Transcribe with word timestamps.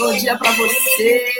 Bom 0.00 0.16
dia 0.16 0.34
para 0.38 0.50
você. 0.52 1.30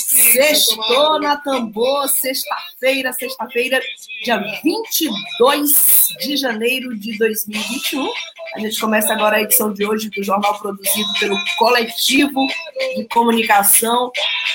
Sextou 0.00 1.20
na 1.20 1.36
Tambor, 1.36 2.08
sexta-feira, 2.08 3.12
sexta-feira, 3.12 3.80
dia 4.24 4.36
22 4.64 6.08
de 6.18 6.36
janeiro 6.36 6.98
de 6.98 7.16
2021. 7.16 8.10
A 8.56 8.58
gente 8.58 8.80
começa 8.80 9.12
agora 9.12 9.36
a 9.36 9.42
edição 9.42 9.72
de 9.72 9.86
hoje 9.86 10.10
do 10.10 10.24
jornal 10.24 10.58
produzido 10.58 11.08
pelo 11.20 11.38
Coletivo 11.56 12.48
de 12.96 13.04
Comunicação 13.04 14.10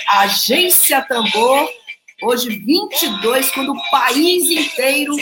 Agência 0.10 1.02
Tambor. 1.02 1.70
Hoje, 2.24 2.50
22, 2.50 3.52
quando 3.52 3.72
o 3.72 3.90
país 3.90 4.50
inteiro 4.50 5.16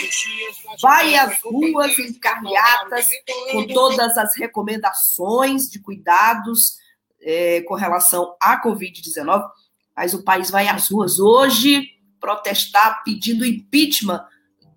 vai 0.81 1.13
às 1.13 1.39
ruas 1.43 1.99
em 1.99 2.13
carreatas 2.13 3.05
com 3.51 3.67
todas 3.67 4.17
as 4.17 4.35
recomendações 4.35 5.69
de 5.69 5.79
cuidados 5.79 6.80
é, 7.21 7.61
com 7.61 7.75
relação 7.75 8.35
à 8.41 8.61
Covid-19, 8.61 9.47
mas 9.95 10.13
o 10.13 10.23
país 10.23 10.49
vai 10.49 10.67
às 10.67 10.89
ruas 10.89 11.19
hoje 11.19 11.87
protestar 12.19 13.03
pedindo 13.03 13.45
impeachment 13.45 14.23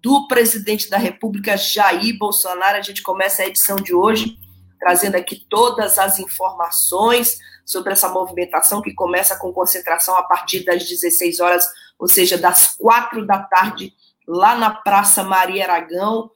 do 0.02 0.26
presidente 0.28 0.90
da 0.90 0.98
República, 0.98 1.56
Jair 1.56 2.18
Bolsonaro. 2.18 2.76
A 2.76 2.82
gente 2.82 3.02
começa 3.02 3.42
a 3.42 3.46
edição 3.46 3.76
de 3.76 3.94
hoje 3.94 4.38
trazendo 4.78 5.16
aqui 5.16 5.46
todas 5.48 5.98
as 5.98 6.18
informações 6.18 7.38
sobre 7.64 7.94
essa 7.94 8.08
movimentação 8.08 8.82
que 8.82 8.92
começa 8.92 9.36
com 9.38 9.52
concentração 9.52 10.14
a 10.16 10.22
partir 10.22 10.62
das 10.62 10.86
16 10.86 11.40
horas, 11.40 11.66
ou 11.98 12.06
seja, 12.06 12.36
das 12.36 12.76
quatro 12.76 13.26
da 13.26 13.38
tarde, 13.38 13.94
lá 14.28 14.54
na 14.54 14.70
Praça 14.70 15.22
Maria 15.22 15.64
Aragão. 15.64 16.30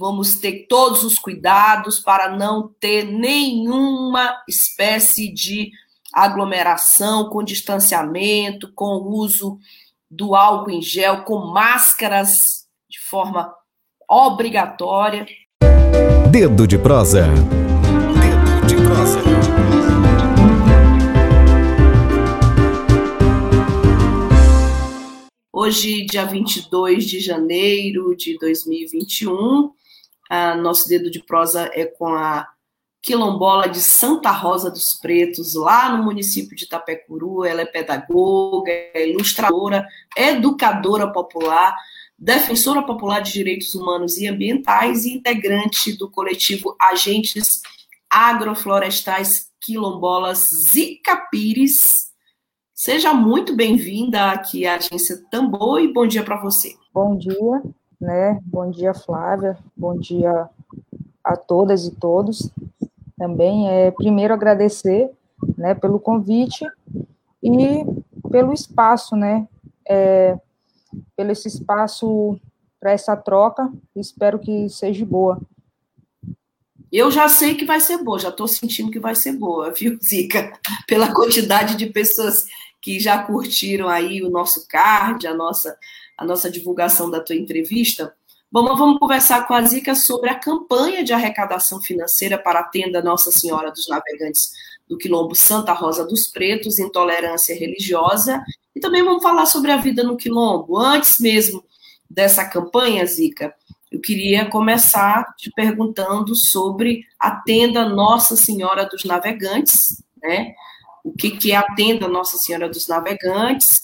Vamos 0.00 0.36
ter 0.36 0.66
todos 0.66 1.04
os 1.04 1.18
cuidados 1.18 2.00
para 2.00 2.34
não 2.34 2.74
ter 2.80 3.04
nenhuma 3.04 4.34
espécie 4.48 5.30
de 5.30 5.70
aglomeração, 6.10 7.28
com 7.28 7.44
distanciamento, 7.44 8.72
com 8.74 8.86
o 8.86 9.14
uso 9.18 9.58
do 10.10 10.34
álcool 10.34 10.70
em 10.70 10.80
gel, 10.80 11.22
com 11.24 11.52
máscaras 11.52 12.64
de 12.88 12.98
forma 12.98 13.54
obrigatória. 14.08 15.26
Dedo 16.30 16.66
de 16.66 16.78
prosa. 16.78 17.26
Dedo 17.26 18.66
de 18.66 18.76
prosa. 18.76 19.20
Hoje, 25.52 26.06
dia 26.06 26.24
22 26.24 27.04
de 27.04 27.20
janeiro 27.20 28.16
de 28.16 28.38
2021, 28.38 29.74
a 30.30 30.54
nosso 30.54 30.88
dedo 30.88 31.10
de 31.10 31.20
prosa 31.20 31.68
é 31.74 31.84
com 31.84 32.14
a 32.14 32.46
quilombola 33.02 33.68
de 33.68 33.80
Santa 33.80 34.30
Rosa 34.30 34.70
dos 34.70 34.94
Pretos, 34.94 35.54
lá 35.54 35.96
no 35.96 36.04
município 36.04 36.56
de 36.56 36.64
Itapecuru. 36.64 37.44
Ela 37.44 37.62
é 37.62 37.66
pedagoga, 37.66 38.70
é 38.70 39.08
ilustradora, 39.08 39.84
educadora 40.16 41.10
popular, 41.10 41.74
defensora 42.16 42.82
popular 42.82 43.20
de 43.20 43.32
direitos 43.32 43.74
humanos 43.74 44.18
e 44.18 44.28
ambientais 44.28 45.04
e 45.04 45.14
integrante 45.14 45.96
do 45.96 46.08
coletivo 46.08 46.76
Agentes 46.80 47.62
Agroflorestais 48.08 49.50
Quilombolas 49.60 50.48
Zica 50.50 51.16
Pires. 51.30 52.10
Seja 52.72 53.12
muito 53.12 53.54
bem-vinda 53.54 54.30
aqui 54.30 54.66
à 54.66 54.76
agência 54.76 55.22
Tambor 55.30 55.80
e 55.80 55.92
bom 55.92 56.06
dia 56.06 56.22
para 56.22 56.40
você. 56.40 56.76
Bom 56.94 57.16
dia, 57.16 57.62
né? 58.00 58.40
Bom 58.44 58.70
dia, 58.70 58.94
Flávia. 58.94 59.58
Bom 59.76 59.98
dia 59.98 60.48
a 61.22 61.36
todas 61.36 61.86
e 61.86 61.90
todos. 61.90 62.50
Também 63.18 63.68
é 63.68 63.90
primeiro 63.90 64.32
agradecer, 64.32 65.10
né, 65.56 65.74
pelo 65.74 66.00
convite 66.00 66.64
e 67.42 67.84
pelo 68.30 68.52
espaço, 68.52 69.14
né? 69.14 69.46
É, 69.86 70.38
pelo 71.16 71.30
esse 71.30 71.48
espaço 71.48 72.40
para 72.80 72.92
essa 72.92 73.16
troca. 73.16 73.70
Espero 73.94 74.38
que 74.38 74.68
seja 74.70 75.04
boa. 75.04 75.40
Eu 76.90 77.10
já 77.10 77.28
sei 77.28 77.54
que 77.54 77.64
vai 77.64 77.78
ser 77.78 78.02
boa, 78.02 78.18
já 78.18 78.30
estou 78.30 78.48
sentindo 78.48 78.90
que 78.90 78.98
vai 78.98 79.14
ser 79.14 79.32
boa, 79.32 79.72
viu, 79.72 79.96
Zica? 80.02 80.52
Pela 80.88 81.14
quantidade 81.14 81.76
de 81.76 81.86
pessoas 81.86 82.46
que 82.82 82.98
já 82.98 83.22
curtiram 83.22 83.88
aí 83.88 84.22
o 84.22 84.30
nosso 84.30 84.66
card, 84.66 85.26
a 85.26 85.34
nossa, 85.34 85.76
a 86.20 86.24
nossa 86.26 86.50
divulgação 86.50 87.10
da 87.10 87.18
tua 87.18 87.34
entrevista. 87.34 88.14
Bom, 88.52 88.76
vamos 88.76 88.98
conversar 88.98 89.48
com 89.48 89.54
a 89.54 89.62
Zica 89.62 89.94
sobre 89.94 90.28
a 90.28 90.38
campanha 90.38 91.02
de 91.02 91.14
arrecadação 91.14 91.80
financeira 91.80 92.36
para 92.36 92.60
a 92.60 92.64
tenda 92.64 93.00
Nossa 93.00 93.30
Senhora 93.30 93.70
dos 93.70 93.88
Navegantes 93.88 94.50
do 94.86 94.98
Quilombo 94.98 95.34
Santa 95.34 95.72
Rosa 95.72 96.06
dos 96.06 96.26
Pretos, 96.26 96.78
intolerância 96.78 97.58
religiosa, 97.58 98.44
e 98.76 98.80
também 98.80 99.02
vamos 99.02 99.22
falar 99.22 99.46
sobre 99.46 99.72
a 99.72 99.78
vida 99.78 100.02
no 100.02 100.14
Quilombo. 100.14 100.76
Antes 100.76 101.18
mesmo 101.20 101.64
dessa 102.10 102.44
campanha, 102.44 103.06
Zica, 103.06 103.54
eu 103.90 103.98
queria 103.98 104.44
começar 104.44 105.24
te 105.38 105.50
perguntando 105.52 106.34
sobre 106.34 107.06
a 107.18 107.30
tenda 107.30 107.88
Nossa 107.88 108.36
Senhora 108.36 108.84
dos 108.84 109.04
Navegantes, 109.04 110.04
né? 110.22 110.52
o 111.02 111.12
que, 111.12 111.30
que 111.30 111.52
é 111.52 111.56
a 111.56 111.74
tenda 111.74 112.06
Nossa 112.06 112.36
Senhora 112.36 112.68
dos 112.68 112.86
Navegantes, 112.88 113.80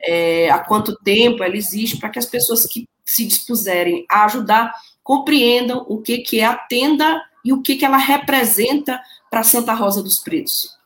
é, 0.00 0.50
há 0.50 0.58
quanto 0.60 0.96
tempo 0.96 1.42
ela 1.42 1.56
existe, 1.56 1.98
para 1.98 2.10
que 2.10 2.18
as 2.18 2.26
pessoas 2.26 2.66
que 2.66 2.88
se 3.04 3.26
dispuserem 3.26 4.04
a 4.10 4.24
ajudar 4.24 4.72
compreendam 5.02 5.84
o 5.88 6.00
que, 6.00 6.18
que 6.18 6.40
é 6.40 6.44
a 6.44 6.56
tenda 6.56 7.22
e 7.44 7.52
o 7.52 7.62
que, 7.62 7.76
que 7.76 7.84
ela 7.84 7.96
representa 7.96 9.00
para 9.30 9.42
Santa 9.42 9.72
Rosa 9.72 10.02
dos 10.02 10.18
Pretos. 10.18 10.76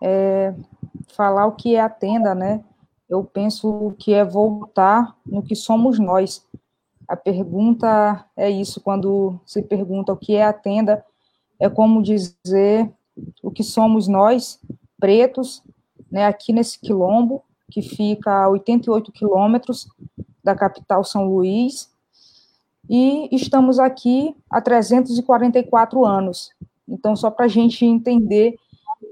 É, 0.00 0.54
falar 1.14 1.46
o 1.46 1.52
que 1.52 1.74
é 1.74 1.80
a 1.80 1.88
tenda, 1.88 2.34
né? 2.34 2.64
Eu 3.08 3.24
penso 3.24 3.94
que 3.98 4.14
é 4.14 4.24
voltar 4.24 5.16
no 5.26 5.42
que 5.42 5.54
somos 5.54 5.98
nós. 5.98 6.46
A 7.06 7.16
pergunta 7.16 8.24
é 8.36 8.48
isso, 8.48 8.80
quando 8.80 9.38
se 9.44 9.60
pergunta 9.62 10.12
o 10.12 10.16
que 10.16 10.34
é 10.34 10.44
a 10.44 10.52
tenda, 10.52 11.04
é 11.58 11.68
como 11.68 12.02
dizer 12.02 12.90
o 13.42 13.50
que 13.50 13.62
somos 13.62 14.08
nós, 14.08 14.58
pretos, 14.98 15.62
né, 16.10 16.26
aqui 16.26 16.52
nesse 16.52 16.78
quilombo, 16.78 17.42
que 17.70 17.82
fica 17.82 18.44
a 18.44 18.48
88 18.48 19.12
quilômetros 19.12 19.88
da 20.42 20.54
capital 20.54 21.04
São 21.04 21.26
Luís, 21.28 21.90
e 22.88 23.28
estamos 23.30 23.78
aqui 23.78 24.34
há 24.50 24.60
344 24.60 26.04
anos. 26.04 26.50
Então, 26.88 27.14
só 27.14 27.30
para 27.30 27.44
a 27.44 27.48
gente 27.48 27.84
entender 27.84 28.56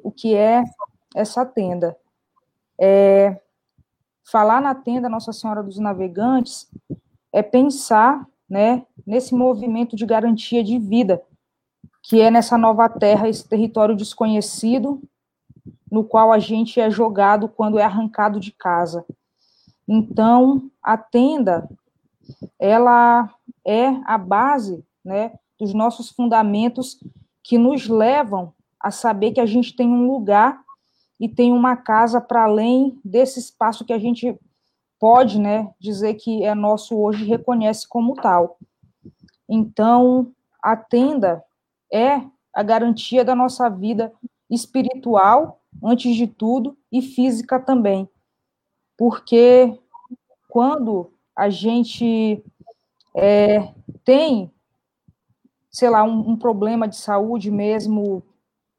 o 0.02 0.10
que 0.10 0.34
é 0.34 0.64
essa 1.14 1.46
tenda. 1.46 1.96
É, 2.80 3.40
falar 4.24 4.60
na 4.60 4.74
tenda 4.74 5.08
Nossa 5.08 5.32
Senhora 5.32 5.62
dos 5.62 5.78
Navegantes 5.78 6.68
é 7.32 7.42
pensar 7.42 8.26
né, 8.48 8.84
nesse 9.06 9.34
movimento 9.34 9.94
de 9.94 10.04
garantia 10.04 10.64
de 10.64 10.78
vida 10.78 11.22
que 12.08 12.22
é 12.22 12.30
nessa 12.30 12.56
nova 12.56 12.88
terra, 12.88 13.28
esse 13.28 13.46
território 13.46 13.94
desconhecido, 13.94 15.02
no 15.90 16.04
qual 16.04 16.32
a 16.32 16.38
gente 16.38 16.80
é 16.80 16.90
jogado 16.90 17.48
quando 17.48 17.78
é 17.78 17.84
arrancado 17.84 18.38
de 18.40 18.52
casa. 18.52 19.04
Então, 19.86 20.70
a 20.82 20.96
tenda, 20.96 21.68
ela 22.58 23.32
é 23.66 23.88
a 24.04 24.18
base, 24.18 24.84
né, 25.04 25.32
dos 25.58 25.72
nossos 25.72 26.10
fundamentos 26.10 27.00
que 27.42 27.56
nos 27.56 27.88
levam 27.88 28.52
a 28.78 28.90
saber 28.90 29.32
que 29.32 29.40
a 29.40 29.46
gente 29.46 29.74
tem 29.74 29.88
um 29.88 30.06
lugar 30.06 30.62
e 31.18 31.28
tem 31.28 31.52
uma 31.52 31.76
casa 31.76 32.20
para 32.20 32.44
além 32.44 33.00
desse 33.04 33.40
espaço 33.40 33.84
que 33.84 33.92
a 33.92 33.98
gente 33.98 34.38
pode, 35.00 35.40
né, 35.40 35.72
dizer 35.80 36.14
que 36.14 36.44
é 36.44 36.54
nosso 36.54 36.96
hoje 36.96 37.24
reconhece 37.24 37.88
como 37.88 38.14
tal. 38.14 38.58
Então, 39.48 40.32
a 40.62 40.76
tenda, 40.76 41.42
é 41.92 42.20
a 42.54 42.62
garantia 42.62 43.24
da 43.24 43.34
nossa 43.34 43.68
vida 43.68 44.12
espiritual, 44.50 45.57
antes 45.82 46.14
de 46.16 46.26
tudo, 46.26 46.76
e 46.90 47.02
física 47.02 47.58
também. 47.58 48.08
Porque 48.96 49.78
quando 50.48 51.12
a 51.36 51.48
gente 51.48 52.42
é, 53.14 53.72
tem, 54.04 54.50
sei 55.70 55.90
lá, 55.90 56.02
um, 56.02 56.30
um 56.30 56.36
problema 56.36 56.88
de 56.88 56.96
saúde 56.96 57.50
mesmo 57.50 58.22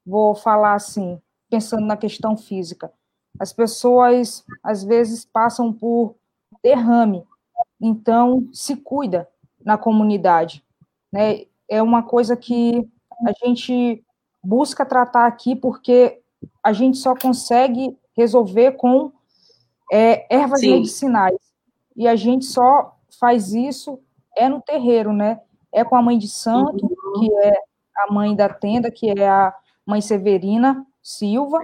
vou 0.04 0.34
falar 0.34 0.74
assim, 0.74 1.20
pensando 1.48 1.86
na 1.86 1.96
questão 1.96 2.36
física. 2.36 2.92
As 3.38 3.52
pessoas, 3.52 4.44
às 4.62 4.82
vezes, 4.82 5.24
passam 5.24 5.72
por 5.72 6.16
derrame, 6.62 7.24
então 7.80 8.48
se 8.52 8.76
cuida 8.76 9.28
na 9.64 9.78
comunidade. 9.78 10.64
Né? 11.12 11.46
É 11.68 11.82
uma 11.82 12.02
coisa 12.02 12.36
que 12.36 12.88
a 13.26 13.46
gente 13.46 14.04
busca 14.42 14.84
tratar 14.84 15.26
aqui 15.26 15.54
porque 15.54 16.19
a 16.62 16.72
gente 16.72 16.98
só 16.98 17.14
consegue 17.14 17.96
resolver 18.16 18.72
com 18.72 19.12
é, 19.92 20.26
ervas 20.34 20.60
Sim. 20.60 20.72
medicinais. 20.72 21.36
E 21.96 22.06
a 22.06 22.16
gente 22.16 22.44
só 22.44 22.96
faz 23.18 23.52
isso 23.52 23.98
é 24.36 24.48
no 24.48 24.60
terreiro, 24.60 25.12
né? 25.12 25.40
É 25.72 25.84
com 25.84 25.96
a 25.96 26.02
mãe 26.02 26.16
de 26.18 26.28
santo, 26.28 26.86
uhum. 26.86 27.20
que 27.20 27.34
é 27.34 27.52
a 27.96 28.12
mãe 28.12 28.34
da 28.34 28.48
tenda, 28.48 28.90
que 28.90 29.10
é 29.10 29.28
a 29.28 29.54
mãe 29.86 30.00
Severina 30.00 30.86
Silva, 31.02 31.60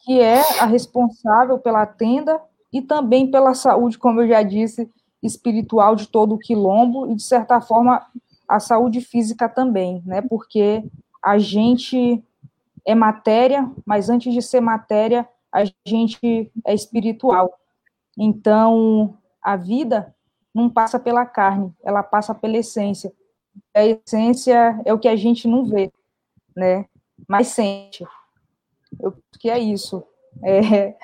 que 0.00 0.20
é 0.20 0.40
a 0.60 0.66
responsável 0.66 1.58
pela 1.58 1.86
tenda 1.86 2.40
e 2.72 2.80
também 2.80 3.30
pela 3.30 3.54
saúde, 3.54 3.98
como 3.98 4.20
eu 4.20 4.28
já 4.28 4.42
disse, 4.42 4.88
espiritual 5.22 5.96
de 5.96 6.06
todo 6.08 6.34
o 6.34 6.38
quilombo 6.38 7.10
e, 7.10 7.14
de 7.14 7.22
certa 7.22 7.60
forma, 7.60 8.06
a 8.48 8.60
saúde 8.60 9.00
física 9.00 9.48
também, 9.48 10.02
né? 10.06 10.22
Porque 10.22 10.84
a 11.22 11.38
gente 11.38 12.22
é 12.86 12.94
matéria, 12.94 13.70
mas 13.84 14.08
antes 14.08 14.32
de 14.32 14.42
ser 14.42 14.60
matéria, 14.60 15.28
a 15.52 15.64
gente 15.86 16.50
é 16.64 16.74
espiritual. 16.74 17.52
Então, 18.18 19.16
a 19.42 19.56
vida 19.56 20.14
não 20.54 20.68
passa 20.68 20.98
pela 20.98 21.24
carne, 21.24 21.72
ela 21.82 22.02
passa 22.02 22.34
pela 22.34 22.56
essência. 22.56 23.12
A 23.74 23.84
essência 23.84 24.80
é 24.84 24.92
o 24.92 24.98
que 24.98 25.08
a 25.08 25.16
gente 25.16 25.46
não 25.46 25.64
vê, 25.64 25.92
né? 26.56 26.86
Mas 27.28 27.48
sente. 27.48 28.04
Eu 29.00 29.16
que 29.38 29.48
é 29.48 29.58
isso. 29.58 30.04
É... 30.44 30.94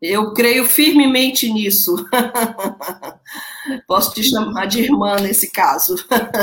Eu 0.00 0.32
creio 0.32 0.64
firmemente 0.64 1.52
nisso. 1.52 1.94
Posso 3.86 4.14
te 4.14 4.22
chamar 4.22 4.66
de 4.66 4.82
irmã 4.82 5.16
nesse 5.16 5.50
caso. 5.50 5.96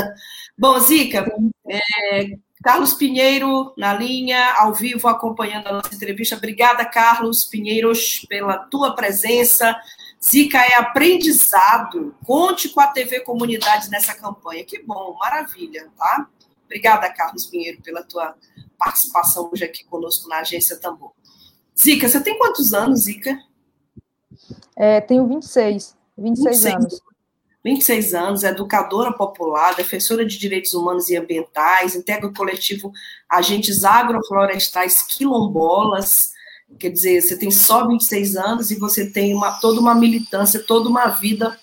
Bom, 0.56 0.78
Zica, 0.78 1.26
é, 1.66 2.38
Carlos 2.62 2.92
Pinheiro 2.92 3.72
na 3.76 3.94
linha, 3.94 4.54
ao 4.54 4.74
vivo, 4.74 5.06
acompanhando 5.08 5.68
a 5.68 5.72
nossa 5.74 5.94
entrevista. 5.94 6.36
Obrigada, 6.36 6.84
Carlos 6.84 7.44
Pinheiros, 7.44 8.24
pela 8.28 8.58
tua 8.58 8.94
presença. 8.94 9.76
Zica 10.22 10.58
é 10.58 10.74
aprendizado. 10.74 12.14
Conte 12.24 12.68
com 12.70 12.80
a 12.80 12.88
TV 12.88 13.20
Comunidades 13.20 13.88
nessa 13.88 14.14
campanha. 14.14 14.64
Que 14.64 14.82
bom, 14.82 15.16
maravilha, 15.18 15.88
tá? 15.96 16.28
Obrigada, 16.64 17.08
Carlos 17.12 17.46
Pinheiro, 17.46 17.80
pela 17.80 18.02
tua 18.02 18.34
participação 18.76 19.48
hoje 19.52 19.64
aqui 19.64 19.84
conosco 19.84 20.28
na 20.28 20.40
Agência 20.40 20.76
Tambor. 20.76 21.12
Zica, 21.78 22.08
você 22.08 22.20
tem 22.20 22.36
quantos 22.36 22.74
anos, 22.74 23.04
Zica? 23.04 23.38
É, 24.76 25.00
tenho 25.00 25.26
26, 25.26 25.96
26, 26.16 26.62
26 26.62 26.74
anos. 26.74 27.07
26 27.64 28.14
anos, 28.14 28.44
educadora 28.44 29.12
popular, 29.12 29.74
defensora 29.74 30.24
de 30.24 30.38
direitos 30.38 30.72
humanos 30.72 31.08
e 31.08 31.16
ambientais, 31.16 31.96
integra 31.96 32.28
o 32.28 32.32
coletivo 32.32 32.92
Agentes 33.28 33.84
Agroflorestais 33.84 35.02
Quilombolas. 35.02 36.30
Quer 36.78 36.90
dizer, 36.90 37.20
você 37.20 37.36
tem 37.36 37.50
só 37.50 37.86
26 37.86 38.36
anos 38.36 38.70
e 38.70 38.78
você 38.78 39.10
tem 39.10 39.34
uma, 39.34 39.52
toda 39.60 39.80
uma 39.80 39.94
militância, 39.94 40.62
toda 40.64 40.88
uma 40.88 41.08
vida 41.08 41.58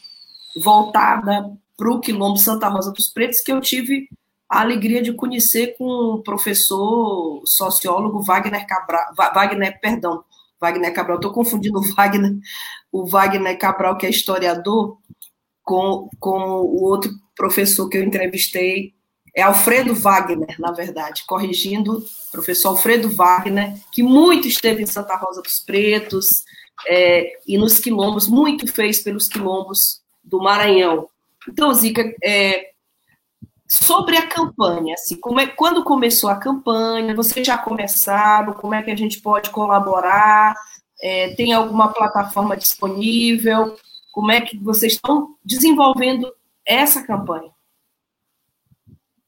voltada 0.61 1.51
para 1.77 1.91
o 1.91 1.99
Quilombo 1.99 2.37
Santa 2.37 2.67
Rosa 2.67 2.91
dos 2.91 3.07
Pretos, 3.07 3.41
que 3.41 3.51
eu 3.51 3.61
tive 3.61 4.09
a 4.49 4.61
alegria 4.61 5.01
de 5.01 5.13
conhecer 5.13 5.75
com 5.77 5.85
o 5.85 6.23
professor 6.23 7.41
sociólogo 7.45 8.21
Wagner 8.21 8.65
Cabral, 8.67 9.13
Wagner, 9.15 9.79
perdão, 9.81 10.23
Wagner 10.59 10.93
Cabral, 10.93 11.17
estou 11.17 11.33
confundindo 11.33 11.79
o 11.79 11.95
Wagner, 11.95 12.35
o 12.91 13.05
Wagner 13.05 13.57
Cabral, 13.57 13.97
que 13.97 14.05
é 14.05 14.09
historiador, 14.09 14.97
com, 15.65 16.09
com 16.19 16.39
o 16.61 16.83
outro 16.83 17.11
professor 17.35 17.89
que 17.89 17.97
eu 17.97 18.03
entrevistei, 18.03 18.93
é 19.35 19.41
Alfredo 19.41 19.93
Wagner, 19.93 20.55
na 20.59 20.71
verdade, 20.71 21.25
corrigindo, 21.27 22.05
professor 22.31 22.69
Alfredo 22.69 23.09
Wagner, 23.09 23.73
que 23.91 24.01
muito 24.01 24.47
esteve 24.47 24.83
em 24.83 24.85
Santa 24.85 25.17
Rosa 25.17 25.41
dos 25.41 25.59
Pretos 25.59 26.45
é, 26.87 27.33
e 27.45 27.57
nos 27.57 27.79
quilombos, 27.79 28.27
muito 28.27 28.71
fez 28.71 29.03
pelos 29.03 29.27
quilombos 29.27 30.01
do 30.23 30.41
Maranhão. 30.41 31.09
Então, 31.49 31.73
Zica, 31.73 32.15
é, 32.23 32.71
sobre 33.67 34.15
a 34.15 34.25
campanha, 34.25 34.93
assim, 34.93 35.17
como 35.17 35.39
é, 35.39 35.47
quando 35.47 35.83
começou 35.83 36.29
a 36.29 36.37
campanha, 36.37 37.13
vocês 37.13 37.45
já 37.45 37.57
começaram, 37.57 38.53
como 38.53 38.73
é 38.73 38.81
que 38.81 38.91
a 38.91 38.95
gente 38.95 39.19
pode 39.19 39.49
colaborar, 39.49 40.55
é, 41.01 41.35
tem 41.35 41.51
alguma 41.51 41.89
plataforma 41.91 42.55
disponível, 42.55 43.75
como 44.15 44.31
é 44.31 44.39
que 44.39 44.57
vocês 44.57 44.93
estão 44.93 45.35
desenvolvendo 45.43 46.33
essa 46.65 47.05
campanha? 47.05 47.51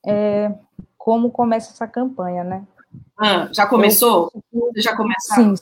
É, 0.05 0.57
como 0.97 1.29
começa 1.29 1.73
essa 1.73 1.85
campanha, 1.85 2.41
né? 2.45 2.65
Ah, 3.19 3.49
já 3.51 3.67
começou? 3.67 4.31
Eu, 4.53 4.71
já 4.77 4.95
começou? 4.95 5.35
Sim, 5.35 5.55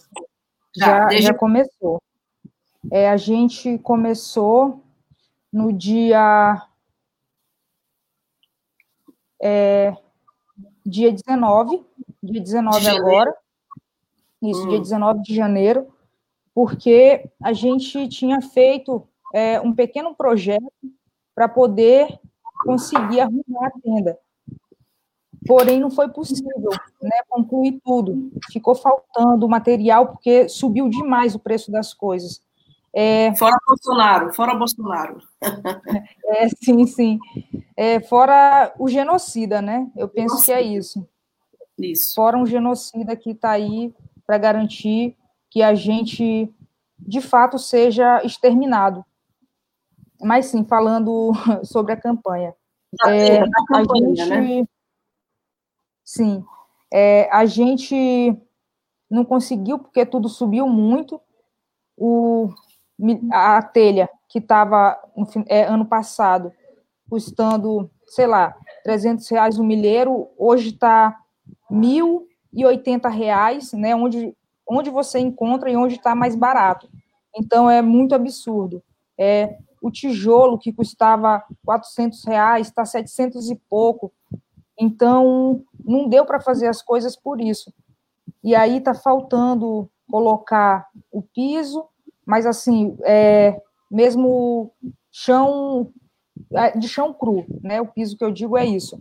já, 0.76 0.86
já, 0.86 1.06
desde... 1.06 1.26
já 1.26 1.34
começou. 1.34 2.00
É, 2.92 3.10
a 3.10 3.18
gente 3.18 3.80
começou 3.80 4.84
no 5.52 5.74
dia 5.74 6.62
é, 9.42 9.98
dia 10.86 11.12
19, 11.12 11.84
dia 12.22 12.42
19 12.42 12.88
agora, 12.90 13.36
isso, 14.40 14.66
hum. 14.66 14.70
dia 14.70 14.80
19 14.80 15.24
de 15.24 15.34
janeiro, 15.34 15.92
porque 16.54 17.28
a 17.42 17.54
gente 17.54 18.08
tinha 18.08 18.40
feito 18.40 19.10
é, 19.36 19.60
um 19.60 19.74
pequeno 19.74 20.16
projeto 20.16 20.64
para 21.36 21.50
poder 21.50 22.08
conseguir 22.64 23.20
arrumar 23.20 23.68
a 23.68 23.72
tenda. 23.82 24.18
Porém, 25.46 25.78
não 25.78 25.92
foi 25.92 26.08
possível 26.08 26.70
né, 27.02 27.18
concluir 27.28 27.82
tudo. 27.84 28.32
Ficou 28.50 28.74
faltando 28.74 29.48
material, 29.50 30.08
porque 30.08 30.48
subiu 30.48 30.88
demais 30.88 31.36
o 31.36 31.40
preço 31.40 31.70
das 31.70 31.94
coisas. 31.94 32.42
É, 32.96 33.36
fora 33.36 33.58
Bolsonaro, 33.68 34.34
fora 34.34 34.56
Bolsonaro. 34.56 35.18
É, 36.28 36.50
sim, 36.50 36.88
sim. 36.88 37.20
É, 37.78 38.00
fora 38.00 38.74
o 38.80 38.88
genocida, 38.88 39.62
né? 39.62 39.88
Eu 39.96 40.08
penso 40.08 40.36
Nossa. 40.36 40.46
que 40.46 40.52
é 40.52 40.62
isso. 40.62 41.08
Isso. 41.78 42.16
Fora 42.16 42.38
um 42.38 42.46
genocida 42.46 43.16
que 43.16 43.32
está 43.32 43.52
aí 43.52 43.94
para 44.26 44.40
garantir 44.40 45.16
que 45.52 45.62
a 45.62 45.76
gente, 45.76 46.52
de 46.98 47.22
fato, 47.22 47.60
seja 47.60 48.24
exterminado. 48.24 49.06
Mas 50.22 50.48
sim, 50.48 50.64
falando 50.64 51.32
sobre 51.64 51.94
a 51.94 51.98
campanha. 51.98 52.54
Ah, 53.02 53.12
é, 53.12 53.42
a, 53.42 53.66
campanha, 53.68 54.10
a 54.10 54.16
gente, 54.16 54.30
né? 54.30 54.68
Sim, 56.04 56.44
é, 56.94 57.30
a 57.32 57.46
gente 57.46 58.38
não 59.10 59.26
conseguiu 59.26 59.80
porque 59.80 60.06
tudo 60.06 60.30
subiu 60.30 60.68
muito. 60.68 61.20
O, 61.98 62.50
a 63.32 63.62
telha 63.62 64.10
que 64.28 64.40
estava 64.40 65.00
é, 65.48 65.64
ano 65.64 65.86
passado 65.86 66.52
custando, 67.10 67.90
sei 68.08 68.28
lá, 68.28 68.56
300 68.84 69.28
reais 69.30 69.60
o 69.60 69.64
milheiro, 69.64 70.30
hoje 70.38 70.70
está 70.70 71.18
1.080 71.72 73.10
reais, 73.10 73.72
né, 73.74 73.96
onde, 73.96 74.36
onde 74.68 74.90
você 74.90 75.20
encontra 75.20 75.70
e 75.70 75.76
onde 75.76 75.96
está 75.96 76.16
mais 76.16 76.36
barato. 76.36 76.90
Então, 77.36 77.70
é 77.70 77.82
muito 77.82 78.16
absurdo. 78.16 78.84
É, 79.18 79.58
o 79.86 79.92
tijolo 79.92 80.58
que 80.58 80.74
custava 80.74 81.44
400 81.64 82.24
reais 82.24 82.68
está 82.68 82.84
700 82.84 83.52
e 83.52 83.56
pouco. 83.70 84.12
Então, 84.80 85.62
não 85.86 86.10
deu 86.10 86.26
para 86.26 86.40
fazer 86.40 86.66
as 86.66 86.82
coisas 86.82 87.16
por 87.16 87.40
isso. 87.40 87.72
E 88.44 88.56
aí 88.56 88.78
está 88.78 88.96
faltando 88.96 89.88
colocar 90.10 90.88
o 91.12 91.22
piso, 91.22 91.86
mas 92.26 92.48
assim, 92.48 92.98
é, 93.04 93.62
mesmo 93.92 94.72
chão 95.12 95.94
é, 96.52 96.76
de 96.76 96.90
chão 96.90 97.14
cru, 97.14 97.46
né? 97.62 97.80
O 97.80 97.86
piso 97.86 98.18
que 98.18 98.26
eu 98.26 98.32
digo 98.32 98.58
é 98.58 98.66
isso. 98.66 99.00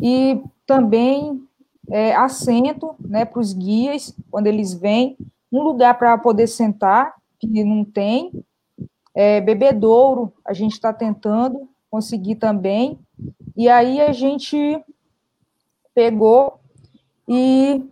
E 0.00 0.42
também 0.66 1.46
é, 1.90 2.14
assento, 2.14 2.94
né, 2.98 3.26
para 3.26 3.40
os 3.40 3.52
guias 3.52 4.16
quando 4.30 4.46
eles 4.46 4.72
vêm, 4.72 5.18
um 5.52 5.60
lugar 5.60 5.98
para 5.98 6.16
poder 6.16 6.46
sentar 6.46 7.14
que 7.38 7.62
não 7.62 7.84
tem, 7.84 8.42
é, 9.14 9.40
bebedouro, 9.40 10.32
a 10.44 10.52
gente 10.52 10.72
está 10.72 10.92
tentando 10.92 11.68
conseguir 11.90 12.36
também. 12.36 12.98
E 13.56 13.68
aí 13.68 14.00
a 14.00 14.12
gente 14.12 14.82
pegou 15.94 16.60
e 17.28 17.84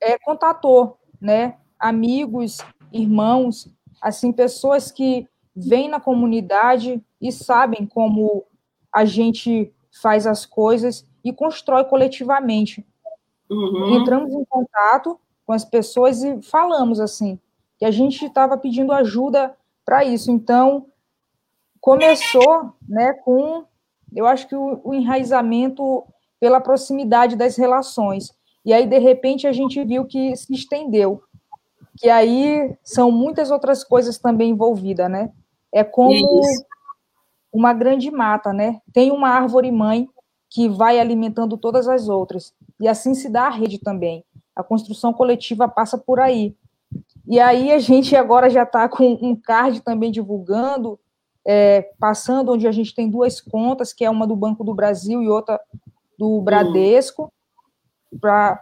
é, 0.00 0.18
contatou, 0.18 0.98
né, 1.20 1.56
amigos, 1.78 2.58
irmãos, 2.92 3.68
assim, 4.00 4.32
pessoas 4.32 4.90
que 4.90 5.28
vêm 5.54 5.88
na 5.88 6.00
comunidade 6.00 7.02
e 7.20 7.30
sabem 7.30 7.86
como 7.86 8.44
a 8.92 9.04
gente 9.04 9.72
faz 10.00 10.26
as 10.26 10.46
coisas 10.46 11.06
e 11.24 11.32
constrói 11.32 11.84
coletivamente. 11.84 12.86
Uhum. 13.50 14.00
Entramos 14.00 14.32
em 14.32 14.44
contato 14.44 15.18
com 15.44 15.52
as 15.52 15.64
pessoas 15.64 16.22
e 16.22 16.40
falamos 16.42 17.00
assim, 17.00 17.38
que 17.78 17.84
a 17.84 17.90
gente 17.90 18.24
estava 18.24 18.56
pedindo 18.56 18.92
ajuda 18.92 19.56
para 19.84 20.04
isso. 20.04 20.30
Então, 20.30 20.86
começou 21.80 22.74
né, 22.88 23.12
com, 23.12 23.64
eu 24.14 24.26
acho 24.26 24.48
que 24.48 24.54
o, 24.54 24.80
o 24.84 24.94
enraizamento 24.94 26.04
pela 26.38 26.60
proximidade 26.60 27.36
das 27.36 27.56
relações. 27.56 28.32
E 28.64 28.72
aí, 28.72 28.86
de 28.86 28.98
repente, 28.98 29.46
a 29.46 29.52
gente 29.52 29.82
viu 29.84 30.04
que 30.04 30.34
se 30.36 30.52
estendeu. 30.52 31.22
Que 31.98 32.08
aí 32.08 32.76
são 32.82 33.10
muitas 33.10 33.50
outras 33.50 33.84
coisas 33.84 34.18
também 34.18 34.50
envolvidas, 34.50 35.10
né? 35.10 35.30
É 35.72 35.84
como 35.84 36.12
Isso. 36.12 36.64
uma 37.52 37.72
grande 37.72 38.10
mata, 38.10 38.52
né? 38.52 38.80
Tem 38.92 39.10
uma 39.10 39.28
árvore 39.28 39.70
mãe 39.70 40.08
que 40.48 40.68
vai 40.68 40.98
alimentando 40.98 41.56
todas 41.56 41.88
as 41.88 42.08
outras. 42.08 42.52
E 42.80 42.86
assim 42.86 43.14
se 43.14 43.28
dá 43.28 43.44
a 43.46 43.50
rede 43.50 43.78
também. 43.78 44.24
A 44.54 44.62
construção 44.62 45.12
coletiva 45.12 45.66
passa 45.66 45.96
por 45.96 46.20
aí. 46.20 46.54
E 47.26 47.38
aí 47.38 47.72
a 47.72 47.78
gente 47.78 48.14
agora 48.16 48.50
já 48.50 48.64
está 48.64 48.88
com 48.88 49.18
um 49.22 49.34
card 49.36 49.80
também 49.80 50.10
divulgando, 50.10 50.98
é, 51.44 51.90
passando 51.98 52.52
onde 52.52 52.66
a 52.66 52.72
gente 52.72 52.94
tem 52.94 53.08
duas 53.08 53.40
contas, 53.40 53.92
que 53.92 54.04
é 54.04 54.10
uma 54.10 54.26
do 54.26 54.36
Banco 54.36 54.64
do 54.64 54.74
Brasil 54.74 55.22
e 55.22 55.28
outra 55.28 55.60
do 56.18 56.40
Bradesco, 56.40 57.32
para 58.20 58.60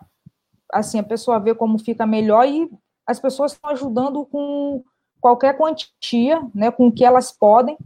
assim 0.72 0.98
a 0.98 1.02
pessoa 1.02 1.40
ver 1.40 1.56
como 1.56 1.78
fica 1.78 2.06
melhor 2.06 2.46
e 2.46 2.70
as 3.06 3.18
pessoas 3.18 3.52
estão 3.52 3.70
ajudando 3.70 4.24
com 4.26 4.84
qualquer 5.20 5.56
quantia, 5.56 6.40
né, 6.54 6.70
com 6.70 6.86
o 6.86 6.92
que 6.92 7.04
elas 7.04 7.32
podem, 7.32 7.76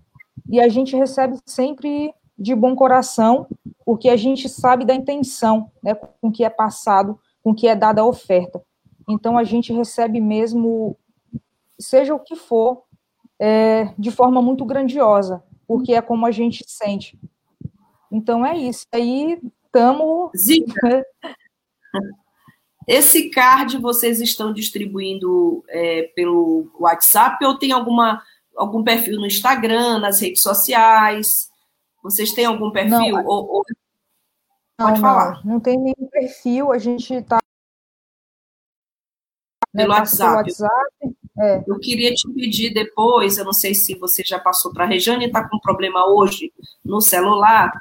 e 0.49 0.61
a 0.61 0.69
gente 0.69 0.95
recebe 0.95 1.39
sempre 1.47 2.15
de 2.39 2.55
bom 2.55 2.77
coração, 2.77 3.47
porque 3.85 4.09
a 4.09 4.17
gente 4.17 4.49
sabe 4.49 4.85
da 4.85 4.95
intenção, 4.95 5.71
né, 5.83 5.95
com 5.95 6.31
que 6.31 6.45
é 6.45 6.51
passado, 6.51 7.19
com 7.43 7.55
que 7.55 7.67
é 7.67 7.75
dada 7.75 8.03
a 8.03 8.07
oferta. 8.07 8.63
Então 9.09 9.37
a 9.37 9.45
gente 9.45 9.73
recebe 9.73 10.21
mesmo, 10.21 10.97
seja 11.79 12.15
o 12.15 12.21
que 12.21 12.37
for, 12.37 12.85
é, 13.39 13.93
de 13.99 14.11
forma 14.11 14.41
muito 14.41 14.65
grandiosa, 14.65 15.43
porque 15.67 15.93
é 15.93 16.03
como 16.03 16.27
a 16.27 16.31
gente 16.31 16.65
sente. 16.67 17.19
Então 18.11 18.45
é 18.45 18.57
isso. 18.57 18.87
Aí 18.93 19.41
estamos. 19.67 20.31
Zica. 20.37 21.05
Esse 22.87 23.31
card 23.31 23.79
vocês 23.79 24.21
estão 24.21 24.53
distribuindo 24.53 25.65
é, 25.69 26.03
pelo 26.15 26.71
WhatsApp 26.79 27.43
ou 27.45 27.59
tem 27.59 27.73
alguma, 27.73 28.23
algum 28.55 28.85
perfil 28.85 29.19
no 29.19 29.27
Instagram, 29.27 29.99
nas 30.01 30.21
redes 30.21 30.43
sociais? 30.43 31.51
Vocês 32.03 32.33
têm 32.33 32.45
algum 32.45 32.71
perfil? 32.71 32.99
Não, 32.99 33.25
ou, 33.25 33.57
ou... 33.57 33.65
Pode 34.77 34.93
não, 34.93 34.97
falar. 34.97 35.45
Não, 35.45 35.55
não 35.55 35.61
tem 35.61 35.79
nenhum 35.79 36.09
perfil, 36.11 36.73
a 36.73 36.79
gente 36.79 37.15
está. 37.15 37.39
Pelo 39.75 39.93
né, 39.93 39.99
WhatsApp. 39.99 40.37
WhatsApp. 40.37 41.17
É. 41.37 41.65
Eu 41.67 41.79
queria 41.81 42.15
te 42.15 42.29
pedir 42.33 42.73
depois, 42.73 43.37
eu 43.37 43.45
não 43.45 43.53
sei 43.53 43.75
se 43.75 43.95
você 43.97 44.23
já 44.25 44.39
passou 44.39 44.73
para 44.73 44.85
a 44.85 44.87
Rejane, 44.87 45.27
está 45.27 45.49
com 45.49 45.59
problema 45.59 46.07
hoje 46.07 46.53
no 46.85 47.01
celular, 47.01 47.73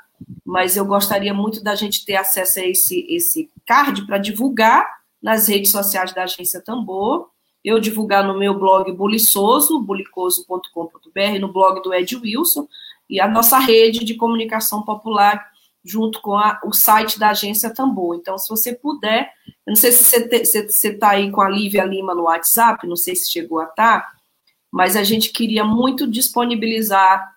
mas 0.44 0.76
eu 0.76 0.86
gostaria 0.86 1.34
muito 1.34 1.64
da 1.64 1.76
gente 1.76 2.04
ter 2.04 2.16
acesso 2.16 2.60
a 2.60 2.66
esse, 2.66 3.06
esse 3.08 3.52
card 3.66 4.08
para 4.08 4.18
divulgar 4.18 4.88
nas 5.22 5.48
redes 5.48 5.72
sociais 5.72 6.12
da 6.14 6.24
Agência 6.24 6.62
Tambor, 6.62 7.30
eu 7.64 7.80
divulgar 7.80 8.26
no 8.26 8.38
meu 8.38 8.58
blog 8.58 8.92
buliçoso, 8.92 9.80
bulicoso.com.br, 9.80 11.40
no 11.40 11.54
blog 11.54 11.82
do 11.82 11.94
Ed 11.94 12.16
Wilson, 12.18 12.68
e 13.10 13.22
a 13.22 13.28
nossa 13.28 13.60
rede 13.60 14.04
de 14.04 14.16
comunicação 14.16 14.82
popular 14.82 15.53
junto 15.84 16.22
com 16.22 16.36
a, 16.36 16.60
o 16.64 16.72
site 16.72 17.20
da 17.20 17.30
Agência 17.30 17.74
Tambor. 17.74 18.16
Então, 18.16 18.38
se 18.38 18.48
você 18.48 18.74
puder, 18.74 19.34
eu 19.66 19.72
não 19.72 19.76
sei 19.76 19.92
se 19.92 20.04
você 20.46 20.90
está 20.90 21.10
aí 21.10 21.30
com 21.32 21.42
a 21.42 21.50
Lívia 21.50 21.84
Lima 21.84 22.16
no 22.16 22.24
WhatsApp, 22.24 22.88
não 22.88 22.96
sei 22.96 23.16
se 23.16 23.32
chegou 23.32 23.60
a 23.60 23.66
estar, 23.66 24.02
tá, 24.02 24.12
mas 24.72 24.96
a 24.96 25.04
gente 25.04 25.32
queria 25.32 25.64
muito 25.64 26.10
disponibilizar 26.10 27.34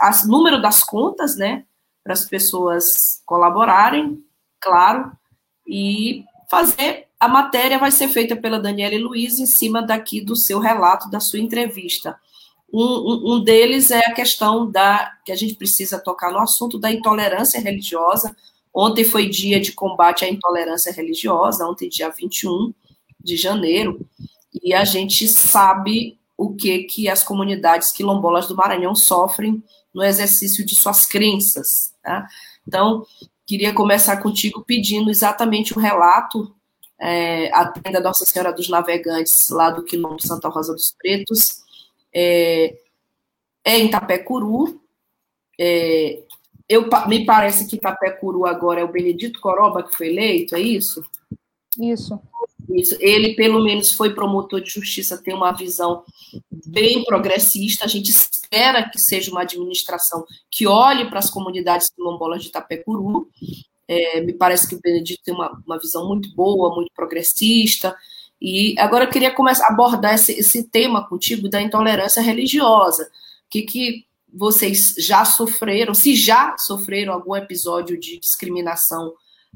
as, 0.00 0.26
número 0.26 0.60
das 0.60 0.82
contas, 0.82 1.36
né, 1.36 1.64
para 2.02 2.12
as 2.12 2.24
pessoas 2.26 3.22
colaborarem, 3.24 4.22
claro, 4.60 5.10
e 5.66 6.24
fazer. 6.50 7.08
A 7.18 7.26
matéria 7.26 7.78
vai 7.78 7.90
ser 7.90 8.08
feita 8.08 8.36
pela 8.36 8.60
Daniela 8.60 8.96
Luiz 8.98 9.38
em 9.38 9.46
cima 9.46 9.82
daqui 9.82 10.20
do 10.20 10.36
seu 10.36 10.58
relato, 10.58 11.10
da 11.10 11.18
sua 11.18 11.38
entrevista. 11.38 12.18
Um, 12.76 12.82
um, 12.82 13.34
um, 13.34 13.40
deles 13.40 13.92
é 13.92 14.00
a 14.00 14.12
questão 14.12 14.68
da 14.68 15.12
que 15.24 15.30
a 15.30 15.36
gente 15.36 15.54
precisa 15.54 15.96
tocar 15.96 16.32
no 16.32 16.40
assunto 16.40 16.76
da 16.76 16.90
intolerância 16.90 17.60
religiosa. 17.60 18.34
Ontem 18.74 19.04
foi 19.04 19.28
dia 19.28 19.60
de 19.60 19.70
combate 19.70 20.24
à 20.24 20.28
intolerância 20.28 20.92
religiosa, 20.92 21.64
ontem, 21.64 21.88
dia 21.88 22.10
21 22.10 22.74
de 23.22 23.36
janeiro, 23.36 24.04
e 24.62 24.74
a 24.74 24.84
gente 24.84 25.28
sabe 25.28 26.18
o 26.36 26.56
que, 26.56 26.82
que 26.82 27.08
as 27.08 27.22
comunidades 27.22 27.92
quilombolas 27.92 28.48
do 28.48 28.56
Maranhão 28.56 28.94
sofrem 28.96 29.62
no 29.94 30.02
exercício 30.02 30.66
de 30.66 30.74
suas 30.74 31.06
crenças. 31.06 31.94
Tá? 32.02 32.26
Então, 32.66 33.06
queria 33.46 33.72
começar 33.72 34.16
contigo 34.16 34.64
pedindo 34.64 35.10
exatamente 35.10 35.78
o 35.78 35.80
relato 35.80 36.52
é, 37.00 37.52
a 37.54 37.66
tenda 37.66 38.00
Nossa 38.00 38.24
Senhora 38.24 38.52
dos 38.52 38.68
Navegantes, 38.68 39.50
lá 39.50 39.70
do 39.70 39.84
quilombo 39.84 40.20
Santa 40.20 40.48
Rosa 40.48 40.72
dos 40.72 40.94
Pretos, 40.98 41.63
é, 42.14 42.78
é 43.64 43.78
em 43.78 43.90
Tapecuru. 43.90 44.80
É, 45.58 46.22
eu, 46.68 46.88
me 47.08 47.24
parece 47.24 47.66
que 47.66 47.78
Tapecuru 47.78 48.46
agora 48.46 48.80
é 48.80 48.84
o 48.84 48.92
Benedito 48.92 49.40
Coroba 49.40 49.82
que 49.82 49.96
foi 49.96 50.08
eleito, 50.08 50.54
é 50.54 50.60
isso? 50.60 51.04
Isso. 51.78 52.18
Isso. 52.70 52.96
Ele, 53.00 53.34
pelo 53.34 53.62
menos, 53.62 53.92
foi 53.92 54.14
promotor 54.14 54.60
de 54.60 54.70
justiça, 54.70 55.22
tem 55.22 55.34
uma 55.34 55.52
visão 55.52 56.02
bem 56.66 57.04
progressista. 57.04 57.84
A 57.84 57.88
gente 57.88 58.10
espera 58.10 58.88
que 58.88 59.00
seja 59.00 59.30
uma 59.30 59.42
administração 59.42 60.24
que 60.50 60.66
olhe 60.66 61.08
para 61.08 61.18
as 61.18 61.30
comunidades 61.30 61.90
quilombolas 61.90 62.42
de 62.42 62.48
Itapecuru. 62.48 63.28
É, 63.86 64.20
me 64.22 64.32
parece 64.32 64.66
que 64.66 64.74
o 64.74 64.80
Benedito 64.80 65.22
tem 65.22 65.34
uma, 65.34 65.62
uma 65.66 65.78
visão 65.78 66.08
muito 66.08 66.34
boa, 66.34 66.74
muito 66.74 66.90
progressista. 66.94 67.94
E 68.46 68.78
agora 68.78 69.04
eu 69.04 69.10
queria 69.10 69.30
começar 69.30 69.64
a 69.64 69.72
abordar 69.72 70.12
esse, 70.12 70.32
esse 70.32 70.64
tema 70.64 71.08
contigo 71.08 71.48
da 71.48 71.62
intolerância 71.62 72.20
religiosa. 72.20 73.04
O 73.04 73.08
que, 73.48 73.62
que 73.62 74.04
vocês 74.30 74.94
já 74.98 75.24
sofreram, 75.24 75.94
se 75.94 76.14
já 76.14 76.54
sofreram 76.58 77.14
algum 77.14 77.34
episódio 77.34 77.98
de 77.98 78.20
discriminação 78.20 79.14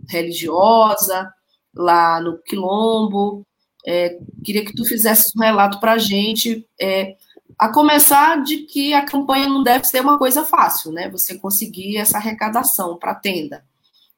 religiosa 0.08 1.30
lá 1.74 2.18
no 2.18 2.38
Quilombo. 2.38 3.46
É, 3.86 4.18
queria 4.42 4.64
que 4.64 4.74
tu 4.74 4.86
fizesse 4.86 5.32
um 5.36 5.42
relato 5.42 5.78
para 5.80 5.92
a 5.92 5.98
gente, 5.98 6.66
é, 6.80 7.14
a 7.58 7.68
começar 7.70 8.42
de 8.42 8.58
que 8.62 8.94
a 8.94 9.04
campanha 9.04 9.48
não 9.48 9.62
deve 9.62 9.84
ser 9.84 10.00
uma 10.00 10.16
coisa 10.16 10.46
fácil, 10.46 10.92
né? 10.92 11.10
Você 11.10 11.38
conseguir 11.38 11.98
essa 11.98 12.16
arrecadação 12.16 12.96
para 12.96 13.12
a 13.12 13.16
tenda. 13.16 13.62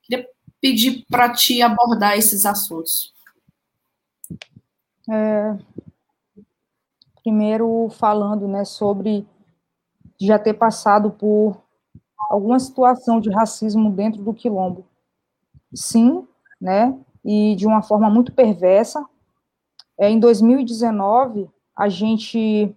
Queria 0.04 0.24
pedir 0.60 1.04
para 1.10 1.32
ti 1.32 1.60
abordar 1.60 2.16
esses 2.16 2.46
assuntos. 2.46 3.12
É, 5.10 5.58
primeiro 7.22 7.88
falando, 7.90 8.46
né, 8.46 8.64
sobre 8.64 9.26
já 10.20 10.38
ter 10.38 10.54
passado 10.54 11.10
por 11.10 11.60
alguma 12.28 12.58
situação 12.58 13.20
de 13.20 13.30
racismo 13.30 13.90
dentro 13.90 14.22
do 14.22 14.34
quilombo. 14.34 14.86
Sim, 15.74 16.26
né, 16.60 16.96
e 17.24 17.56
de 17.56 17.66
uma 17.66 17.82
forma 17.82 18.08
muito 18.08 18.32
perversa. 18.32 19.04
É, 19.98 20.08
em 20.08 20.18
2019, 20.18 21.50
a 21.76 21.88
gente, 21.88 22.74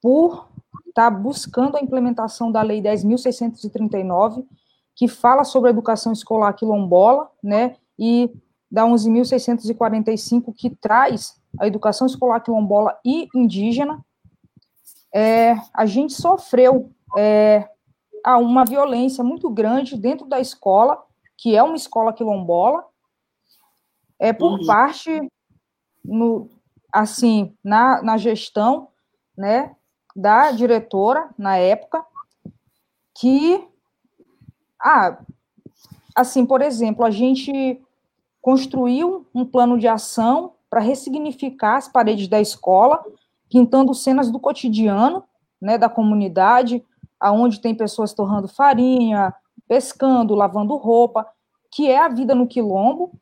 por 0.00 0.48
estar 0.88 1.10
tá 1.10 1.16
buscando 1.16 1.76
a 1.76 1.80
implementação 1.80 2.50
da 2.50 2.62
Lei 2.62 2.80
10.639, 2.82 4.46
que 4.94 5.08
fala 5.08 5.44
sobre 5.44 5.68
a 5.68 5.72
educação 5.72 6.12
escolar 6.12 6.52
quilombola, 6.54 7.30
né, 7.42 7.76
e 7.98 8.30
da 8.70 8.84
11.645, 8.84 10.54
que 10.54 10.70
traz 10.70 11.40
a 11.58 11.66
educação 11.66 12.06
escolar 12.06 12.40
quilombola 12.40 12.98
e 13.04 13.28
indígena, 13.34 14.04
é, 15.14 15.54
a 15.72 15.86
gente 15.86 16.12
sofreu 16.12 16.90
é, 17.16 17.68
uma 18.26 18.64
violência 18.64 19.22
muito 19.22 19.48
grande 19.48 19.96
dentro 19.96 20.26
da 20.26 20.40
escola, 20.40 21.00
que 21.36 21.56
é 21.56 21.62
uma 21.62 21.76
escola 21.76 22.12
quilombola, 22.12 22.84
é 24.18 24.32
por 24.32 24.58
uhum. 24.58 24.66
parte, 24.66 25.30
no, 26.04 26.48
assim, 26.92 27.56
na, 27.62 28.02
na 28.02 28.16
gestão, 28.16 28.88
né, 29.36 29.74
da 30.14 30.50
diretora, 30.52 31.28
na 31.36 31.56
época, 31.56 32.04
que, 33.14 33.66
ah, 34.80 35.18
assim, 36.14 36.46
por 36.46 36.62
exemplo, 36.62 37.04
a 37.04 37.10
gente 37.10 37.80
construiu 38.44 39.26
um 39.34 39.42
plano 39.42 39.78
de 39.78 39.88
ação 39.88 40.52
para 40.68 40.78
ressignificar 40.78 41.76
as 41.78 41.88
paredes 41.88 42.28
da 42.28 42.38
escola, 42.38 43.02
pintando 43.48 43.94
cenas 43.94 44.30
do 44.30 44.38
cotidiano, 44.38 45.24
né, 45.58 45.78
da 45.78 45.88
comunidade, 45.88 46.84
aonde 47.18 47.58
tem 47.58 47.74
pessoas 47.74 48.12
torrando 48.12 48.46
farinha, 48.46 49.32
pescando, 49.66 50.34
lavando 50.34 50.76
roupa, 50.76 51.26
que 51.72 51.88
é 51.88 51.98
a 51.98 52.08
vida 52.08 52.34
no 52.34 52.46
quilombo, 52.46 53.12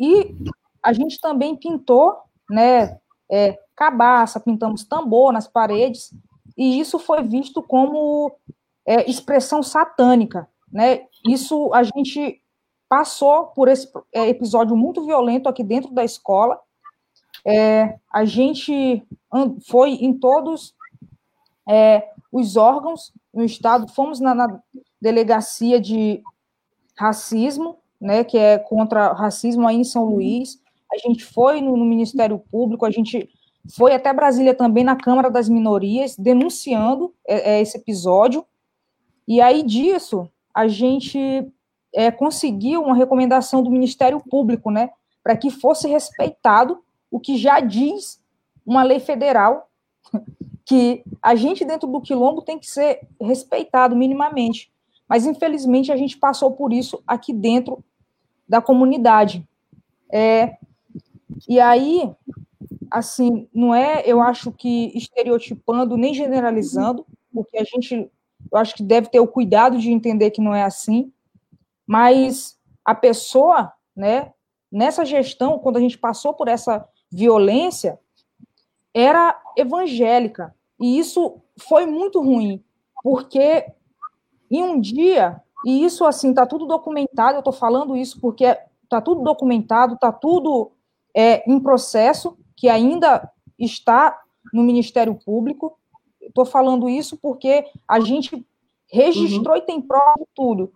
e 0.00 0.34
a 0.82 0.94
gente 0.94 1.20
também 1.20 1.54
pintou, 1.54 2.16
né, 2.48 2.98
é, 3.30 3.58
cabaça, 3.76 4.40
pintamos 4.40 4.82
tambor 4.82 5.30
nas 5.30 5.46
paredes, 5.46 6.10
e 6.56 6.80
isso 6.80 6.98
foi 6.98 7.22
visto 7.22 7.62
como 7.62 8.34
é, 8.86 9.10
expressão 9.10 9.62
satânica, 9.62 10.48
né? 10.72 11.02
Isso 11.28 11.70
a 11.74 11.82
gente 11.82 12.40
passou 12.94 13.46
por 13.46 13.66
esse 13.66 13.90
é, 14.12 14.28
episódio 14.28 14.76
muito 14.76 15.04
violento 15.04 15.48
aqui 15.48 15.64
dentro 15.64 15.92
da 15.92 16.04
escola. 16.04 16.60
É, 17.44 17.98
a 18.08 18.24
gente 18.24 19.02
foi 19.66 19.94
em 19.94 20.16
todos 20.16 20.76
é, 21.68 22.08
os 22.30 22.56
órgãos 22.56 23.12
no 23.34 23.44
estado, 23.44 23.92
fomos 23.92 24.20
na, 24.20 24.32
na, 24.32 24.60
delegacia 25.00 25.80
de 25.80 26.22
racismo, 26.96 27.78
né, 28.00 28.22
que 28.22 28.38
é 28.38 28.58
contra 28.58 29.12
racismo 29.12 29.66
aí 29.66 29.74
em 29.74 29.82
São 29.82 30.04
Luís. 30.04 30.60
A 30.92 30.96
gente 30.96 31.24
foi 31.24 31.60
no, 31.60 31.76
no 31.76 31.84
Ministério 31.84 32.38
Público, 32.38 32.86
a 32.86 32.92
gente 32.92 33.28
foi 33.76 33.92
até 33.92 34.12
Brasília 34.12 34.54
também 34.54 34.84
na 34.84 34.94
Câmara 34.94 35.28
das 35.28 35.48
Minorias, 35.48 36.14
denunciando 36.16 37.12
é, 37.26 37.56
é, 37.56 37.60
esse 37.60 37.76
episódio. 37.76 38.46
E 39.26 39.40
aí 39.40 39.64
disso, 39.64 40.30
a 40.54 40.68
gente 40.68 41.52
é, 41.94 42.10
conseguiu 42.10 42.82
uma 42.82 42.96
recomendação 42.96 43.62
do 43.62 43.70
Ministério 43.70 44.20
Público, 44.20 44.70
né, 44.70 44.90
para 45.22 45.36
que 45.36 45.50
fosse 45.50 45.88
respeitado 45.88 46.82
o 47.10 47.20
que 47.20 47.38
já 47.38 47.60
diz 47.60 48.20
uma 48.66 48.82
lei 48.82 48.98
federal, 48.98 49.70
que 50.66 51.04
a 51.22 51.34
gente 51.34 51.64
dentro 51.64 51.88
do 51.88 52.00
quilombo 52.00 52.42
tem 52.42 52.58
que 52.58 52.66
ser 52.66 53.06
respeitado 53.20 53.94
minimamente. 53.94 54.72
Mas, 55.08 55.26
infelizmente, 55.26 55.92
a 55.92 55.96
gente 55.96 56.16
passou 56.16 56.50
por 56.52 56.72
isso 56.72 57.02
aqui 57.06 57.32
dentro 57.32 57.84
da 58.48 58.60
comunidade. 58.60 59.46
É, 60.10 60.56
e 61.48 61.60
aí, 61.60 62.10
assim, 62.90 63.48
não 63.54 63.74
é, 63.74 64.02
eu 64.06 64.20
acho 64.20 64.50
que 64.50 64.90
estereotipando 64.94 65.96
nem 65.96 66.14
generalizando, 66.14 67.06
porque 67.32 67.58
a 67.58 67.64
gente, 67.64 68.10
eu 68.50 68.58
acho 68.58 68.74
que 68.74 68.82
deve 68.82 69.08
ter 69.08 69.20
o 69.20 69.28
cuidado 69.28 69.78
de 69.78 69.90
entender 69.90 70.30
que 70.30 70.40
não 70.40 70.54
é 70.54 70.62
assim, 70.62 71.12
mas 71.86 72.58
a 72.84 72.94
pessoa, 72.94 73.72
né, 73.96 74.32
nessa 74.70 75.04
gestão, 75.04 75.58
quando 75.58 75.76
a 75.76 75.80
gente 75.80 75.98
passou 75.98 76.34
por 76.34 76.48
essa 76.48 76.86
violência, 77.10 77.98
era 78.92 79.40
evangélica, 79.56 80.54
e 80.80 80.98
isso 80.98 81.40
foi 81.56 81.86
muito 81.86 82.20
ruim, 82.20 82.62
porque 83.02 83.66
em 84.50 84.62
um 84.62 84.80
dia, 84.80 85.40
e 85.64 85.84
isso 85.84 86.04
assim, 86.04 86.30
está 86.30 86.46
tudo 86.46 86.66
documentado, 86.66 87.36
eu 87.36 87.40
estou 87.40 87.52
falando 87.52 87.96
isso 87.96 88.20
porque 88.20 88.56
está 88.82 89.00
tudo 89.00 89.22
documentado, 89.22 89.94
está 89.94 90.12
tudo 90.12 90.72
é, 91.14 91.48
em 91.50 91.58
processo, 91.58 92.36
que 92.56 92.68
ainda 92.68 93.30
está 93.58 94.18
no 94.52 94.62
Ministério 94.62 95.14
Público. 95.14 95.78
Estou 96.20 96.44
falando 96.44 96.88
isso 96.88 97.16
porque 97.16 97.66
a 97.88 98.00
gente 98.00 98.44
registrou 98.90 99.56
uhum. 99.56 99.62
e 99.62 99.66
tem 99.66 99.80
prova 99.80 100.14
de 100.18 100.26
tudo. 100.34 100.72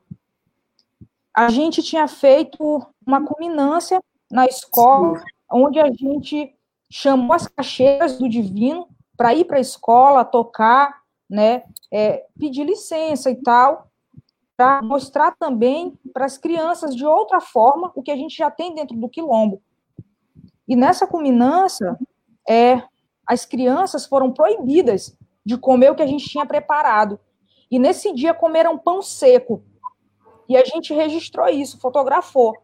A 1.38 1.50
gente 1.50 1.84
tinha 1.84 2.08
feito 2.08 2.84
uma 3.06 3.24
culminância 3.24 4.02
na 4.28 4.44
escola, 4.46 5.22
onde 5.48 5.78
a 5.78 5.86
gente 5.86 6.52
chamou 6.90 7.32
as 7.32 7.46
caixeiras 7.46 8.18
do 8.18 8.28
Divino 8.28 8.88
para 9.16 9.32
ir 9.36 9.44
para 9.44 9.58
a 9.58 9.60
escola, 9.60 10.24
tocar, 10.24 11.00
né, 11.30 11.62
é, 11.92 12.26
pedir 12.36 12.64
licença 12.64 13.30
e 13.30 13.36
tal, 13.36 13.86
para 14.56 14.82
mostrar 14.82 15.30
também 15.38 15.96
para 16.12 16.24
as 16.24 16.36
crianças 16.36 16.96
de 16.96 17.06
outra 17.06 17.40
forma 17.40 17.92
o 17.94 18.02
que 18.02 18.10
a 18.10 18.16
gente 18.16 18.36
já 18.36 18.50
tem 18.50 18.74
dentro 18.74 18.96
do 18.96 19.08
quilombo. 19.08 19.62
E 20.66 20.74
nessa 20.74 21.06
culminância, 21.06 21.96
é, 22.50 22.82
as 23.24 23.44
crianças 23.44 24.06
foram 24.06 24.32
proibidas 24.32 25.16
de 25.46 25.56
comer 25.56 25.92
o 25.92 25.94
que 25.94 26.02
a 26.02 26.06
gente 26.08 26.28
tinha 26.28 26.44
preparado. 26.44 27.16
E 27.70 27.78
nesse 27.78 28.12
dia 28.12 28.34
comeram 28.34 28.76
pão 28.76 29.00
seco. 29.00 29.62
E 30.48 30.56
a 30.56 30.64
gente 30.64 30.94
registrou 30.94 31.48
isso, 31.48 31.78
fotografou. 31.78 32.56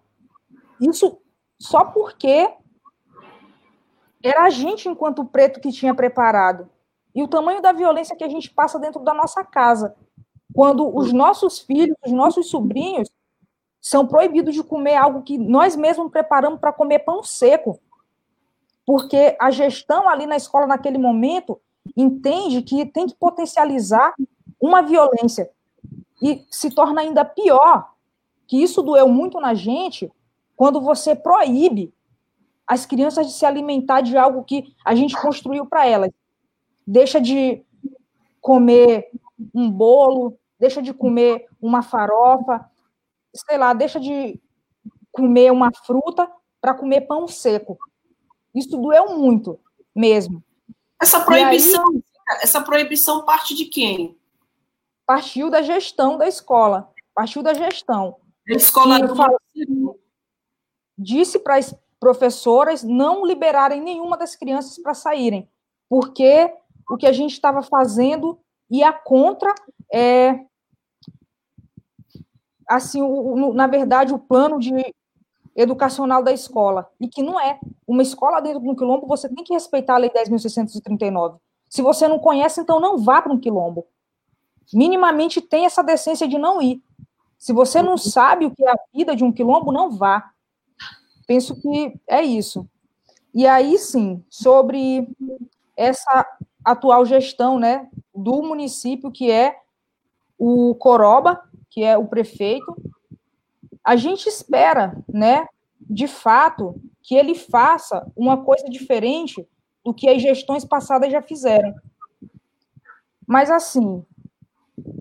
Isso 0.81 1.19
só 1.59 1.85
porque 1.85 2.51
era 4.23 4.45
a 4.45 4.51
gente, 4.51 4.89
enquanto 4.89 5.25
preto, 5.25 5.61
que 5.61 5.71
tinha 5.71 5.95
preparado. 5.95 6.71
E 7.15 7.23
o 7.23 7.29
tamanho 7.29 7.61
da 7.61 7.73
violência 7.73 8.17
que 8.17 8.25
a 8.25 8.29
gente 8.29 8.51
passa 8.51 8.79
dentro 8.79 9.01
da 9.01 9.13
nossa 9.13 9.45
casa. 9.45 9.95
Quando 10.55 10.97
os 10.97 11.13
nossos 11.13 11.59
filhos, 11.59 11.97
os 12.05 12.13
nossos 12.13 12.49
sobrinhos, 12.49 13.09
são 13.81 14.07
proibidos 14.07 14.55
de 14.55 14.65
comer 14.65 14.97
algo 14.97 15.23
que 15.23 15.37
nós 15.37 15.77
mesmos 15.77 16.11
preparamos 16.11 16.59
para 16.59 16.73
comer 16.73 17.01
pão 17.01 17.23
seco. 17.23 17.79
Porque 18.87 19.37
a 19.39 19.51
gestão 19.51 20.09
ali 20.09 20.27
na 20.27 20.37
escola, 20.37 20.67
naquele 20.67 20.97
momento, 20.97 21.61
entende 21.95 22.63
que 22.63 22.87
tem 22.87 23.07
que 23.07 23.15
potencializar 23.15 24.15
uma 24.59 24.81
violência. 24.81 25.51
E 26.25 26.47
se 26.51 26.71
torna 26.71 27.03
ainda 27.03 27.23
pior, 27.23 27.93
que 28.47 28.63
isso 28.63 28.83
doeu 28.83 29.07
muito 29.07 29.39
na 29.39 29.53
gente, 29.53 30.11
quando 30.57 30.81
você 30.81 31.15
proíbe 31.15 31.93
as 32.67 32.87
crianças 32.87 33.27
de 33.27 33.35
se 33.35 33.45
alimentar 33.45 34.01
de 34.01 34.17
algo 34.17 34.43
que 34.43 34.75
a 34.83 34.95
gente 34.95 35.15
construiu 35.21 35.67
para 35.67 35.87
elas. 35.87 36.11
Deixa 36.87 37.21
de 37.21 37.63
comer 38.41 39.11
um 39.55 39.71
bolo, 39.71 40.39
deixa 40.59 40.81
de 40.81 40.95
comer 40.95 41.47
uma 41.61 41.83
farofa, 41.83 42.71
sei 43.35 43.59
lá, 43.59 43.75
deixa 43.75 44.01
de 44.01 44.41
comer 45.13 45.53
uma 45.53 45.71
fruta 45.85 46.27
para 46.59 46.73
comer 46.73 47.03
pão 47.03 47.29
seco. 47.29 47.77
Isso 48.55 48.79
doeu 48.79 49.19
muito, 49.19 49.61
mesmo. 49.95 50.43
Essa 50.99 51.21
proibição, 51.21 51.85
aí, 51.89 52.03
essa 52.43 52.63
proibição 52.63 53.27
parte 53.27 53.55
de 53.55 53.67
quem? 53.67 54.17
Partiu 55.07 55.51
da 55.51 55.63
gestão 55.63 56.17
da 56.17 56.27
escola. 56.27 56.91
Partiu 57.15 57.43
da 57.43 57.55
gestão. 57.55 58.17
A 58.49 58.53
escola 58.53 58.99
do 59.01 59.99
disse 60.97 61.39
para 61.39 61.57
as 61.57 61.75
professoras 61.99 62.83
não 62.83 63.25
liberarem 63.25 63.81
nenhuma 63.81 64.17
das 64.17 64.37
crianças 64.37 64.79
para 64.79 64.95
saírem, 64.95 65.49
porque 65.89 66.53
o 66.89 66.97
que 66.97 67.07
a 67.07 67.13
gente 67.13 67.33
estava 67.33 67.63
fazendo 67.63 68.39
ia 68.71 68.93
contra 68.93 69.55
é, 69.93 70.39
assim, 72.69 73.01
o, 73.01 73.07
o, 73.07 73.55
na 73.55 73.67
verdade, 73.67 74.13
o 74.13 74.19
plano 74.19 74.59
de 74.59 74.73
educacional 75.57 76.23
da 76.23 76.33
escola, 76.33 76.91
e 77.01 77.09
que 77.09 77.23
não 77.23 77.41
é. 77.41 77.59
Uma 77.87 78.03
escola 78.03 78.41
dentro 78.41 78.61
de 78.61 78.69
um 78.69 78.75
quilombo, 78.75 79.07
você 79.07 79.29
tem 79.29 79.45
que 79.45 79.55
respeitar 79.55 79.95
a 79.95 79.99
Lei 79.99 80.11
10.639. 80.11 81.39
Se 81.69 81.81
você 81.81 82.09
não 82.09 82.19
conhece, 82.19 82.61
então 82.61 82.81
não 82.81 82.99
vá 82.99 83.23
para 83.23 83.33
um 83.33 83.39
quilombo. 83.39 83.87
Minimamente 84.73 85.41
tem 85.41 85.67
essa 85.67 85.83
decência 85.83 86.27
de 86.27 86.39
não 86.39 86.61
ir. 86.61 86.83
Se 87.39 87.53
você 87.53 87.83
não 87.83 87.97
sabe 87.97 88.47
o 88.47 88.51
que 88.51 88.65
é 88.65 88.71
a 88.71 88.79
vida 88.95 89.15
de 89.15 89.25
um 89.25 89.33
quilombo, 89.33 89.73
não 89.73 89.91
vá. 89.91 90.31
Penso 91.27 91.61
que 91.61 91.95
é 92.09 92.23
isso. 92.23 92.69
E 93.35 93.47
aí, 93.47 93.79
sim, 93.79 94.25
sobre 94.31 95.09
essa 95.77 96.27
atual 96.65 97.05
gestão 97.05 97.59
né, 97.59 97.89
do 98.15 98.43
município, 98.43 99.11
que 99.11 99.31
é 99.31 99.59
o 100.39 100.75
Coroba, 100.77 101.43
que 101.69 101.83
é 101.83 101.99
o 101.99 102.07
prefeito, 102.07 102.77
a 103.83 103.97
gente 103.97 104.29
espera, 104.29 104.97
né, 105.09 105.47
de 105.81 106.07
fato, 106.07 106.81
que 107.03 107.15
ele 107.15 107.35
faça 107.35 108.11
uma 108.17 108.43
coisa 108.43 108.69
diferente 108.71 109.47
do 109.85 109.93
que 109.93 110.09
as 110.09 110.23
gestões 110.23 110.65
passadas 110.65 111.13
já 111.13 111.21
fizeram. 111.21 111.75
Mas, 113.27 113.51
assim, 113.51 114.05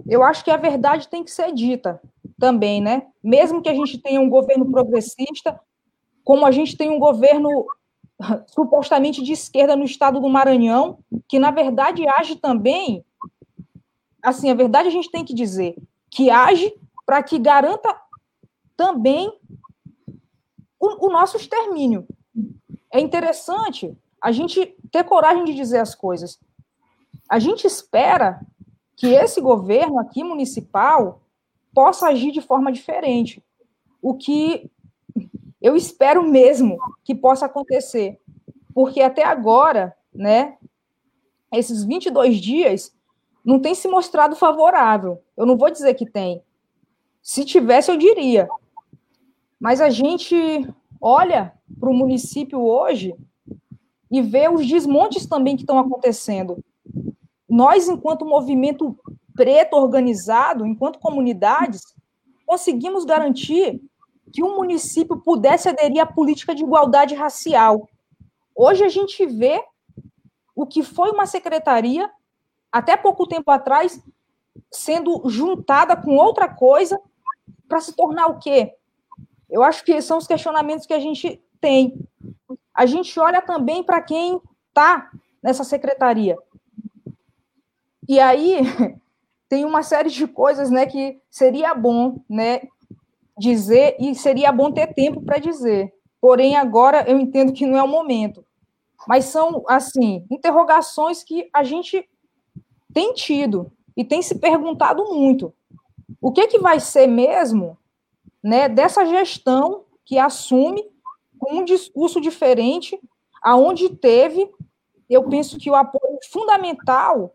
eu 0.07 0.23
acho 0.23 0.43
que 0.43 0.51
a 0.51 0.57
verdade 0.57 1.07
tem 1.07 1.23
que 1.23 1.31
ser 1.31 1.51
dita 1.53 2.01
também, 2.39 2.81
né? 2.81 3.07
Mesmo 3.23 3.61
que 3.61 3.69
a 3.69 3.73
gente 3.73 3.97
tenha 3.97 4.19
um 4.19 4.29
governo 4.29 4.69
progressista, 4.69 5.59
como 6.23 6.45
a 6.45 6.51
gente 6.51 6.77
tem 6.77 6.89
um 6.89 6.99
governo 6.99 7.65
supostamente 8.47 9.21
de 9.23 9.33
esquerda 9.33 9.75
no 9.75 9.85
estado 9.85 10.19
do 10.19 10.29
Maranhão, 10.29 10.99
que 11.27 11.39
na 11.39 11.51
verdade 11.51 12.07
age 12.07 12.35
também, 12.35 13.03
assim, 14.21 14.49
a 14.49 14.55
verdade 14.55 14.87
a 14.87 14.91
gente 14.91 15.11
tem 15.11 15.25
que 15.25 15.33
dizer, 15.33 15.75
que 16.09 16.29
age 16.29 16.73
para 17.05 17.21
que 17.23 17.39
garanta 17.39 17.95
também 18.77 19.31
o, 20.79 21.07
o 21.07 21.09
nosso 21.09 21.37
extermínio. 21.37 22.05
É 22.91 22.99
interessante 22.99 23.95
a 24.21 24.31
gente 24.31 24.77
ter 24.91 25.03
coragem 25.03 25.43
de 25.43 25.53
dizer 25.53 25.79
as 25.79 25.95
coisas. 25.95 26.39
A 27.29 27.39
gente 27.39 27.65
espera 27.65 28.39
que 28.95 29.07
esse 29.07 29.41
governo 29.41 29.99
aqui 29.99 30.23
municipal 30.23 31.21
possa 31.73 32.07
agir 32.07 32.31
de 32.31 32.41
forma 32.41 32.71
diferente. 32.71 33.43
O 34.01 34.13
que 34.13 34.69
eu 35.61 35.75
espero 35.75 36.27
mesmo 36.27 36.77
que 37.03 37.15
possa 37.15 37.45
acontecer, 37.45 38.19
porque 38.73 39.01
até 39.01 39.23
agora, 39.23 39.95
né, 40.13 40.57
esses 41.51 41.83
22 41.83 42.37
dias 42.37 42.93
não 43.43 43.59
tem 43.59 43.75
se 43.75 43.87
mostrado 43.87 44.35
favorável. 44.35 45.21
Eu 45.35 45.45
não 45.45 45.57
vou 45.57 45.69
dizer 45.69 45.93
que 45.93 46.05
tem, 46.05 46.43
Se 47.21 47.45
tivesse, 47.45 47.89
eu 47.89 47.97
diria. 47.97 48.49
Mas 49.57 49.79
a 49.79 49.89
gente 49.89 50.35
olha 50.99 51.53
para 51.79 51.89
o 51.89 51.93
município 51.93 52.59
hoje 52.59 53.15
e 54.11 54.21
vê 54.21 54.49
os 54.49 54.67
desmontes 54.67 55.25
também 55.25 55.55
que 55.55 55.63
estão 55.63 55.79
acontecendo. 55.79 56.63
Nós, 57.53 57.87
enquanto 57.87 58.25
movimento 58.25 58.97
preto 59.35 59.75
organizado, 59.75 60.65
enquanto 60.65 60.97
comunidades, 60.97 61.93
conseguimos 62.47 63.05
garantir 63.05 63.79
que 64.33 64.41
um 64.41 64.55
município 64.55 65.21
pudesse 65.21 65.69
aderir 65.69 66.01
à 66.01 66.05
política 66.07 66.55
de 66.55 66.63
igualdade 66.63 67.13
racial. 67.13 67.87
Hoje 68.55 68.83
a 68.83 68.89
gente 68.89 69.23
vê 69.27 69.63
o 70.55 70.65
que 70.65 70.81
foi 70.81 71.11
uma 71.11 71.27
secretaria, 71.27 72.09
até 72.71 72.97
pouco 72.97 73.27
tempo 73.27 73.51
atrás, 73.51 74.03
sendo 74.71 75.21
juntada 75.29 75.95
com 75.95 76.17
outra 76.17 76.49
coisa 76.49 76.99
para 77.67 77.79
se 77.79 77.95
tornar 77.95 78.31
o 78.31 78.39
quê? 78.39 78.73
Eu 79.47 79.61
acho 79.61 79.85
que 79.85 80.01
são 80.01 80.17
os 80.17 80.25
questionamentos 80.25 80.87
que 80.87 80.93
a 80.93 80.99
gente 80.99 81.39
tem. 81.61 82.03
A 82.73 82.87
gente 82.87 83.19
olha 83.19 83.43
também 83.43 83.83
para 83.83 84.01
quem 84.01 84.41
está 84.69 85.11
nessa 85.43 85.63
secretaria. 85.63 86.35
E 88.07 88.19
aí 88.19 88.59
tem 89.49 89.65
uma 89.65 89.83
série 89.83 90.09
de 90.09 90.27
coisas, 90.27 90.69
né, 90.69 90.85
que 90.85 91.19
seria 91.29 91.73
bom, 91.73 92.23
né, 92.29 92.61
dizer 93.37 93.95
e 93.99 94.15
seria 94.15 94.51
bom 94.51 94.71
ter 94.71 94.93
tempo 94.93 95.21
para 95.21 95.37
dizer. 95.37 95.93
Porém, 96.19 96.55
agora 96.55 97.03
eu 97.07 97.19
entendo 97.19 97.53
que 97.53 97.65
não 97.65 97.77
é 97.77 97.83
o 97.83 97.87
momento. 97.87 98.45
Mas 99.07 99.25
são, 99.25 99.63
assim, 99.67 100.25
interrogações 100.31 101.23
que 101.23 101.49
a 101.53 101.63
gente 101.63 102.07
tem 102.93 103.13
tido 103.13 103.71
e 103.97 104.03
tem 104.03 104.21
se 104.21 104.35
perguntado 104.35 105.03
muito. 105.05 105.53
O 106.21 106.31
que, 106.31 106.47
que 106.47 106.59
vai 106.59 106.79
ser 106.79 107.07
mesmo 107.07 107.77
né, 108.41 108.69
dessa 108.69 109.05
gestão 109.05 109.83
que 110.05 110.17
assume 110.17 110.83
com 111.37 111.55
um 111.55 111.65
discurso 111.65 112.21
diferente, 112.21 112.99
aonde 113.41 113.89
teve, 113.89 114.49
eu 115.09 115.27
penso 115.27 115.57
que 115.57 115.69
o 115.69 115.75
apoio 115.75 116.17
fundamental 116.31 117.33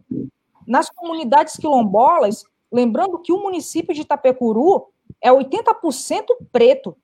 nas 0.69 0.91
comunidades 0.91 1.57
quilombolas, 1.57 2.45
lembrando 2.71 3.19
que 3.19 3.33
o 3.33 3.43
município 3.43 3.95
de 3.95 4.03
Itapecuru 4.03 4.89
é 5.21 5.31
80% 5.31 6.27
preto. 6.53 6.97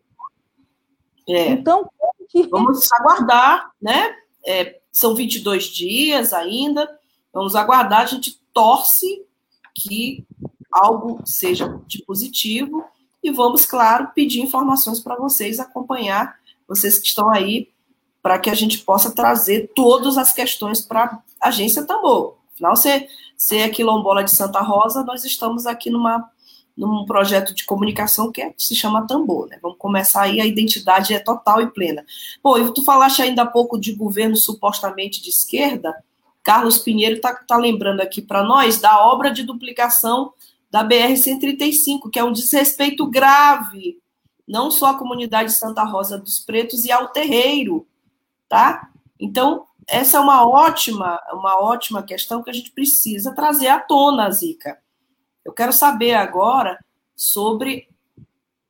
É. 1.26 1.48
Então, 1.48 1.90
vamos 2.50 2.92
aguardar, 2.92 3.72
né? 3.80 4.14
É, 4.46 4.78
são 4.92 5.14
22 5.14 5.64
dias 5.64 6.34
ainda, 6.34 7.00
vamos 7.32 7.56
aguardar, 7.56 8.02
a 8.02 8.06
gente 8.06 8.38
torce 8.52 9.24
que 9.74 10.26
algo 10.70 11.20
seja 11.24 11.80
de 11.86 12.04
positivo 12.04 12.84
e 13.22 13.30
vamos, 13.30 13.64
claro, 13.64 14.10
pedir 14.14 14.40
informações 14.40 15.00
para 15.00 15.16
vocês, 15.16 15.58
acompanhar 15.58 16.38
vocês 16.68 16.98
que 16.98 17.06
estão 17.06 17.30
aí, 17.30 17.70
para 18.22 18.38
que 18.38 18.50
a 18.50 18.54
gente 18.54 18.78
possa 18.78 19.14
trazer 19.14 19.70
todas 19.74 20.18
as 20.18 20.32
questões 20.32 20.80
para 20.80 21.22
a 21.40 21.48
agência 21.48 21.86
Tambor. 21.86 22.36
Afinal, 22.54 22.76
você, 22.76 23.08
é 23.52 23.68
quilombola 23.68 24.24
de 24.24 24.30
Santa 24.30 24.60
Rosa, 24.60 25.04
nós 25.04 25.24
estamos 25.24 25.66
aqui 25.66 25.90
numa 25.90 26.30
num 26.76 27.04
projeto 27.04 27.54
de 27.54 27.64
comunicação 27.64 28.32
que, 28.32 28.42
é, 28.42 28.52
se 28.58 28.74
chama 28.74 29.06
Tambor, 29.06 29.46
né? 29.48 29.58
Vamos 29.62 29.78
começar 29.78 30.22
aí, 30.22 30.40
a 30.40 30.46
identidade 30.46 31.14
é 31.14 31.20
total 31.20 31.62
e 31.62 31.68
plena. 31.68 32.04
Bom, 32.42 32.58
e 32.58 32.72
tu 32.72 32.82
falaste 32.82 33.22
ainda 33.22 33.42
há 33.42 33.46
pouco 33.46 33.78
de 33.78 33.94
governo 33.94 34.34
supostamente 34.36 35.22
de 35.22 35.30
esquerda, 35.30 35.94
Carlos 36.42 36.78
Pinheiro 36.78 37.16
está 37.16 37.32
tá 37.32 37.56
lembrando 37.56 38.00
aqui 38.00 38.20
para 38.20 38.42
nós 38.42 38.80
da 38.80 39.02
obra 39.06 39.30
de 39.30 39.44
duplicação 39.44 40.32
da 40.70 40.86
BR-135, 40.86 42.10
que 42.10 42.18
é 42.18 42.24
um 42.24 42.32
desrespeito 42.32 43.06
grave, 43.06 43.98
não 44.46 44.70
só 44.70 44.88
à 44.88 44.98
comunidade 44.98 45.50
de 45.50 45.56
Santa 45.56 45.84
Rosa 45.84 46.18
dos 46.18 46.40
Pretos 46.40 46.84
e 46.84 46.92
ao 46.92 47.08
terreiro, 47.08 47.86
tá? 48.48 48.90
Então, 49.18 49.64
essa 49.86 50.16
é 50.16 50.20
uma 50.20 50.46
ótima, 50.46 51.20
uma 51.32 51.62
ótima 51.62 52.02
questão 52.02 52.42
que 52.42 52.50
a 52.50 52.52
gente 52.52 52.70
precisa 52.70 53.34
trazer 53.34 53.68
à 53.68 53.78
tona, 53.78 54.30
Zica. 54.30 54.78
Eu 55.44 55.52
quero 55.52 55.72
saber 55.72 56.14
agora 56.14 56.78
sobre 57.14 57.88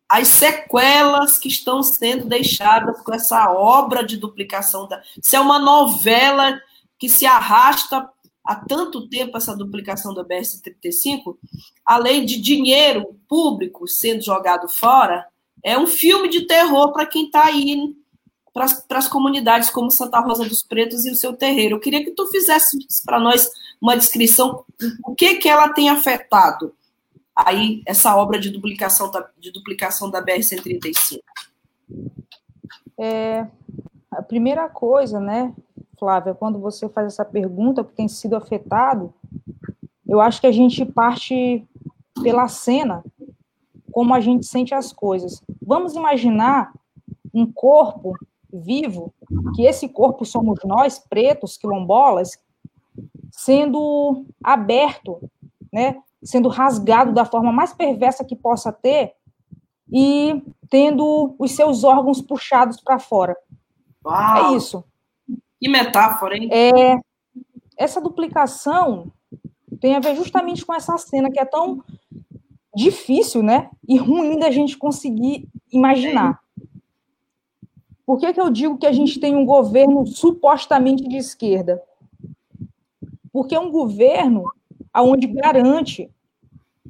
as 0.08 0.28
sequelas 0.28 1.38
que 1.38 1.48
estão 1.48 1.82
sendo 1.82 2.26
deixadas 2.26 3.00
com 3.00 3.12
essa 3.12 3.50
obra 3.52 4.04
de 4.04 4.16
duplicação 4.16 4.86
da. 4.86 5.02
Se 5.22 5.36
é 5.36 5.40
uma 5.40 5.58
novela 5.58 6.60
que 6.98 7.08
se 7.08 7.26
arrasta 7.26 8.08
há 8.44 8.56
tanto 8.56 9.08
tempo 9.08 9.36
essa 9.36 9.56
duplicação 9.56 10.12
da 10.12 10.24
BR-35, 10.24 11.36
além 11.84 12.24
de 12.24 12.40
dinheiro 12.40 13.18
público 13.28 13.88
sendo 13.88 14.22
jogado 14.22 14.68
fora, 14.68 15.26
é 15.62 15.78
um 15.78 15.86
filme 15.86 16.28
de 16.28 16.46
terror 16.46 16.92
para 16.92 17.06
quem 17.06 17.26
está 17.26 17.46
aí 17.46 17.94
para 18.54 18.98
as 18.98 19.08
comunidades 19.08 19.68
como 19.68 19.90
Santa 19.90 20.20
Rosa 20.20 20.48
dos 20.48 20.62
Pretos 20.62 21.04
e 21.04 21.10
o 21.10 21.16
seu 21.16 21.32
terreiro. 21.32 21.74
Eu 21.74 21.80
queria 21.80 22.04
que 22.04 22.12
tu 22.12 22.24
fizesse 22.28 22.78
para 23.04 23.18
nós 23.18 23.50
uma 23.82 23.96
descrição 23.96 24.64
o 25.04 25.14
que 25.14 25.34
que 25.34 25.48
ela 25.48 25.70
tem 25.70 25.90
afetado 25.90 26.72
aí 27.34 27.82
essa 27.84 28.14
obra 28.14 28.38
de 28.38 28.50
duplicação 28.50 29.10
da, 29.10 29.28
de 29.40 29.50
duplicação 29.50 30.08
da 30.08 30.20
BR 30.20 30.40
135. 30.40 31.20
É, 32.96 33.44
a 34.08 34.22
primeira 34.22 34.68
coisa, 34.68 35.18
né, 35.18 35.52
Flávia, 35.98 36.32
quando 36.32 36.60
você 36.60 36.88
faz 36.88 37.08
essa 37.08 37.24
pergunta 37.24 37.82
que 37.82 37.92
tem 37.92 38.06
sido 38.06 38.36
afetado, 38.36 39.12
eu 40.06 40.20
acho 40.20 40.40
que 40.40 40.46
a 40.46 40.52
gente 40.52 40.84
parte 40.84 41.66
pela 42.22 42.46
cena, 42.46 43.04
como 43.90 44.14
a 44.14 44.20
gente 44.20 44.46
sente 44.46 44.72
as 44.72 44.92
coisas. 44.92 45.42
Vamos 45.60 45.96
imaginar 45.96 46.72
um 47.32 47.50
corpo 47.50 48.16
vivo, 48.60 49.12
que 49.54 49.62
esse 49.62 49.88
corpo 49.88 50.24
somos 50.24 50.58
nós, 50.64 50.98
pretos, 50.98 51.56
quilombolas, 51.56 52.38
sendo 53.30 54.24
aberto, 54.42 55.20
né, 55.72 55.96
sendo 56.22 56.48
rasgado 56.48 57.12
da 57.12 57.24
forma 57.24 57.52
mais 57.52 57.72
perversa 57.72 58.24
que 58.24 58.36
possa 58.36 58.72
ter 58.72 59.14
e 59.92 60.42
tendo 60.70 61.34
os 61.38 61.52
seus 61.52 61.84
órgãos 61.84 62.20
puxados 62.20 62.80
para 62.80 62.98
fora. 62.98 63.36
Uau. 64.04 64.54
É 64.54 64.56
isso. 64.56 64.84
Que 65.60 65.68
metáfora, 65.68 66.36
hein? 66.36 66.48
É, 66.52 66.98
essa 67.76 68.00
duplicação 68.00 69.12
tem 69.80 69.96
a 69.96 70.00
ver 70.00 70.14
justamente 70.16 70.64
com 70.64 70.72
essa 70.74 70.96
cena 70.98 71.30
que 71.30 71.40
é 71.40 71.44
tão 71.44 71.82
difícil, 72.74 73.42
né? 73.42 73.70
E 73.88 73.96
ruim 73.96 74.38
da 74.38 74.50
gente 74.50 74.76
conseguir 74.76 75.48
imaginar. 75.70 76.40
Por 78.06 78.18
que, 78.18 78.32
que 78.32 78.40
eu 78.40 78.50
digo 78.50 78.78
que 78.78 78.86
a 78.86 78.92
gente 78.92 79.18
tem 79.18 79.34
um 79.34 79.46
governo 79.46 80.06
supostamente 80.06 81.08
de 81.08 81.16
esquerda? 81.16 81.82
Porque 83.32 83.54
é 83.54 83.60
um 83.60 83.70
governo 83.70 84.44
onde 84.94 85.26
garante 85.26 86.10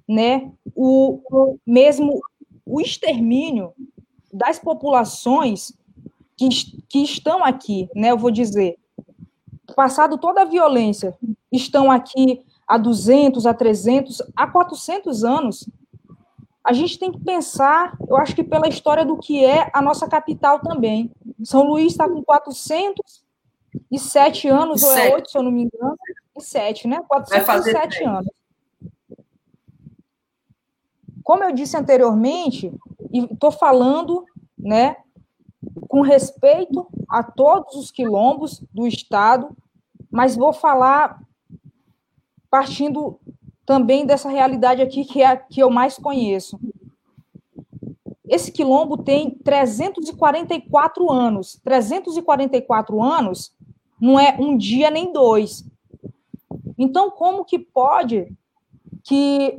né, 0.08 0.50
o, 0.74 1.20
o 1.30 1.58
mesmo 1.66 2.20
o 2.66 2.80
extermínio 2.80 3.72
das 4.32 4.58
populações 4.58 5.72
que, 6.36 6.48
que 6.88 6.98
estão 6.98 7.44
aqui, 7.44 7.88
né, 7.94 8.10
eu 8.10 8.18
vou 8.18 8.30
dizer, 8.30 8.76
passado 9.76 10.18
toda 10.18 10.42
a 10.42 10.46
violência, 10.46 11.16
estão 11.52 11.90
aqui 11.90 12.42
há 12.66 12.76
200, 12.76 13.46
há 13.46 13.54
300, 13.54 14.22
há 14.34 14.46
400 14.46 15.24
anos, 15.24 15.68
a 16.64 16.72
gente 16.72 16.98
tem 16.98 17.12
que 17.12 17.20
pensar, 17.20 17.96
eu 18.08 18.16
acho 18.16 18.34
que 18.34 18.42
pela 18.42 18.66
história 18.66 19.04
do 19.04 19.18
que 19.18 19.44
é 19.44 19.70
a 19.74 19.82
nossa 19.82 20.08
capital 20.08 20.60
também. 20.60 21.12
São 21.42 21.64
Luís 21.64 21.92
está 21.92 22.08
com 22.08 22.24
407 22.24 24.48
anos, 24.48 24.82
ou 24.82 24.92
é 24.92 25.14
8, 25.14 25.30
se 25.30 25.36
eu 25.36 25.42
não 25.42 25.50
me 25.50 25.64
engano, 25.64 25.98
e 26.34 26.40
7, 26.40 26.88
né? 26.88 27.02
407 27.06 28.04
anos. 28.04 28.32
Como 31.22 31.44
eu 31.44 31.52
disse 31.52 31.76
anteriormente, 31.76 32.72
e 33.12 33.24
estou 33.24 33.52
falando, 33.52 34.24
né, 34.58 34.96
com 35.86 36.00
respeito 36.00 36.88
a 37.08 37.22
todos 37.22 37.76
os 37.76 37.90
quilombos 37.90 38.64
do 38.72 38.86
Estado, 38.86 39.54
mas 40.10 40.34
vou 40.34 40.50
falar 40.52 41.20
partindo 42.50 43.20
também 43.66 44.04
dessa 44.04 44.28
realidade 44.28 44.82
aqui 44.82 45.04
que 45.04 45.22
é 45.22 45.26
a 45.26 45.36
que 45.36 45.60
eu 45.60 45.70
mais 45.70 45.96
conheço. 45.96 46.58
Esse 48.26 48.50
quilombo 48.50 48.96
tem 49.02 49.30
344 49.30 51.10
anos. 51.10 51.60
344 51.62 53.02
anos 53.02 53.54
não 54.00 54.18
é 54.18 54.36
um 54.38 54.56
dia 54.56 54.90
nem 54.90 55.12
dois. 55.12 55.64
Então, 56.76 57.10
como 57.10 57.44
que 57.44 57.58
pode 57.58 58.32
que, 59.02 59.58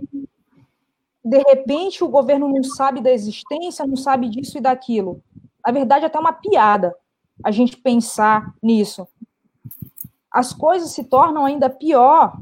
de 1.24 1.38
repente, 1.44 2.04
o 2.04 2.10
governo 2.10 2.48
não 2.48 2.64
sabe 2.64 3.02
da 3.02 3.12
existência, 3.12 3.86
não 3.88 3.96
sabe 3.96 4.30
disso 4.30 4.58
e 4.58 4.62
daquilo? 4.62 5.22
Na 5.66 5.72
verdade, 5.72 6.04
é 6.04 6.08
até 6.08 6.20
uma 6.20 6.34
piada 6.34 6.96
a 7.44 7.52
gente 7.52 7.78
pensar 7.78 8.54
nisso. 8.62 9.08
As 10.32 10.52
coisas 10.52 10.92
se 10.92 11.04
tornam 11.06 11.46
ainda 11.46 11.70
pior 11.70 12.38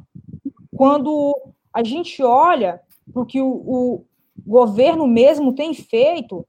quando 0.76 1.53
a 1.74 1.84
gente 1.84 2.22
olha 2.22 2.80
para 3.12 3.22
o 3.22 3.26
que 3.26 3.42
o, 3.42 3.48
o, 3.48 4.06
governo 4.46 5.08
mesmo 5.08 5.54
tem 5.54 5.74
feito, 5.74 6.46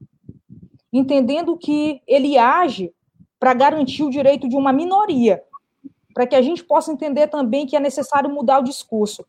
entendendo 0.93 1.57
que 1.57 2.01
ele 2.07 2.39
age 2.39 2.93
para 3.39 3.55
garantir 3.55 4.03
o 4.03 4.11
direito 4.11 4.49
de 4.49 4.57
uma 4.57 4.73
minoria, 4.73 5.43
para 6.15 6.27
que 6.27 6.37
a 6.37 6.43
gente 6.43 6.65
possa 6.65 6.93
entender 6.93 7.29
também 7.29 7.67
que 7.67 7.77
é 7.77 7.81
necessário 7.81 8.31
mudar 8.31 8.61
o 8.61 8.65
discurso. 8.65 9.25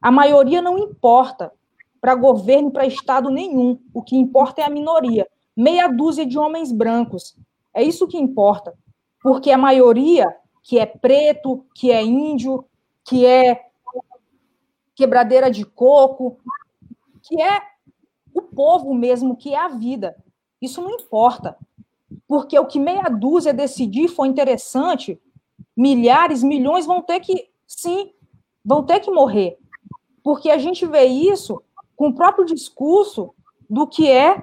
A 0.00 0.10
maioria 0.10 0.60
não 0.60 0.78
importa 0.78 1.52
para 2.00 2.14
governo, 2.14 2.70
para 2.70 2.86
Estado 2.86 3.30
nenhum. 3.30 3.80
O 3.92 4.02
que 4.02 4.16
importa 4.16 4.60
é 4.60 4.64
a 4.64 4.70
minoria. 4.70 5.26
Meia 5.56 5.88
dúzia 5.88 6.26
de 6.26 6.38
homens 6.38 6.70
brancos. 6.70 7.36
É 7.74 7.82
isso 7.82 8.06
que 8.06 8.18
importa. 8.18 8.74
Porque 9.22 9.50
a 9.50 9.58
maioria, 9.58 10.32
que 10.62 10.78
é 10.78 10.86
preto, 10.86 11.64
que 11.74 11.90
é 11.90 12.04
índio, 12.04 12.64
que 13.04 13.26
é 13.26 13.66
quebradeira 14.96 15.50
de 15.50 15.64
coco, 15.64 16.38
que 17.22 17.40
é 17.40 17.62
o 18.34 18.42
povo 18.42 18.92
mesmo, 18.92 19.36
que 19.36 19.54
é 19.54 19.58
a 19.58 19.68
vida. 19.68 20.16
Isso 20.60 20.82
não 20.82 20.90
importa. 20.90 21.56
Porque 22.26 22.58
o 22.58 22.66
que 22.66 22.80
meia 22.80 23.08
dúzia 23.08 23.52
decidir 23.52 24.08
foi 24.08 24.26
interessante, 24.26 25.20
milhares, 25.76 26.42
milhões 26.42 26.86
vão 26.86 27.02
ter 27.02 27.20
que, 27.20 27.48
sim, 27.66 28.12
vão 28.64 28.82
ter 28.82 29.00
que 29.00 29.10
morrer. 29.10 29.58
Porque 30.24 30.50
a 30.50 30.58
gente 30.58 30.84
vê 30.86 31.04
isso 31.04 31.62
com 31.94 32.08
o 32.08 32.14
próprio 32.14 32.44
discurso 32.44 33.34
do 33.68 33.86
que 33.86 34.10
é 34.10 34.42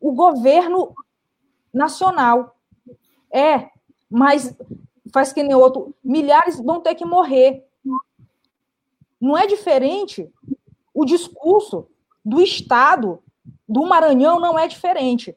o 0.00 0.12
governo 0.12 0.94
nacional. 1.72 2.56
É, 3.30 3.68
mas 4.10 4.54
faz 5.12 5.32
que 5.32 5.42
nem 5.42 5.54
outro, 5.54 5.94
milhares 6.02 6.60
vão 6.60 6.80
ter 6.80 6.94
que 6.94 7.04
morrer. 7.04 7.67
Não 9.20 9.36
é 9.36 9.46
diferente 9.46 10.30
o 10.98 11.04
discurso 11.04 11.86
do 12.24 12.40
Estado 12.40 13.22
do 13.68 13.86
Maranhão 13.86 14.40
não 14.40 14.58
é 14.58 14.66
diferente. 14.66 15.36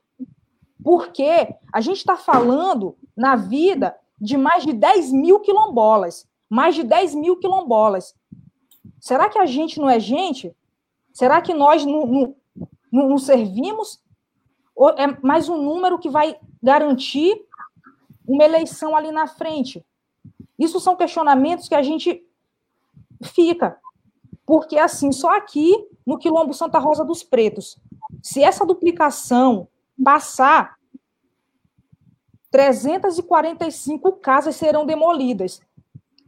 Porque 0.83 1.53
a 1.71 1.79
gente 1.81 1.97
está 1.97 2.17
falando 2.17 2.97
na 3.15 3.35
vida 3.35 3.95
de 4.19 4.37
mais 4.37 4.63
de 4.63 4.73
10 4.73 5.11
mil 5.11 5.39
quilombolas. 5.39 6.27
Mais 6.49 6.73
de 6.73 6.83
10 6.83 7.13
mil 7.13 7.37
quilombolas. 7.37 8.15
Será 8.99 9.29
que 9.29 9.37
a 9.37 9.45
gente 9.45 9.79
não 9.79 9.87
é 9.87 9.99
gente? 9.99 10.55
Será 11.13 11.41
que 11.41 11.53
nós 11.53 11.85
não, 11.85 12.07
não, 12.07 12.35
não, 12.91 13.17
servimos? 13.19 14.01
Ou 14.75 14.89
é 14.89 15.15
mais 15.21 15.47
um 15.47 15.61
número 15.61 15.99
que 15.99 16.09
vai 16.09 16.39
garantir 16.61 17.39
uma 18.27 18.43
eleição 18.43 18.95
ali 18.95 19.11
na 19.11 19.27
frente? 19.27 19.85
Isso 20.57 20.79
são 20.79 20.95
questionamentos 20.95 21.67
que 21.67 21.75
a 21.75 21.83
gente 21.83 22.25
fica. 23.23 23.79
Porque, 24.45 24.77
assim, 24.77 25.11
só 25.11 25.35
aqui 25.35 25.73
no 26.05 26.17
Quilombo 26.17 26.53
Santa 26.53 26.79
Rosa 26.79 27.05
dos 27.05 27.23
Pretos, 27.23 27.77
se 28.21 28.43
essa 28.43 28.65
duplicação 28.65 29.67
passar, 30.03 30.77
345 32.49 34.11
casas 34.13 34.55
serão 34.55 34.85
demolidas. 34.85 35.61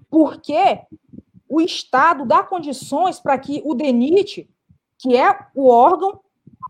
Porque 0.09 0.79
o 1.49 1.59
Estado 1.59 2.25
dá 2.25 2.43
condições 2.43 3.19
para 3.19 3.37
que 3.37 3.61
o 3.65 3.73
DENIT 3.73 4.49
que 5.03 5.17
é 5.17 5.37
o 5.53 5.67
órgão 5.67 6.21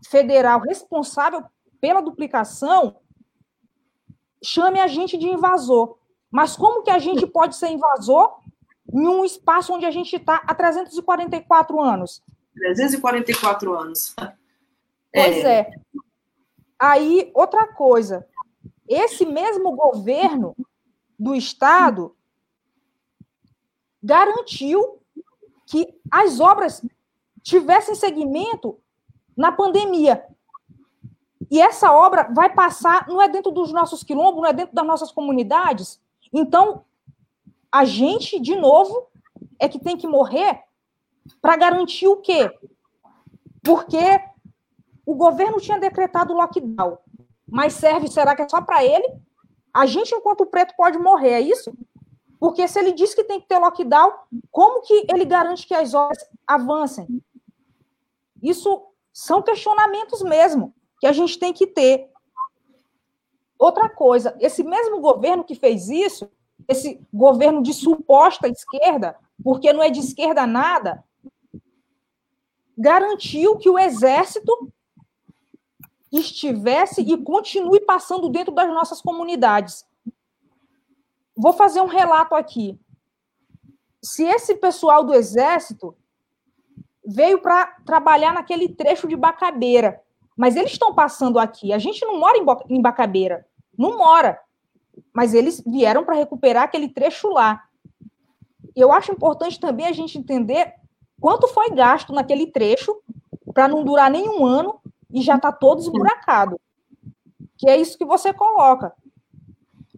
federal 0.08 0.58
responsável 0.58 1.44
pela 1.80 2.00
duplicação, 2.00 2.96
chame 4.42 4.80
a 4.80 4.88
gente 4.88 5.16
de 5.16 5.28
invasor. 5.28 5.96
Mas 6.32 6.56
como 6.56 6.82
que 6.82 6.90
a 6.90 6.98
gente 6.98 7.24
pode 7.28 7.54
ser 7.54 7.68
invasor 7.68 8.36
em 8.94 9.08
um 9.08 9.24
espaço 9.24 9.72
onde 9.74 9.84
a 9.84 9.90
gente 9.90 10.14
está 10.14 10.36
há 10.46 10.54
344 10.54 11.80
anos? 11.80 12.22
344 12.54 13.74
anos. 13.74 14.14
Pois 15.12 15.36
é. 15.44 15.58
é. 15.58 15.74
Aí, 16.78 17.30
outra 17.34 17.66
coisa. 17.66 18.24
Esse 18.88 19.26
mesmo 19.26 19.74
governo 19.74 20.56
do 21.18 21.34
Estado 21.34 22.14
garantiu 24.00 25.00
que 25.66 25.98
as 26.10 26.38
obras 26.38 26.80
tivessem 27.42 27.94
segmento 27.94 28.78
na 29.36 29.50
pandemia. 29.50 30.24
E 31.50 31.60
essa 31.60 31.92
obra 31.92 32.28
vai 32.32 32.52
passar, 32.52 33.08
não 33.08 33.20
é 33.20 33.28
dentro 33.28 33.50
dos 33.50 33.72
nossos 33.72 34.04
quilombos, 34.04 34.42
não 34.42 34.48
é 34.48 34.52
dentro 34.52 34.74
das 34.74 34.86
nossas 34.86 35.10
comunidades. 35.10 36.00
Então, 36.32 36.84
a 37.74 37.84
gente, 37.84 38.38
de 38.38 38.54
novo, 38.54 39.08
é 39.58 39.68
que 39.68 39.80
tem 39.80 39.96
que 39.96 40.06
morrer 40.06 40.62
para 41.42 41.56
garantir 41.56 42.06
o 42.06 42.18
quê? 42.18 42.48
Porque 43.64 44.20
o 45.04 45.16
governo 45.16 45.60
tinha 45.60 45.80
decretado 45.80 46.32
lockdown, 46.32 46.96
mas 47.44 47.72
serve, 47.72 48.06
será 48.06 48.36
que 48.36 48.42
é 48.42 48.48
só 48.48 48.62
para 48.62 48.84
ele? 48.84 49.12
A 49.72 49.86
gente, 49.86 50.14
enquanto 50.14 50.46
preto, 50.46 50.72
pode 50.76 50.98
morrer, 50.98 51.30
é 51.30 51.40
isso? 51.40 51.76
Porque 52.38 52.68
se 52.68 52.78
ele 52.78 52.92
diz 52.92 53.12
que 53.12 53.24
tem 53.24 53.40
que 53.40 53.48
ter 53.48 53.58
lockdown, 53.58 54.12
como 54.52 54.82
que 54.82 55.06
ele 55.12 55.24
garante 55.24 55.66
que 55.66 55.74
as 55.74 55.94
obras 55.94 56.24
avancem? 56.46 57.08
Isso 58.40 58.86
são 59.12 59.42
questionamentos 59.42 60.22
mesmo 60.22 60.72
que 61.00 61.08
a 61.08 61.12
gente 61.12 61.36
tem 61.40 61.52
que 61.52 61.66
ter. 61.66 62.08
Outra 63.58 63.88
coisa, 63.88 64.36
esse 64.38 64.62
mesmo 64.62 65.00
governo 65.00 65.42
que 65.42 65.56
fez 65.56 65.88
isso, 65.88 66.30
esse 66.68 67.00
governo 67.12 67.62
de 67.62 67.72
suposta 67.72 68.48
esquerda, 68.48 69.16
porque 69.42 69.72
não 69.72 69.82
é 69.82 69.90
de 69.90 70.00
esquerda 70.00 70.46
nada, 70.46 71.04
garantiu 72.76 73.56
que 73.58 73.68
o 73.68 73.78
exército 73.78 74.72
estivesse 76.10 77.02
e 77.02 77.16
continue 77.18 77.80
passando 77.80 78.28
dentro 78.28 78.54
das 78.54 78.68
nossas 78.68 79.00
comunidades. 79.00 79.86
Vou 81.36 81.52
fazer 81.52 81.80
um 81.80 81.86
relato 81.86 82.34
aqui. 82.34 82.78
Se 84.00 84.22
esse 84.24 84.54
pessoal 84.56 85.02
do 85.02 85.14
exército 85.14 85.96
veio 87.04 87.40
para 87.40 87.66
trabalhar 87.84 88.32
naquele 88.32 88.68
trecho 88.68 89.06
de 89.06 89.16
Bacabeira. 89.16 90.00
Mas 90.36 90.56
eles 90.56 90.72
estão 90.72 90.94
passando 90.94 91.38
aqui. 91.38 91.72
A 91.72 91.78
gente 91.78 92.04
não 92.04 92.18
mora 92.18 92.38
em 92.68 92.80
Bacabeira. 92.80 93.46
Não 93.76 93.98
mora. 93.98 94.40
Mas 95.14 95.32
eles 95.32 95.62
vieram 95.64 96.04
para 96.04 96.16
recuperar 96.16 96.64
aquele 96.64 96.88
trecho 96.88 97.28
lá. 97.28 97.62
Eu 98.74 98.92
acho 98.92 99.12
importante 99.12 99.60
também 99.60 99.86
a 99.86 99.92
gente 99.92 100.18
entender 100.18 100.74
quanto 101.20 101.46
foi 101.48 101.70
gasto 101.70 102.12
naquele 102.12 102.48
trecho 102.48 103.00
para 103.54 103.68
não 103.68 103.84
durar 103.84 104.10
nem 104.10 104.28
um 104.28 104.44
ano 104.44 104.80
e 105.12 105.22
já 105.22 105.36
está 105.36 105.52
todo 105.52 105.80
esburacado. 105.80 106.60
Que 107.56 107.70
é 107.70 107.76
isso 107.76 107.96
que 107.96 108.04
você 108.04 108.32
coloca. 108.32 108.92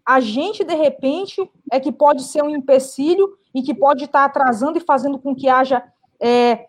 A 0.05 0.21
gente, 0.21 0.63
de 0.63 0.75
repente, 0.75 1.51
é 1.73 1.81
que 1.81 1.91
pode 1.91 2.23
ser 2.23 2.45
um 2.45 2.51
empecilho 2.51 3.37
e 3.55 3.63
que 3.63 3.75
pode 3.75 4.05
estar 4.05 4.21
tá 4.21 4.25
atrasando 4.27 4.77
e 4.77 4.83
fazendo 4.83 5.19
com 5.19 5.35
que 5.35 5.49
haja 5.49 5.83
é, 6.21 6.69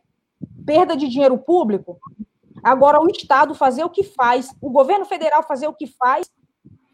perda 0.65 0.95
de 0.95 1.07
dinheiro 1.07 1.37
público. 1.37 1.99
Agora, 2.63 2.99
o 3.01 3.07
Estado 3.07 3.53
fazer 3.53 3.83
o 3.83 3.89
que 3.89 4.03
faz, 4.03 4.55
o 4.61 4.69
governo 4.69 5.05
federal 5.05 5.43
fazer 5.43 5.67
o 5.67 5.73
que 5.73 5.85
faz, 5.85 6.31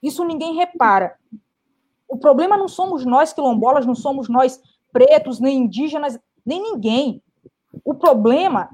isso 0.02 0.26
ninguém 0.26 0.56
repara. 0.56 1.18
O 2.14 2.18
problema 2.18 2.56
não 2.56 2.68
somos 2.68 3.04
nós 3.04 3.34
quilombolas, 3.34 3.88
não 3.88 3.96
somos 3.96 4.30
nós 4.30 4.62
pretos, 4.92 5.40
nem 5.40 5.58
indígenas, 5.58 6.20
nem 6.46 6.62
ninguém. 6.62 7.24
O 7.84 7.96
problema 7.96 8.70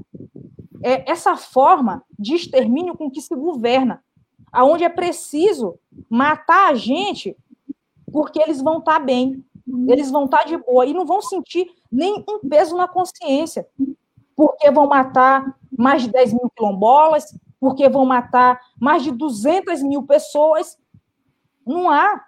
é 0.84 1.10
essa 1.10 1.38
forma 1.38 2.04
de 2.18 2.36
extermínio 2.36 2.98
com 2.98 3.10
que 3.10 3.22
se 3.22 3.34
governa, 3.34 4.04
aonde 4.52 4.84
é 4.84 4.90
preciso 4.90 5.80
matar 6.10 6.70
a 6.70 6.76
gente 6.76 7.34
porque 8.12 8.42
eles 8.42 8.62
vão 8.62 8.80
estar 8.80 9.00
tá 9.00 9.06
bem, 9.06 9.42
eles 9.88 10.12
vão 10.12 10.26
estar 10.26 10.40
tá 10.40 10.44
de 10.44 10.58
boa 10.58 10.86
e 10.86 10.94
não 10.94 11.06
vão 11.06 11.22
sentir 11.22 11.72
nem 11.90 12.22
um 12.28 12.40
peso 12.40 12.76
na 12.76 12.90
consciência 12.90 13.66
porque 14.36 14.70
vão 14.70 14.88
matar 14.88 15.56
mais 15.78 16.02
de 16.02 16.12
10 16.12 16.34
mil 16.34 16.52
quilombolas, 16.56 17.26
porque 17.58 17.88
vão 17.88 18.06
matar 18.06 18.60
mais 18.78 19.04
de 19.04 19.12
200 19.12 19.82
mil 19.84 20.04
pessoas. 20.04 20.78
Não 21.66 21.90
há, 21.90 22.26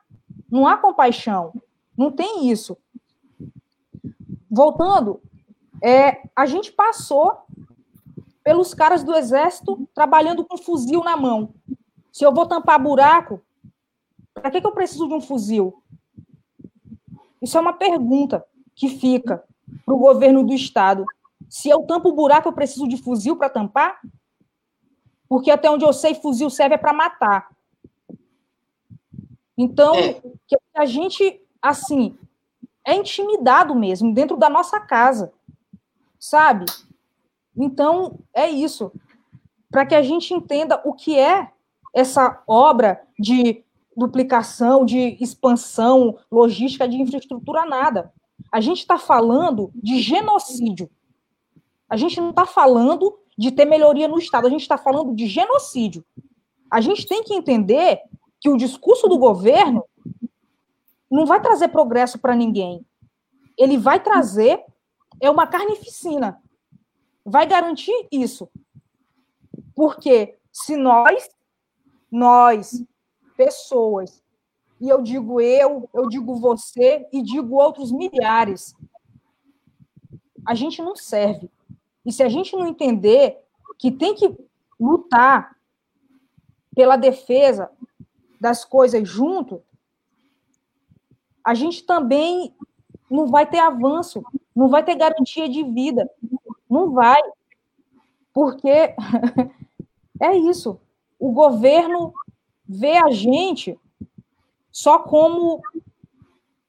não 0.49 0.67
há 0.67 0.77
compaixão, 0.77 1.53
não 1.97 2.11
tem 2.11 2.49
isso. 2.49 2.77
Voltando, 4.49 5.21
é, 5.81 6.23
a 6.35 6.45
gente 6.45 6.71
passou 6.71 7.45
pelos 8.43 8.73
caras 8.73 9.03
do 9.03 9.15
exército 9.15 9.87
trabalhando 9.93 10.43
com 10.45 10.57
fuzil 10.57 11.03
na 11.03 11.15
mão. 11.15 11.53
Se 12.11 12.25
eu 12.25 12.33
vou 12.33 12.45
tampar 12.45 12.81
buraco, 12.81 13.41
para 14.33 14.51
que, 14.51 14.59
que 14.59 14.67
eu 14.67 14.73
preciso 14.73 15.07
de 15.07 15.13
um 15.13 15.21
fuzil? 15.21 15.81
Isso 17.41 17.57
é 17.57 17.61
uma 17.61 17.73
pergunta 17.73 18.45
que 18.75 18.89
fica 18.89 19.43
para 19.85 19.93
o 19.93 19.97
governo 19.97 20.43
do 20.43 20.53
estado. 20.53 21.05
Se 21.49 21.69
eu 21.69 21.83
tampo 21.83 22.09
o 22.09 22.15
buraco, 22.15 22.47
eu 22.47 22.53
preciso 22.53 22.87
de 22.87 22.97
fuzil 22.97 23.35
para 23.35 23.49
tampar? 23.49 23.99
Porque 25.27 25.49
até 25.49 25.69
onde 25.69 25.85
eu 25.85 25.93
sei, 25.93 26.15
fuzil 26.15 26.49
serve 26.49 26.77
para 26.77 26.93
matar. 26.93 27.50
Então, 29.61 29.93
é. 29.93 30.19
a 30.73 30.87
gente, 30.87 31.39
assim, 31.61 32.17
é 32.83 32.95
intimidado 32.95 33.75
mesmo, 33.75 34.11
dentro 34.11 34.35
da 34.35 34.49
nossa 34.49 34.79
casa, 34.79 35.31
sabe? 36.19 36.65
Então, 37.55 38.17
é 38.33 38.49
isso. 38.49 38.91
para 39.69 39.85
que 39.85 39.93
a 39.93 40.01
gente 40.01 40.33
entenda 40.33 40.81
o 40.83 40.93
que 40.93 41.17
é 41.17 41.51
essa 41.93 42.41
obra 42.47 43.01
de 43.19 43.63
duplicação, 43.95 44.83
de 44.83 45.15
expansão 45.21 46.17
logística 46.31 46.87
de 46.87 46.97
infraestrutura, 46.97 47.63
nada. 47.63 48.11
A 48.51 48.59
gente 48.59 48.79
está 48.79 48.97
falando 48.97 49.71
de 49.75 50.01
genocídio. 50.01 50.89
A 51.87 51.95
gente 51.95 52.19
não 52.19 52.31
está 52.31 52.47
falando 52.47 53.15
de 53.37 53.51
ter 53.51 53.65
melhoria 53.65 54.07
no 54.07 54.17
Estado, 54.17 54.47
a 54.47 54.49
gente 54.49 54.61
está 54.61 54.77
falando 54.77 55.13
de 55.13 55.27
genocídio. 55.27 56.03
A 56.69 56.81
gente 56.81 57.05
tem 57.05 57.23
que 57.23 57.35
entender 57.35 58.01
que 58.41 58.49
o 58.49 58.57
discurso 58.57 59.07
do 59.07 59.19
governo 59.19 59.85
não 61.09 61.25
vai 61.25 61.39
trazer 61.39 61.67
progresso 61.67 62.17
para 62.17 62.35
ninguém. 62.35 62.83
Ele 63.57 63.77
vai 63.77 64.01
trazer 64.01 64.65
é 65.19 65.29
uma 65.29 65.45
carnificina. 65.45 66.41
Vai 67.23 67.45
garantir 67.45 68.07
isso. 68.11 68.49
Porque 69.75 70.37
se 70.51 70.75
nós, 70.75 71.29
nós, 72.11 72.83
pessoas, 73.37 74.23
e 74.79 74.89
eu 74.89 75.01
digo 75.03 75.39
eu, 75.39 75.87
eu 75.93 76.09
digo 76.09 76.35
você 76.35 77.07
e 77.13 77.21
digo 77.21 77.55
outros 77.55 77.91
milhares, 77.91 78.73
a 80.45 80.55
gente 80.55 80.81
não 80.81 80.95
serve. 80.95 81.51
E 82.03 82.11
se 82.11 82.23
a 82.23 82.29
gente 82.29 82.55
não 82.55 82.65
entender 82.65 83.37
que 83.77 83.91
tem 83.91 84.15
que 84.15 84.35
lutar 84.79 85.55
pela 86.75 86.95
defesa 86.95 87.69
das 88.41 88.65
coisas 88.65 89.07
junto, 89.07 89.61
a 91.45 91.53
gente 91.53 91.83
também 91.83 92.55
não 93.07 93.27
vai 93.27 93.47
ter 93.47 93.59
avanço, 93.59 94.23
não 94.55 94.67
vai 94.67 94.83
ter 94.83 94.95
garantia 94.95 95.47
de 95.47 95.63
vida. 95.63 96.09
Não 96.67 96.91
vai. 96.91 97.21
Porque 98.33 98.95
é 100.19 100.35
isso. 100.35 100.79
O 101.19 101.31
governo 101.31 102.11
vê 102.67 102.97
a 102.97 103.11
gente 103.11 103.79
só 104.71 104.97
como 104.97 105.61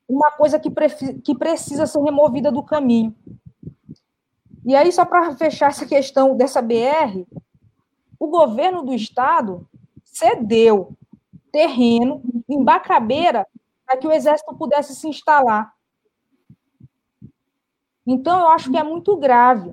uma 0.07 0.31
coisa 0.31 0.61
que, 0.61 0.71
que 1.25 1.35
precisa 1.35 1.87
ser 1.87 2.03
removida 2.03 2.53
do 2.53 2.63
caminho. 2.63 3.17
E 4.67 4.77
aí, 4.77 4.93
só 4.93 5.07
para 5.07 5.35
fechar 5.37 5.71
essa 5.71 5.87
questão 5.87 6.37
dessa 6.37 6.61
BR, 6.61 7.25
o 8.19 8.29
governo 8.29 8.83
do 8.83 8.93
estado 8.93 9.67
cedeu 10.05 10.95
terreno 11.53 12.23
em 12.49 12.65
Bacabeira 12.65 13.47
para 13.87 13.99
que 13.99 14.07
o 14.07 14.13
exército 14.13 14.55
pudesse 14.57 14.97
se 14.97 15.07
instalar. 15.07 15.73
Então, 18.07 18.41
eu 18.41 18.49
acho 18.49 18.71
que 18.71 18.77
é 18.79 18.83
muito 18.83 19.17
grave 19.17 19.73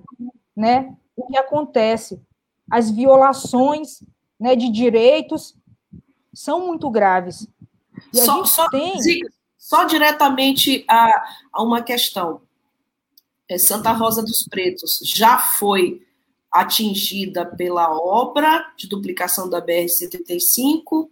né, 0.56 0.96
o 1.16 1.26
que 1.26 1.38
acontece. 1.38 2.22
As 2.70 2.92
violações 2.92 4.04
né, 4.40 4.56
de 4.56 4.70
direitos 4.70 5.56
são 6.34 6.68
muito 6.68 6.90
graves. 6.90 7.48
E 8.14 8.20
só, 8.20 8.46
só, 8.46 8.70
tem... 8.70 8.96
só 9.58 9.86
diretamente 9.86 10.86
a, 10.88 11.24
a 11.52 11.64
uma 11.64 11.82
questão. 11.82 12.42
É, 13.48 13.58
Santa 13.58 13.92
Rosa 13.92 14.22
dos 14.22 14.48
Pretos 14.48 15.00
já 15.04 15.40
foi 15.40 16.06
atingida 16.52 17.46
pela 17.46 17.92
obra 17.92 18.72
de 18.78 18.88
duplicação 18.88 19.50
da 19.50 19.62
BR-135, 19.62 21.10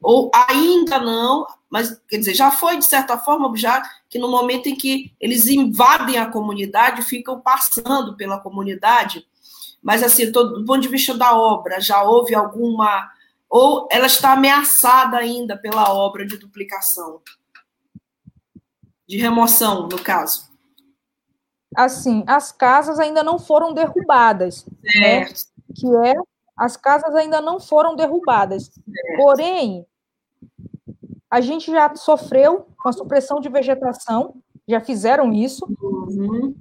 ou 0.00 0.30
ainda 0.34 0.98
não, 0.98 1.46
mas 1.68 2.00
quer 2.08 2.18
dizer, 2.18 2.34
já 2.34 2.50
foi 2.50 2.78
de 2.78 2.84
certa 2.84 3.18
forma, 3.18 3.54
já 3.56 3.82
que 4.08 4.18
no 4.18 4.30
momento 4.30 4.68
em 4.68 4.76
que 4.76 5.12
eles 5.20 5.46
invadem 5.46 6.18
a 6.18 6.30
comunidade, 6.30 7.02
ficam 7.02 7.40
passando 7.40 8.16
pela 8.16 8.40
comunidade, 8.40 9.26
mas 9.82 10.02
assim, 10.02 10.32
todo, 10.32 10.60
do 10.60 10.64
ponto 10.64 10.80
de 10.80 10.88
vista 10.88 11.16
da 11.16 11.36
obra, 11.36 11.80
já 11.80 12.02
houve 12.02 12.34
alguma 12.34 13.10
ou 13.48 13.88
ela 13.90 14.06
está 14.06 14.32
ameaçada 14.32 15.16
ainda 15.16 15.56
pela 15.56 15.92
obra 15.92 16.26
de 16.26 16.36
duplicação? 16.36 17.22
De 19.06 19.16
remoção, 19.16 19.88
no 19.88 19.98
caso. 20.02 20.48
Assim, 21.74 22.24
as 22.26 22.52
casas 22.52 22.98
ainda 22.98 23.22
não 23.22 23.38
foram 23.38 23.72
derrubadas. 23.72 24.66
Né? 24.82 24.90
Certo. 24.90 25.46
Né? 25.56 25.74
Que 25.74 25.96
é, 26.08 26.14
as 26.58 26.76
casas 26.76 27.14
ainda 27.14 27.40
não 27.40 27.60
foram 27.60 27.94
derrubadas. 27.94 28.70
Porém, 29.16 29.86
a 31.30 31.40
gente 31.40 31.70
já 31.70 31.94
sofreu 31.94 32.66
com 32.76 32.88
a 32.88 32.92
supressão 32.92 33.40
de 33.40 33.48
vegetação, 33.48 34.34
já 34.66 34.80
fizeram 34.80 35.32
isso, 35.32 35.64
uhum. 35.80 36.54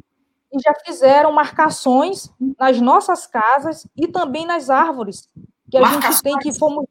e 0.54 0.60
já 0.60 0.74
fizeram 0.86 1.32
marcações 1.32 2.32
nas 2.60 2.80
nossas 2.80 3.26
casas 3.26 3.88
e 3.98 4.08
também 4.08 4.46
nas 4.46 4.70
árvores, 4.70 5.28
que 5.70 5.78
a 5.78 5.82
marcações. 5.82 6.14
gente 6.14 6.24
tem 6.24 6.38
que 6.38 6.54
fomos 6.58 6.86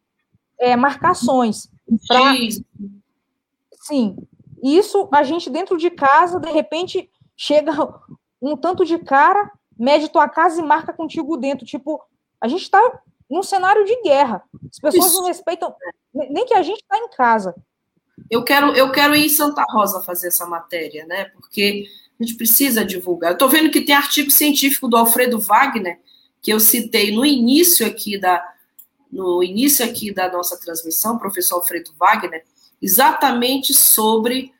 é, 0.58 0.74
marcações. 0.74 1.70
Pra... 2.08 2.34
Sim, 3.82 4.16
isso 4.62 5.08
a 5.12 5.22
gente 5.22 5.48
dentro 5.48 5.78
de 5.78 5.90
casa, 5.90 6.40
de 6.40 6.50
repente, 6.50 7.08
chega 7.36 7.72
um 8.42 8.56
tanto 8.56 8.84
de 8.84 8.98
cara, 8.98 9.52
mede 9.78 10.08
tua 10.08 10.28
casa 10.28 10.60
e 10.60 10.64
marca 10.64 10.92
contigo 10.92 11.36
dentro. 11.36 11.64
Tipo, 11.64 12.02
a 12.40 12.48
gente 12.48 12.62
está 12.62 13.00
num 13.30 13.42
cenário 13.42 13.84
de 13.84 14.02
guerra. 14.02 14.42
As 14.70 14.78
pessoas 14.78 15.12
isso. 15.12 15.20
não 15.20 15.26
respeitam, 15.26 15.74
nem 16.14 16.46
que 16.46 16.54
a 16.54 16.62
gente 16.62 16.80
está 16.80 16.96
em 16.98 17.08
casa. 17.10 17.54
Eu 18.30 18.42
quero, 18.44 18.74
eu 18.74 18.90
quero 18.90 19.14
ir 19.14 19.26
em 19.26 19.28
Santa 19.28 19.64
Rosa 19.70 20.02
fazer 20.02 20.28
essa 20.28 20.46
matéria, 20.46 21.04
né? 21.06 21.26
Porque 21.26 21.86
a 22.18 22.24
gente 22.24 22.36
precisa 22.36 22.84
divulgar. 22.84 23.30
Eu 23.30 23.34
estou 23.34 23.48
vendo 23.48 23.70
que 23.70 23.82
tem 23.82 23.94
artigo 23.94 24.30
científico 24.30 24.88
do 24.88 24.96
Alfredo 24.96 25.38
Wagner, 25.38 26.00
que 26.40 26.52
eu 26.52 26.58
citei 26.58 27.14
no 27.14 27.24
início 27.24 27.86
aqui 27.86 28.18
da, 28.18 28.42
no 29.12 29.42
início 29.42 29.84
aqui 29.84 30.12
da 30.12 30.30
nossa 30.30 30.58
transmissão, 30.58 31.18
professor 31.18 31.56
Alfredo 31.56 31.92
Wagner, 31.98 32.44
exatamente 32.80 33.74
sobre 33.74 34.52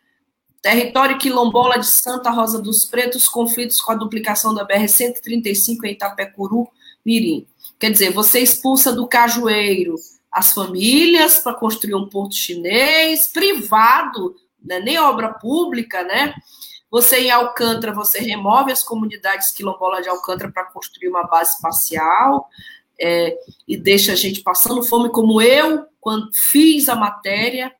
território 0.60 1.18
quilombola 1.18 1.78
de 1.78 1.86
Santa 1.86 2.30
Rosa 2.30 2.60
dos 2.60 2.84
Pretos, 2.84 3.28
conflitos 3.28 3.80
com 3.80 3.92
a 3.92 3.94
duplicação 3.94 4.52
da 4.52 4.66
BR-135 4.66 5.84
em 5.84 5.92
Itapecuru, 5.92 6.68
Mirim. 7.04 7.46
Quer 7.78 7.90
dizer, 7.90 8.12
você 8.12 8.40
expulsa 8.40 8.92
do 8.92 9.06
cajueiro 9.06 9.96
as 10.32 10.52
famílias 10.52 11.38
para 11.38 11.54
construir 11.54 11.94
um 11.94 12.08
porto 12.08 12.34
chinês, 12.34 13.28
privado, 13.28 14.34
né, 14.62 14.80
nem 14.80 14.98
obra 14.98 15.32
pública, 15.32 16.02
né? 16.02 16.34
Você 16.90 17.20
em 17.20 17.30
Alcântara, 17.30 17.92
você 17.94 18.20
remove 18.20 18.70
as 18.70 18.82
comunidades 18.82 19.50
quilombolas 19.52 20.02
de 20.02 20.08
Alcântara 20.08 20.52
para 20.52 20.70
construir 20.70 21.08
uma 21.08 21.24
base 21.24 21.54
espacial 21.54 22.48
é, 23.00 23.36
e 23.66 23.76
deixa 23.76 24.12
a 24.12 24.16
gente 24.16 24.42
passando 24.42 24.82
fome, 24.82 25.10
como 25.10 25.40
eu, 25.40 25.86
quando 26.00 26.28
fiz 26.50 26.88
a 26.88 26.94
matéria, 26.94 27.72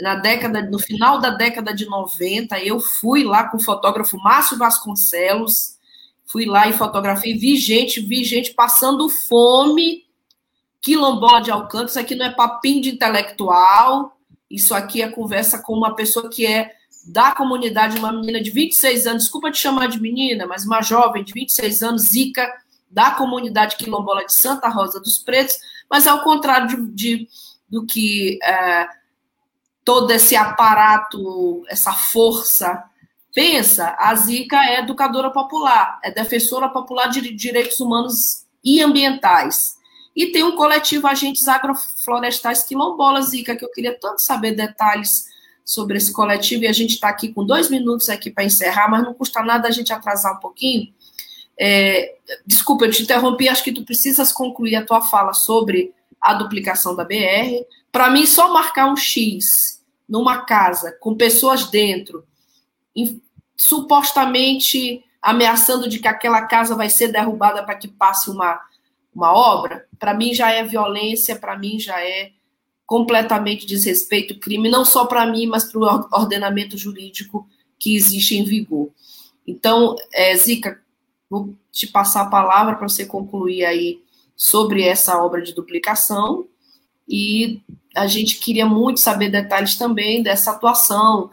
na 0.00 0.16
década, 0.16 0.62
no 0.62 0.78
final 0.78 1.20
da 1.20 1.30
década 1.30 1.74
de 1.74 1.86
90, 1.86 2.58
eu 2.60 2.78
fui 2.80 3.24
lá 3.24 3.48
com 3.48 3.56
o 3.56 3.62
fotógrafo 3.62 4.18
Márcio 4.18 4.58
Vasconcelos, 4.58 5.75
fui 6.26 6.44
lá 6.44 6.68
e 6.68 6.72
fotografei, 6.72 7.34
vi 7.34 7.56
gente, 7.56 8.00
vi 8.00 8.24
gente 8.24 8.52
passando 8.52 9.08
fome, 9.08 10.04
quilombola 10.80 11.40
de 11.40 11.50
Alcântara, 11.50 11.88
isso 11.88 11.98
aqui 11.98 12.14
não 12.14 12.26
é 12.26 12.30
papinho 12.30 12.82
de 12.82 12.90
intelectual, 12.90 14.16
isso 14.50 14.74
aqui 14.74 15.02
é 15.02 15.08
conversa 15.08 15.62
com 15.62 15.72
uma 15.72 15.94
pessoa 15.94 16.28
que 16.28 16.46
é 16.46 16.72
da 17.08 17.32
comunidade, 17.32 17.98
uma 17.98 18.12
menina 18.12 18.42
de 18.42 18.50
26 18.50 19.06
anos, 19.06 19.22
desculpa 19.24 19.50
te 19.50 19.58
chamar 19.58 19.86
de 19.86 20.00
menina, 20.00 20.46
mas 20.46 20.64
uma 20.64 20.82
jovem 20.82 21.22
de 21.22 21.32
26 21.32 21.82
anos, 21.82 22.02
Zica, 22.02 22.52
da 22.90 23.12
comunidade 23.12 23.76
quilombola 23.76 24.24
de 24.24 24.34
Santa 24.34 24.68
Rosa 24.68 25.00
dos 25.00 25.18
Pretos, 25.18 25.56
mas 25.88 26.06
ao 26.06 26.22
contrário 26.22 26.68
de, 26.68 26.92
de 26.92 27.28
do 27.68 27.84
que 27.84 28.38
é, 28.42 28.88
todo 29.84 30.10
esse 30.10 30.34
aparato, 30.34 31.64
essa 31.68 31.92
força 31.92 32.82
pensa, 33.36 33.94
a 33.98 34.14
Zica 34.14 34.56
é 34.64 34.78
educadora 34.78 35.30
popular, 35.30 36.00
é 36.02 36.10
defensora 36.10 36.70
popular 36.70 37.08
de 37.08 37.20
direitos 37.34 37.78
humanos 37.80 38.46
e 38.64 38.80
ambientais. 38.80 39.76
E 40.16 40.28
tem 40.28 40.42
um 40.42 40.56
coletivo 40.56 41.06
Agentes 41.06 41.46
Agroflorestais 41.46 42.62
Quilombolas, 42.62 43.26
Zica, 43.26 43.54
que 43.54 43.62
eu 43.62 43.70
queria 43.70 43.94
tanto 44.00 44.22
saber 44.22 44.52
detalhes 44.52 45.26
sobre 45.62 45.98
esse 45.98 46.14
coletivo, 46.14 46.64
e 46.64 46.66
a 46.66 46.72
gente 46.72 46.94
está 46.94 47.10
aqui 47.10 47.30
com 47.30 47.44
dois 47.44 47.68
minutos 47.68 48.08
aqui 48.08 48.30
para 48.30 48.42
encerrar, 48.42 48.90
mas 48.90 49.02
não 49.02 49.12
custa 49.12 49.42
nada 49.42 49.68
a 49.68 49.70
gente 49.70 49.92
atrasar 49.92 50.38
um 50.38 50.40
pouquinho. 50.40 50.94
É, 51.60 52.14
desculpa, 52.46 52.86
eu 52.86 52.90
te 52.90 53.02
interrompi, 53.02 53.50
acho 53.50 53.62
que 53.62 53.72
tu 53.72 53.84
precisas 53.84 54.32
concluir 54.32 54.76
a 54.76 54.86
tua 54.86 55.02
fala 55.02 55.34
sobre 55.34 55.92
a 56.18 56.32
duplicação 56.32 56.96
da 56.96 57.04
BR. 57.04 57.66
Para 57.92 58.08
mim, 58.08 58.24
só 58.24 58.50
marcar 58.50 58.90
um 58.90 58.96
X 58.96 59.84
numa 60.08 60.46
casa 60.46 60.96
com 61.00 61.14
pessoas 61.14 61.66
dentro, 61.70 62.24
supostamente 63.56 65.04
ameaçando 65.20 65.88
de 65.88 65.98
que 65.98 66.08
aquela 66.08 66.42
casa 66.42 66.74
vai 66.74 66.88
ser 66.88 67.08
derrubada 67.08 67.64
para 67.64 67.74
que 67.74 67.88
passe 67.88 68.30
uma, 68.30 68.60
uma 69.14 69.32
obra, 69.32 69.86
para 69.98 70.14
mim 70.14 70.34
já 70.34 70.50
é 70.52 70.62
violência, 70.62 71.36
para 71.36 71.58
mim 71.58 71.78
já 71.78 72.00
é 72.00 72.32
completamente 72.84 73.66
desrespeito, 73.66 74.38
crime, 74.38 74.68
não 74.68 74.84
só 74.84 75.06
para 75.06 75.26
mim, 75.26 75.46
mas 75.46 75.64
para 75.64 75.80
o 75.80 76.08
ordenamento 76.12 76.78
jurídico 76.78 77.48
que 77.78 77.96
existe 77.96 78.36
em 78.36 78.44
vigor. 78.44 78.90
Então, 79.44 79.96
é, 80.12 80.36
Zica, 80.36 80.80
Vou 81.28 81.54
te 81.72 81.86
passar 81.88 82.22
a 82.22 82.30
palavra 82.30 82.76
para 82.76 82.88
você 82.88 83.04
concluir 83.04 83.64
aí 83.64 84.00
sobre 84.36 84.82
essa 84.82 85.22
obra 85.22 85.42
de 85.42 85.54
duplicação 85.54 86.46
e 87.08 87.60
a 87.94 88.06
gente 88.06 88.38
queria 88.38 88.66
muito 88.66 89.00
saber 89.00 89.30
detalhes 89.30 89.76
também 89.76 90.22
dessa 90.22 90.52
atuação. 90.52 91.30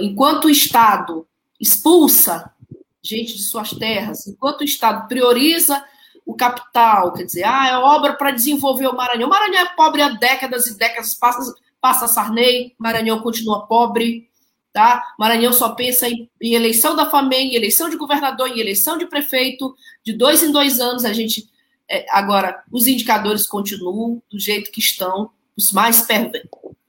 Enquanto 0.00 0.46
o 0.46 0.50
Estado 0.50 1.26
expulsa 1.62 2.52
gente 3.00 3.36
de 3.36 3.42
suas 3.44 3.70
terras, 3.70 4.26
enquanto 4.26 4.62
o 4.62 4.64
Estado 4.64 5.06
prioriza 5.06 5.84
o 6.26 6.34
capital, 6.34 7.12
quer 7.12 7.24
dizer, 7.24 7.44
ah, 7.44 7.68
é 7.68 7.76
obra 7.76 8.14
para 8.14 8.32
desenvolver 8.32 8.88
o 8.88 8.96
Maranhão. 8.96 9.28
O 9.28 9.30
Maranhão 9.30 9.62
é 9.62 9.74
pobre 9.74 10.02
há 10.02 10.08
décadas 10.08 10.66
e 10.66 10.76
décadas, 10.76 11.14
passa, 11.14 11.54
passa 11.80 12.08
Sarney, 12.08 12.74
Maranhão 12.78 13.20
continua 13.20 13.66
pobre, 13.66 14.28
tá? 14.72 15.04
Maranhão 15.18 15.52
só 15.52 15.70
pensa 15.70 16.08
em, 16.08 16.28
em 16.40 16.54
eleição 16.54 16.94
da 16.94 17.08
FAMEM, 17.08 17.52
em 17.52 17.54
eleição 17.54 17.88
de 17.88 17.96
governador, 17.96 18.48
em 18.48 18.60
eleição 18.60 18.98
de 18.98 19.06
prefeito, 19.06 19.74
de 20.04 20.12
dois 20.12 20.42
em 20.42 20.50
dois 20.52 20.80
anos 20.80 21.04
a 21.04 21.12
gente... 21.12 21.50
É, 21.88 22.06
agora, 22.10 22.62
os 22.70 22.86
indicadores 22.86 23.46
continuam 23.46 24.22
do 24.30 24.38
jeito 24.38 24.70
que 24.70 24.80
estão, 24.80 25.30
os 25.56 25.72
mais 25.72 26.06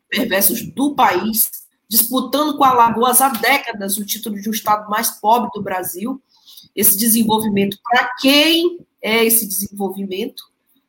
perversos 0.10 0.62
do 0.62 0.96
país, 0.96 1.50
disputando 1.88 2.58
com 2.58 2.64
Alagoas 2.64 3.22
há 3.22 3.30
décadas 3.30 3.98
o 3.98 4.06
título 4.06 4.40
de 4.42 4.50
um 4.50 4.54
estado 4.54 4.90
mais 4.90 5.12
pobre 5.12 5.50
do 5.54 5.62
Brasil. 5.62 6.22
Esse 6.76 6.98
desenvolvimento, 6.98 7.78
para 7.84 8.10
quem 8.20 8.80
é 9.02 9.24
esse 9.24 9.48
desenvolvimento? 9.48 10.44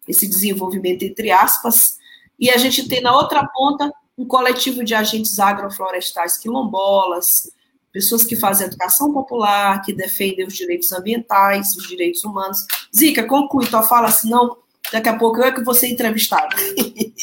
Esse 0.09 0.27
desenvolvimento 0.27 1.03
entre 1.03 1.31
aspas. 1.31 1.97
E 2.39 2.51
a 2.51 2.57
gente 2.57 2.89
tem 2.89 3.01
na 3.01 3.15
outra 3.15 3.47
ponta 3.47 3.93
um 4.17 4.27
coletivo 4.27 4.85
de 4.85 4.95
agentes 4.95 5.39
agroflorestais 5.39 6.39
quilombolas, 6.39 7.51
pessoas 7.93 8.25
que 8.25 8.35
fazem 8.35 8.67
educação 8.67 9.13
popular, 9.13 9.83
que 9.83 9.93
defendem 9.93 10.47
os 10.47 10.55
direitos 10.55 10.93
ambientais, 10.93 11.77
os 11.77 11.87
direitos 11.87 12.25
humanos. 12.25 12.67
Zica, 12.95 13.25
conclui 13.25 13.67
tua 13.67 13.83
fala, 13.83 14.11
senão 14.11 14.57
daqui 14.95 15.09
a 15.09 15.19
pouco 15.19 15.39
eu 15.39 15.45
é 15.45 15.53
que 15.53 15.65
vou 15.65 15.75
ser 15.75 15.89
entrevistada. 15.89 16.55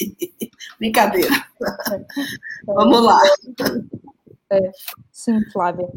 Brincadeira. 0.78 1.34
Vamos 2.66 3.02
lá. 3.02 3.20
É, 4.50 4.72
sim, 5.10 5.40
Flávia. 5.52 5.90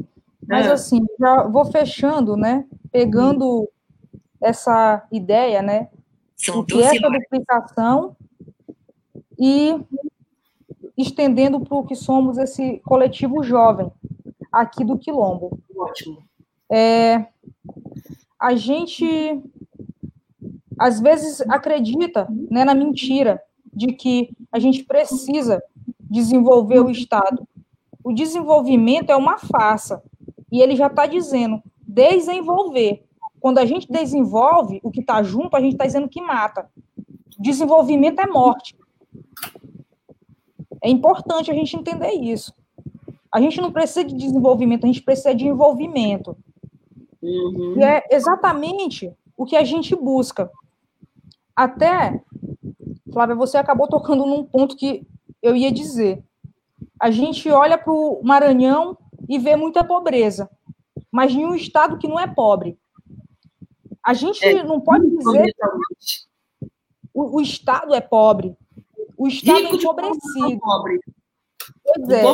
Mas 0.47 0.67
é. 0.67 0.73
assim, 0.73 1.05
já 1.19 1.43
vou 1.49 1.65
fechando, 1.65 2.37
né? 2.37 2.65
Pegando 2.93 3.69
essa 4.41 5.05
ideia, 5.11 5.63
né? 5.63 5.89
São 6.37 6.61
o 6.61 6.65
que 6.65 6.81
é 6.81 6.97
essa 6.97 7.11
duplicação 7.11 8.17
e 9.37 9.75
estendendo 10.97 11.59
para 11.61 11.77
o 11.77 11.85
que 11.85 11.97
somos 11.97 12.39
esse 12.39 12.79
coletivo 12.85 13.43
jovem 13.43 13.91
aqui 14.53 14.85
do 14.85 14.97
Quilombo. 14.97 15.59
Ótimo. 15.77 16.23
É, 16.71 17.27
a 18.39 18.55
gente 18.55 19.43
às 20.79 21.01
vezes 21.01 21.41
acredita 21.43 22.29
né, 22.51 22.65
na 22.65 22.75
mentira 22.75 23.41
de 23.73 23.89
que 23.89 24.31
a 24.53 24.59
gente 24.59 24.85
precisa 24.85 25.63
desenvolver 26.01 26.81
o 26.81 26.91
Estado. 26.91 27.47
O 28.03 28.13
desenvolvimento 28.13 29.11
é 29.11 29.17
uma 29.17 29.39
farsa. 29.39 30.03
E 30.51 30.61
ele 30.61 30.77
já 30.77 30.87
está 30.87 31.07
dizendo 31.07 31.63
desenvolver. 31.87 33.05
Quando 33.41 33.59
a 33.59 33.65
gente 33.65 33.91
desenvolve 33.91 34.81
o 34.83 34.91
que 34.91 35.01
está 35.01 35.23
junto, 35.23 35.57
a 35.57 35.61
gente 35.61 35.73
está 35.73 35.85
dizendo 35.85 36.09
que 36.09 36.21
mata. 36.21 36.71
Desenvolvimento 37.39 38.21
é 38.21 38.27
morte. 38.27 38.77
É 40.83 40.89
importante 40.89 41.51
a 41.51 41.55
gente 41.55 41.77
entender 41.77 42.13
isso. 42.13 42.55
A 43.33 43.41
gente 43.41 43.61
não 43.61 43.73
precisa 43.73 44.05
de 44.05 44.15
desenvolvimento, 44.15 44.85
a 44.85 44.87
gente 44.87 45.03
precisa 45.03 45.35
de 45.35 45.47
envolvimento. 45.47 46.37
Uhum. 47.21 47.75
E 47.79 47.83
é 47.83 48.05
exatamente 48.11 49.13
o 49.37 49.45
que 49.45 49.57
a 49.57 49.65
gente 49.65 49.97
busca. 49.97 50.51
Até 51.57 52.21
Flávia, 53.15 53.37
você 53.37 53.57
acabou 53.57 53.87
tocando 53.87 54.27
num 54.27 54.45
ponto 54.45 54.77
que 54.77 55.07
eu 55.41 55.55
ia 55.55 55.71
dizer. 55.71 56.25
A 57.01 57.13
gente 57.13 57.49
olha 57.49 57.79
para 57.79 57.93
o 57.93 58.21
Maranhão 58.25 58.99
e 59.29 59.39
vê 59.39 59.55
muita 59.55 59.85
pobreza, 59.85 60.51
mas 61.13 61.33
em 61.33 61.47
um 61.47 61.55
estado 61.55 61.97
que 61.97 62.09
não 62.09 62.19
é 62.19 62.27
pobre. 62.27 62.77
A 64.03 64.13
gente 64.13 64.45
é, 64.45 64.65
não 64.65 64.81
pode 64.81 65.09
dizer 65.09 65.45
que 65.45 66.27
o, 67.15 67.37
o, 67.37 67.41
estado 67.41 67.95
é 67.95 68.01
pobre. 68.01 68.57
O 69.17 69.29
estado 69.29 69.59
Rico 69.59 69.77
é 69.77 69.79
empobrecido. 69.79 70.59
Pobre. 70.59 71.01
Pois 71.85 72.09
é. 72.09 72.25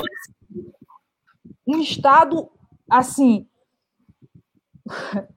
Um 1.67 1.79
estado 1.79 2.51
assim 2.89 3.47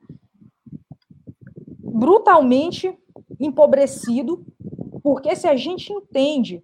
brutalmente 1.77 2.97
empobrecido 3.45 4.45
porque 5.03 5.35
se 5.35 5.47
a 5.47 5.55
gente 5.55 5.91
entende 5.91 6.63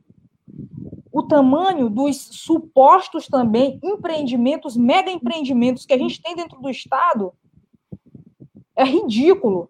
o 1.12 1.24
tamanho 1.24 1.90
dos 1.90 2.18
supostos 2.18 3.28
também 3.28 3.80
empreendimentos, 3.84 4.78
mega 4.78 5.12
empreendimentos 5.12 5.86
que 5.86 5.94
a 5.94 5.98
gente 5.98 6.22
tem 6.22 6.36
dentro 6.36 6.62
do 6.62 6.70
Estado, 6.70 7.34
é 8.76 8.86
ridículo 8.86 9.70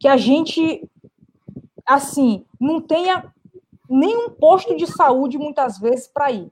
que 0.00 0.08
a 0.08 0.16
gente, 0.16 0.88
assim, 1.86 2.44
não 2.58 2.80
tenha 2.80 3.32
nenhum 3.88 4.30
posto 4.30 4.76
de 4.76 4.86
saúde 4.86 5.38
muitas 5.38 5.78
vezes 5.78 6.08
para 6.08 6.32
ir. 6.32 6.50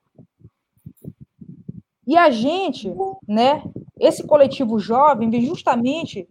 E 2.07 2.17
a 2.17 2.31
gente, 2.31 2.93
né, 3.27 3.63
esse 3.99 4.25
coletivo 4.25 4.79
jovem, 4.79 5.31
vem 5.31 5.45
justamente 5.45 6.29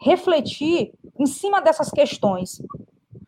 refletir 0.00 0.92
em 1.18 1.26
cima 1.26 1.60
dessas 1.60 1.90
questões. 1.90 2.60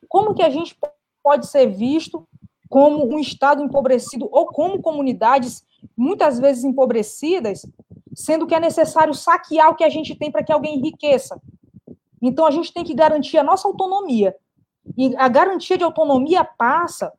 Como 0.08 0.34
que 0.34 0.42
a 0.42 0.50
gente 0.50 0.76
pode 1.22 1.46
ser 1.46 1.66
visto 1.66 2.26
como 2.68 3.06
um 3.06 3.18
Estado 3.18 3.62
empobrecido 3.62 4.28
ou 4.30 4.46
como 4.46 4.82
comunidades 4.82 5.64
muitas 5.96 6.38
vezes 6.38 6.64
empobrecidas, 6.64 7.66
sendo 8.14 8.46
que 8.46 8.54
é 8.54 8.60
necessário 8.60 9.14
saquear 9.14 9.70
o 9.70 9.76
que 9.76 9.84
a 9.84 9.88
gente 9.88 10.14
tem 10.14 10.30
para 10.30 10.42
que 10.42 10.52
alguém 10.52 10.76
enriqueça. 10.76 11.40
Então, 12.20 12.46
a 12.46 12.50
gente 12.50 12.72
tem 12.72 12.82
que 12.82 12.94
garantir 12.94 13.38
a 13.38 13.44
nossa 13.44 13.68
autonomia. 13.68 14.34
E 14.96 15.14
a 15.16 15.28
garantia 15.28 15.76
de 15.76 15.84
autonomia 15.84 16.44
passa 16.44 17.12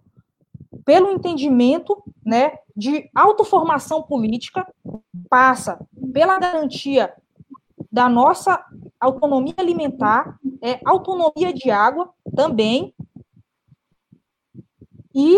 pelo 0.83 1.11
entendimento 1.11 2.01
né, 2.25 2.57
de 2.75 3.09
autoformação 3.13 4.01
política, 4.01 4.65
passa 5.29 5.79
pela 6.13 6.39
garantia 6.39 7.13
da 7.91 8.09
nossa 8.09 8.63
autonomia 8.99 9.53
alimentar, 9.57 10.37
é, 10.61 10.79
autonomia 10.85 11.53
de 11.53 11.69
água 11.69 12.13
também, 12.35 12.93
e 15.13 15.35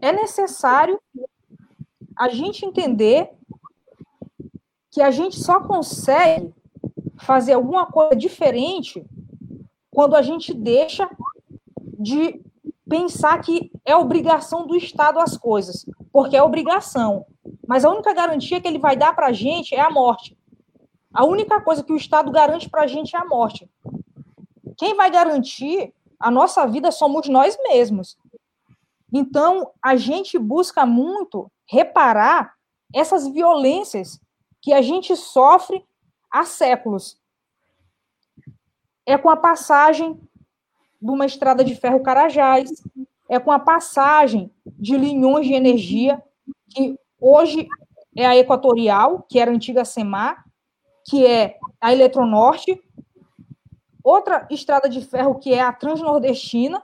é 0.00 0.12
necessário 0.12 1.00
a 2.16 2.28
gente 2.28 2.64
entender 2.64 3.30
que 4.90 5.00
a 5.00 5.10
gente 5.10 5.40
só 5.40 5.60
consegue 5.60 6.54
fazer 7.16 7.54
alguma 7.54 7.86
coisa 7.86 8.14
diferente 8.14 9.04
quando 9.90 10.14
a 10.14 10.22
gente 10.22 10.52
deixa 10.52 11.08
de 11.98 12.40
pensar 12.88 13.40
que 13.40 13.72
é 13.84 13.96
obrigação 13.96 14.66
do 14.66 14.76
Estado 14.76 15.18
as 15.18 15.36
coisas, 15.36 15.86
porque 16.12 16.36
é 16.36 16.42
obrigação. 16.42 17.24
Mas 17.66 17.84
a 17.84 17.90
única 17.90 18.12
garantia 18.12 18.60
que 18.60 18.68
ele 18.68 18.78
vai 18.78 18.96
dar 18.96 19.14
para 19.14 19.28
a 19.28 19.32
gente 19.32 19.74
é 19.74 19.80
a 19.80 19.90
morte. 19.90 20.36
A 21.12 21.24
única 21.24 21.60
coisa 21.60 21.82
que 21.82 21.92
o 21.92 21.96
Estado 21.96 22.30
garante 22.30 22.68
para 22.68 22.82
a 22.82 22.86
gente 22.86 23.16
é 23.16 23.18
a 23.18 23.24
morte. 23.24 23.70
Quem 24.76 24.94
vai 24.94 25.10
garantir 25.10 25.92
a 26.18 26.30
nossa 26.30 26.66
vida 26.66 26.90
somos 26.90 27.28
nós 27.28 27.56
mesmos. 27.62 28.16
Então, 29.12 29.70
a 29.82 29.96
gente 29.96 30.38
busca 30.38 30.84
muito 30.84 31.50
reparar 31.66 32.54
essas 32.92 33.28
violências 33.28 34.20
que 34.60 34.72
a 34.72 34.80
gente 34.80 35.14
sofre 35.16 35.84
há 36.30 36.44
séculos. 36.44 37.20
É 39.06 39.18
com 39.18 39.28
a 39.28 39.36
passagem 39.36 40.18
de 41.00 41.10
uma 41.10 41.26
estrada 41.26 41.62
de 41.62 41.74
ferro 41.76 42.02
Carajás, 42.02 42.70
é 43.28 43.38
com 43.38 43.52
a 43.52 43.58
passagem 43.58 44.50
de 44.66 44.96
linhões 44.96 45.46
de 45.46 45.52
energia, 45.52 46.22
que 46.70 46.98
hoje 47.20 47.68
é 48.16 48.26
a 48.26 48.36
Equatorial, 48.36 49.22
que 49.28 49.38
era 49.38 49.50
a 49.50 49.54
antiga 49.54 49.84
SEMAR, 49.84 50.44
que 51.06 51.26
é 51.26 51.58
a 51.80 51.92
Eletronorte, 51.92 52.82
outra 54.04 54.46
estrada 54.50 54.88
de 54.88 55.00
ferro 55.00 55.36
que 55.36 55.52
é 55.52 55.62
a 55.62 55.72
Transnordestina, 55.72 56.82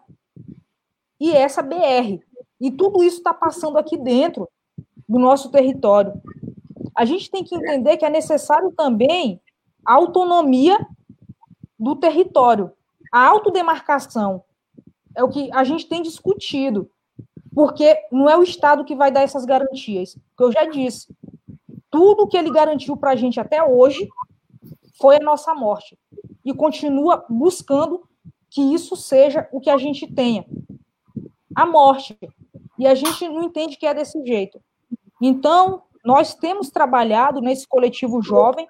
e 1.20 1.32
essa 1.32 1.62
BR. 1.62 2.18
E 2.58 2.70
tudo 2.70 3.04
isso 3.04 3.18
está 3.18 3.34
passando 3.34 3.76
aqui 3.76 3.98
dentro 3.98 4.48
do 5.06 5.18
nosso 5.18 5.50
território. 5.50 6.14
A 6.94 7.04
gente 7.04 7.30
tem 7.30 7.44
que 7.44 7.54
entender 7.54 7.98
que 7.98 8.04
é 8.06 8.10
necessário 8.10 8.72
também 8.72 9.40
a 9.84 9.94
autonomia 9.94 10.78
do 11.78 11.94
território. 11.94 12.72
A 13.12 13.26
autodemarcação 13.26 14.42
é 15.14 15.22
o 15.22 15.28
que 15.28 15.50
a 15.52 15.62
gente 15.64 15.86
tem 15.86 16.02
discutido, 16.02 16.90
porque 17.54 17.96
não 18.10 18.30
é 18.30 18.36
o 18.36 18.42
Estado 18.42 18.84
que 18.84 18.94
vai 18.94 19.10
dar 19.10 19.22
essas 19.22 19.44
garantias. 19.44 20.16
Que 20.36 20.42
eu 20.42 20.52
já 20.52 20.64
disse, 20.64 21.08
tudo 21.90 22.26
que 22.26 22.36
ele 22.36 22.50
garantiu 22.50 22.96
para 22.96 23.10
a 23.10 23.16
gente 23.16 23.40
até 23.40 23.62
hoje 23.62 24.08
foi 24.98 25.16
a 25.16 25.24
nossa 25.24 25.54
morte. 25.54 25.98
E 26.44 26.54
continua 26.54 27.24
buscando 27.28 28.02
que 28.48 28.60
isso 28.74 28.96
seja 28.96 29.48
o 29.52 29.60
que 29.60 29.70
a 29.70 29.78
gente 29.78 30.06
tenha. 30.06 30.44
A 31.54 31.66
morte. 31.66 32.18
E 32.78 32.86
a 32.86 32.94
gente 32.94 33.28
não 33.28 33.44
entende 33.44 33.76
que 33.76 33.86
é 33.86 33.94
desse 33.94 34.24
jeito. 34.24 34.60
Então, 35.20 35.82
nós 36.04 36.34
temos 36.34 36.70
trabalhado 36.70 37.40
nesse 37.40 37.68
coletivo 37.68 38.22
jovem, 38.22 38.66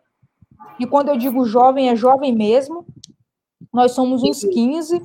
e 0.78 0.86
quando 0.86 1.08
eu 1.08 1.16
digo 1.16 1.44
jovem, 1.44 1.88
é 1.88 1.96
jovem 1.96 2.34
mesmo. 2.34 2.86
Nós 3.72 3.92
somos 3.92 4.22
uns 4.22 4.42
15, 4.42 5.02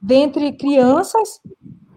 dentre 0.00 0.52
crianças 0.52 1.40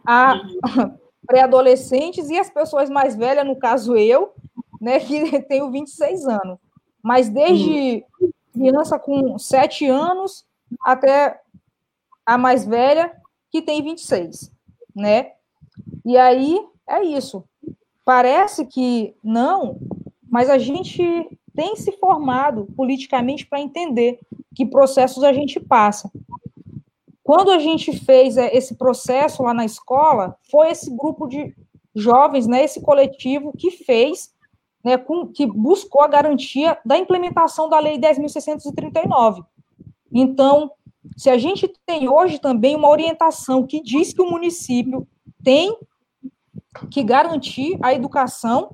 a 0.06 0.40
pré-adolescentes 1.26 2.30
e 2.30 2.38
as 2.38 2.50
pessoas 2.50 2.90
mais 2.90 3.16
velhas, 3.16 3.46
no 3.46 3.56
caso 3.56 3.96
eu, 3.96 4.34
né, 4.80 5.00
que 5.00 5.42
tenho 5.48 5.72
26 5.72 6.28
anos. 6.28 6.58
Mas 7.02 7.30
desde 7.30 8.04
criança 8.52 9.00
com 9.00 9.38
7 9.38 9.88
anos 9.88 10.46
até 10.84 11.40
a 12.26 12.38
mais 12.38 12.66
velha, 12.66 13.12
que 13.50 13.62
tem 13.62 13.82
26, 13.82 14.52
né? 14.96 15.32
E 16.06 16.18
aí 16.18 16.60
é 16.88 17.04
isso. 17.04 17.44
Parece 18.06 18.66
que 18.66 19.16
não, 19.24 19.80
mas 20.30 20.50
a 20.50 20.58
gente 20.58 21.04
tem 21.54 21.76
se 21.76 21.92
formado 21.94 22.68
politicamente 22.76 23.46
para 23.46 23.60
entender 23.60 24.20
que 24.56 24.66
processos 24.66 25.24
a 25.24 25.34
gente 25.34 25.60
passa. 25.60 26.12
Quando 27.24 27.52
a 27.52 27.60
gente 27.60 27.98
fez 28.00 28.38
é, 28.38 28.56
esse 28.56 28.76
processo 28.76 29.44
lá 29.44 29.54
na 29.54 29.66
escola, 29.66 30.36
foi 30.50 30.70
esse 30.70 30.90
grupo 30.90 31.28
de 31.28 31.56
jovens, 31.96 32.48
né, 32.48 32.64
esse 32.64 32.82
coletivo 32.82 33.54
que 33.58 33.72
fez, 33.72 34.31
né, 34.84 34.98
com, 34.98 35.28
que 35.28 35.46
buscou 35.46 36.02
a 36.02 36.08
garantia 36.08 36.78
da 36.86 36.98
implementação 36.98 37.70
da 37.70 37.80
Lei 37.80 37.98
10.639. 37.98 39.46
Então, 40.12 40.72
se 41.16 41.30
a 41.30 41.38
gente 41.38 41.72
tem 41.86 42.10
hoje 42.10 42.40
também 42.40 42.76
uma 42.76 42.90
orientação 42.90 43.66
que 43.66 43.82
diz 43.82 44.14
que 44.14 44.22
o 44.22 44.30
município 44.30 45.08
tem 45.44 45.78
que 46.90 47.04
garantir 47.04 47.78
a 47.82 47.94
educação, 47.94 48.72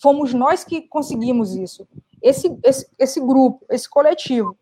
fomos 0.00 0.32
nós 0.34 0.64
que 0.64 0.82
conseguimos 0.82 1.54
isso. 1.54 1.86
Esse, 2.22 2.56
esse, 2.62 2.88
esse 2.98 3.20
grupo, 3.20 3.64
esse 3.70 3.88
coletivo, 3.88 4.56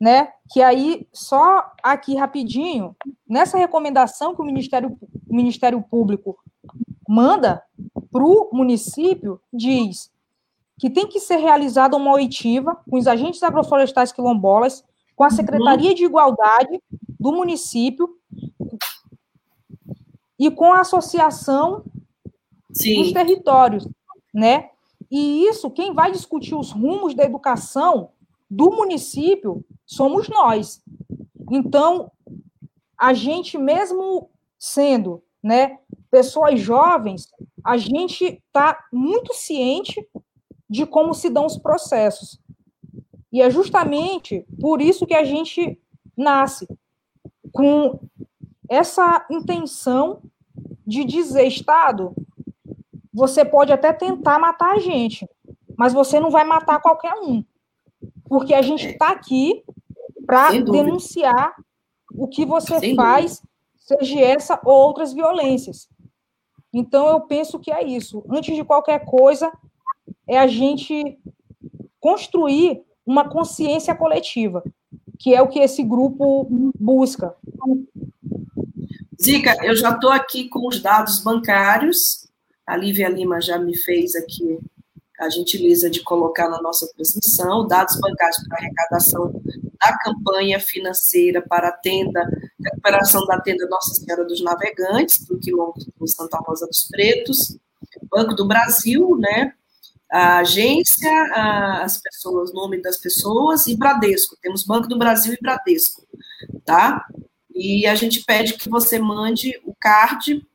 né? 0.00 0.32
Que 0.50 0.62
aí, 0.62 1.06
só 1.12 1.72
aqui 1.82 2.14
rapidinho, 2.14 2.96
nessa 3.28 3.58
recomendação 3.58 4.34
que 4.34 4.42
o 4.42 4.44
Ministério, 4.44 4.96
o 5.28 5.34
Ministério 5.34 5.82
Público 5.82 6.38
manda 7.08 7.62
para 8.12 8.22
o 8.22 8.50
município, 8.52 9.40
diz 9.50 10.10
que 10.78 10.90
tem 10.90 11.06
que 11.08 11.18
ser 11.18 11.36
realizada 11.36 11.96
uma 11.96 12.12
oitiva 12.12 12.76
com 12.88 12.98
os 12.98 13.06
agentes 13.06 13.42
agroflorestais 13.42 14.12
quilombolas, 14.12 14.84
com 15.16 15.24
a 15.24 15.30
Secretaria 15.30 15.94
de 15.94 16.04
Igualdade 16.04 16.80
do 17.18 17.32
município 17.32 18.14
e 20.38 20.50
com 20.50 20.70
a 20.72 20.80
Associação 20.80 21.82
Sim. 22.72 23.02
dos 23.02 23.12
Territórios, 23.12 23.88
né? 24.32 24.68
E 25.10 25.46
isso, 25.46 25.70
quem 25.70 25.94
vai 25.94 26.12
discutir 26.12 26.54
os 26.54 26.70
rumos 26.70 27.14
da 27.14 27.24
educação 27.24 28.10
do 28.48 28.70
município 28.70 29.64
somos 29.86 30.28
nós. 30.28 30.82
Então, 31.50 32.12
a 32.96 33.14
gente 33.14 33.56
mesmo 33.56 34.28
sendo, 34.58 35.22
né, 35.42 35.78
pessoas 36.10 36.60
jovens, 36.60 37.28
a 37.64 37.76
gente 37.76 38.24
está 38.24 38.78
muito 38.92 39.34
ciente 39.34 40.06
de 40.68 40.86
como 40.86 41.14
se 41.14 41.30
dão 41.30 41.46
os 41.46 41.56
processos. 41.56 42.40
E 43.32 43.42
é 43.42 43.50
justamente 43.50 44.44
por 44.60 44.80
isso 44.80 45.06
que 45.06 45.14
a 45.14 45.24
gente 45.24 45.78
nasce 46.16 46.66
com 47.52 47.98
essa 48.68 49.26
intenção 49.30 50.22
de 50.86 51.04
dizer, 51.04 51.46
Estado, 51.46 52.14
você 53.12 53.44
pode 53.44 53.72
até 53.72 53.92
tentar 53.92 54.38
matar 54.38 54.76
a 54.76 54.78
gente, 54.78 55.28
mas 55.76 55.92
você 55.92 56.20
não 56.20 56.30
vai 56.30 56.44
matar 56.44 56.80
qualquer 56.80 57.14
um. 57.14 57.44
Porque 58.24 58.54
a 58.54 58.62
gente 58.62 58.86
está 58.86 59.10
aqui 59.10 59.62
para 60.26 60.50
denunciar 60.50 61.54
o 62.12 62.28
que 62.28 62.44
você 62.44 62.78
Sem 62.80 62.94
faz, 62.94 63.40
dúvida. 63.40 63.98
seja 64.04 64.20
essa 64.20 64.60
ou 64.64 64.74
outras 64.74 65.12
violências. 65.12 65.88
Então, 66.72 67.08
eu 67.08 67.20
penso 67.22 67.58
que 67.58 67.70
é 67.70 67.82
isso. 67.82 68.24
Antes 68.28 68.54
de 68.54 68.64
qualquer 68.64 69.04
coisa, 69.04 69.50
é 70.26 70.38
a 70.38 70.46
gente 70.46 71.18
construir 72.00 72.82
uma 73.04 73.28
consciência 73.28 73.94
coletiva, 73.94 74.62
que 75.18 75.34
é 75.34 75.40
o 75.40 75.48
que 75.48 75.58
esse 75.58 75.82
grupo 75.82 76.46
busca. 76.78 77.34
Zica, 79.20 79.56
eu 79.64 79.74
já 79.74 79.90
estou 79.90 80.10
aqui 80.10 80.48
com 80.48 80.68
os 80.68 80.80
dados 80.80 81.20
bancários. 81.20 82.28
A 82.66 82.76
Lívia 82.76 83.08
Lima 83.08 83.40
já 83.40 83.58
me 83.58 83.76
fez 83.76 84.14
aqui 84.14 84.58
a 85.18 85.28
gentileza 85.28 85.90
de 85.90 86.02
colocar 86.02 86.48
na 86.48 86.62
nossa 86.62 86.86
transmissão 86.94 87.66
dados 87.66 87.98
bancários 87.98 88.46
para 88.46 88.58
arrecadação 88.58 89.42
da 89.80 89.96
campanha 89.98 90.58
financeira 90.60 91.40
para 91.40 91.68
a 91.68 91.72
tenda, 91.72 92.26
recuperação 92.62 93.24
da 93.26 93.40
tenda 93.40 93.66
Nossa 93.68 93.94
Senhora 93.94 94.24
dos 94.24 94.42
Navegantes, 94.42 95.24
do 95.26 95.38
quilômetro 95.38 95.92
Santa 96.06 96.38
Rosa 96.38 96.66
dos 96.66 96.88
Pretos, 96.88 97.56
Banco 98.10 98.34
do 98.34 98.46
Brasil, 98.46 99.16
né, 99.18 99.52
a 100.10 100.38
agência, 100.38 101.10
a, 101.34 101.82
as 101.82 102.00
pessoas, 102.00 102.52
nome 102.52 102.80
das 102.80 102.96
pessoas 102.96 103.66
e 103.66 103.76
Bradesco. 103.76 104.36
Temos 104.40 104.64
Banco 104.64 104.88
do 104.88 104.98
Brasil 104.98 105.34
e 105.34 105.40
Bradesco, 105.40 106.06
tá? 106.64 107.06
E 107.54 107.86
a 107.86 107.94
gente 107.94 108.24
pede 108.24 108.54
que 108.54 108.68
você 108.68 108.98
mande 108.98 109.60
o 109.64 109.74
card 109.78 110.46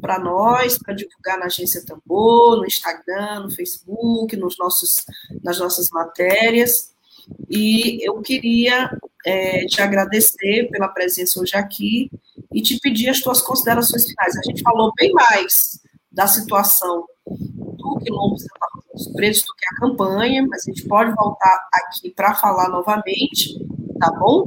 para 0.00 0.18
nós, 0.18 0.78
para 0.78 0.94
divulgar 0.94 1.38
na 1.38 1.46
agência 1.46 1.84
Tambor, 1.84 2.56
no 2.56 2.66
Instagram, 2.66 3.40
no 3.40 3.50
Facebook, 3.50 4.36
nos 4.36 4.58
nossos, 4.58 5.04
nas 5.42 5.58
nossas 5.58 5.90
matérias. 5.90 6.92
E 7.48 8.06
eu 8.06 8.20
queria 8.22 8.90
é, 9.24 9.66
te 9.66 9.82
agradecer 9.82 10.68
pela 10.70 10.88
presença 10.88 11.40
hoje 11.40 11.56
aqui 11.56 12.10
e 12.52 12.62
te 12.62 12.78
pedir 12.80 13.08
as 13.08 13.20
tuas 13.20 13.42
considerações 13.42 14.04
finais. 14.04 14.36
A 14.36 14.42
gente 14.42 14.62
falou 14.62 14.92
bem 14.96 15.12
mais 15.12 15.80
da 16.10 16.26
situação 16.26 17.06
do 17.26 17.98
Quilombo 17.98 18.38
Santa 18.38 18.66
Rosa 18.74 18.86
dos 18.92 19.12
Pretos 19.12 19.42
do 19.42 19.54
que 19.54 19.66
a 19.66 19.80
campanha, 19.80 20.46
mas 20.48 20.66
a 20.66 20.70
gente 20.70 20.86
pode 20.86 21.12
voltar 21.14 21.68
aqui 21.72 22.10
para 22.10 22.34
falar 22.34 22.68
novamente, 22.68 23.58
tá 23.98 24.10
bom? 24.12 24.46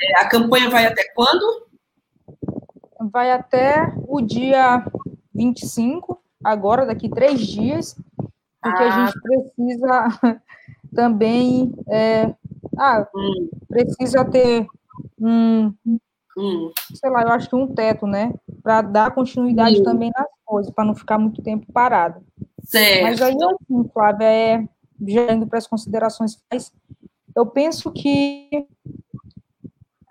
É, 0.00 0.20
a 0.20 0.28
campanha 0.28 0.68
vai 0.70 0.86
até 0.86 1.04
quando? 1.14 1.66
Vai 3.10 3.30
até 3.30 3.92
o 4.06 4.20
dia 4.20 4.84
25, 5.34 6.20
agora, 6.44 6.84
daqui 6.84 7.08
três 7.08 7.40
dias, 7.40 7.96
porque 8.60 8.82
ah. 8.82 8.88
a 8.88 9.06
gente 9.06 9.20
precisa 9.20 10.40
também. 10.98 11.72
É, 11.86 12.34
ah, 12.76 13.06
hum. 13.14 13.48
precisa 13.68 14.24
ter 14.24 14.66
um. 15.16 15.72
Hum. 16.36 16.72
Sei 16.92 17.08
lá, 17.08 17.22
eu 17.22 17.28
acho 17.28 17.48
que 17.48 17.54
um 17.54 17.72
teto, 17.72 18.04
né? 18.04 18.34
Para 18.60 18.82
dar 18.82 19.14
continuidade 19.14 19.80
também 19.84 20.10
nas 20.12 20.26
coisas, 20.44 20.72
para 20.72 20.84
não 20.84 20.96
ficar 20.96 21.16
muito 21.16 21.40
tempo 21.40 21.72
parado. 21.72 22.20
Certo. 22.64 23.02
Mas 23.04 23.22
aí, 23.22 23.36
assim, 23.36 23.88
Flávia, 23.92 24.26
é, 24.26 24.68
já 25.06 25.32
indo 25.32 25.46
para 25.46 25.58
as 25.58 25.68
considerações 25.68 26.34
finais, 26.34 26.72
eu 27.34 27.46
penso 27.46 27.92
que 27.92 28.66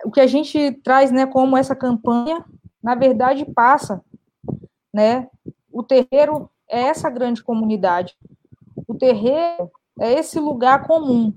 o 0.05 0.11
que 0.11 0.21
a 0.21 0.27
gente 0.27 0.71
traz, 0.83 1.11
né, 1.11 1.25
como 1.25 1.57
essa 1.57 1.75
campanha, 1.75 2.45
na 2.81 2.95
verdade, 2.95 3.45
passa, 3.45 4.01
né, 4.93 5.27
o 5.71 5.83
terreiro 5.83 6.49
é 6.69 6.83
essa 6.83 7.09
grande 7.09 7.43
comunidade, 7.43 8.15
o 8.87 8.95
terreiro 8.95 9.69
é 9.99 10.13
esse 10.13 10.39
lugar 10.39 10.85
comum. 10.87 11.33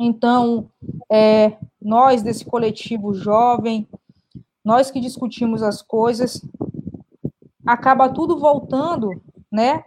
Então, 0.00 0.70
é, 1.10 1.56
nós 1.80 2.22
desse 2.22 2.44
coletivo 2.44 3.14
jovem, 3.14 3.88
nós 4.64 4.90
que 4.90 5.00
discutimos 5.00 5.62
as 5.62 5.82
coisas, 5.82 6.42
acaba 7.66 8.08
tudo 8.08 8.38
voltando, 8.38 9.10
né, 9.50 9.82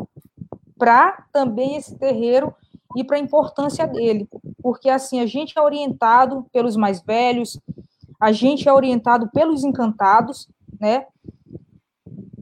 para 0.77 1.25
também 1.31 1.75
esse 1.75 1.95
terreiro 1.97 2.53
e 2.95 3.03
para 3.03 3.17
a 3.17 3.19
importância 3.19 3.87
dele, 3.87 4.27
porque 4.61 4.89
assim 4.89 5.19
a 5.19 5.25
gente 5.25 5.57
é 5.57 5.61
orientado 5.61 6.45
pelos 6.51 6.75
mais 6.75 7.01
velhos, 7.01 7.59
a 8.19 8.31
gente 8.31 8.67
é 8.67 8.73
orientado 8.73 9.29
pelos 9.31 9.63
encantados, 9.63 10.47
né? 10.79 11.05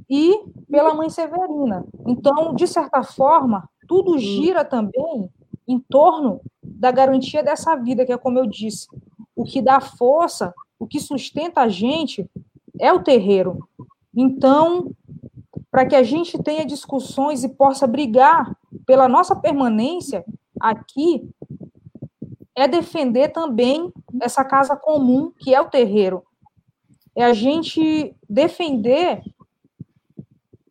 E 0.09 0.43
pela 0.70 0.93
mãe 0.93 1.09
Severina. 1.09 1.86
Então, 2.05 2.53
de 2.53 2.67
certa 2.67 3.03
forma, 3.03 3.68
tudo 3.89 4.19
gira 4.19 4.63
também 4.63 5.31
em 5.67 5.79
torno 5.79 6.39
da 6.63 6.91
garantia 6.91 7.41
dessa 7.41 7.75
vida, 7.75 8.05
que 8.05 8.13
é 8.13 8.17
como 8.19 8.37
eu 8.37 8.45
disse, 8.45 8.87
o 9.35 9.43
que 9.43 9.63
dá 9.63 9.81
força, 9.81 10.53
o 10.77 10.85
que 10.85 10.99
sustenta 10.99 11.61
a 11.61 11.67
gente 11.67 12.29
é 12.79 12.93
o 12.93 13.01
terreiro. 13.01 13.67
Então, 14.15 14.91
para 15.71 15.87
que 15.87 15.95
a 15.95 16.03
gente 16.03 16.37
tenha 16.43 16.63
discussões 16.63 17.43
e 17.43 17.49
possa 17.49 17.87
brigar 17.87 18.55
pela 18.85 19.07
nossa 19.07 19.35
permanência 19.35 20.23
aqui, 20.59 21.27
é 22.55 22.67
defender 22.67 23.29
também 23.29 23.91
essa 24.21 24.43
casa 24.45 24.75
comum 24.75 25.31
que 25.35 25.55
é 25.55 25.59
o 25.59 25.69
terreiro. 25.69 26.23
É 27.15 27.23
a 27.23 27.33
gente 27.33 28.15
defender 28.29 29.23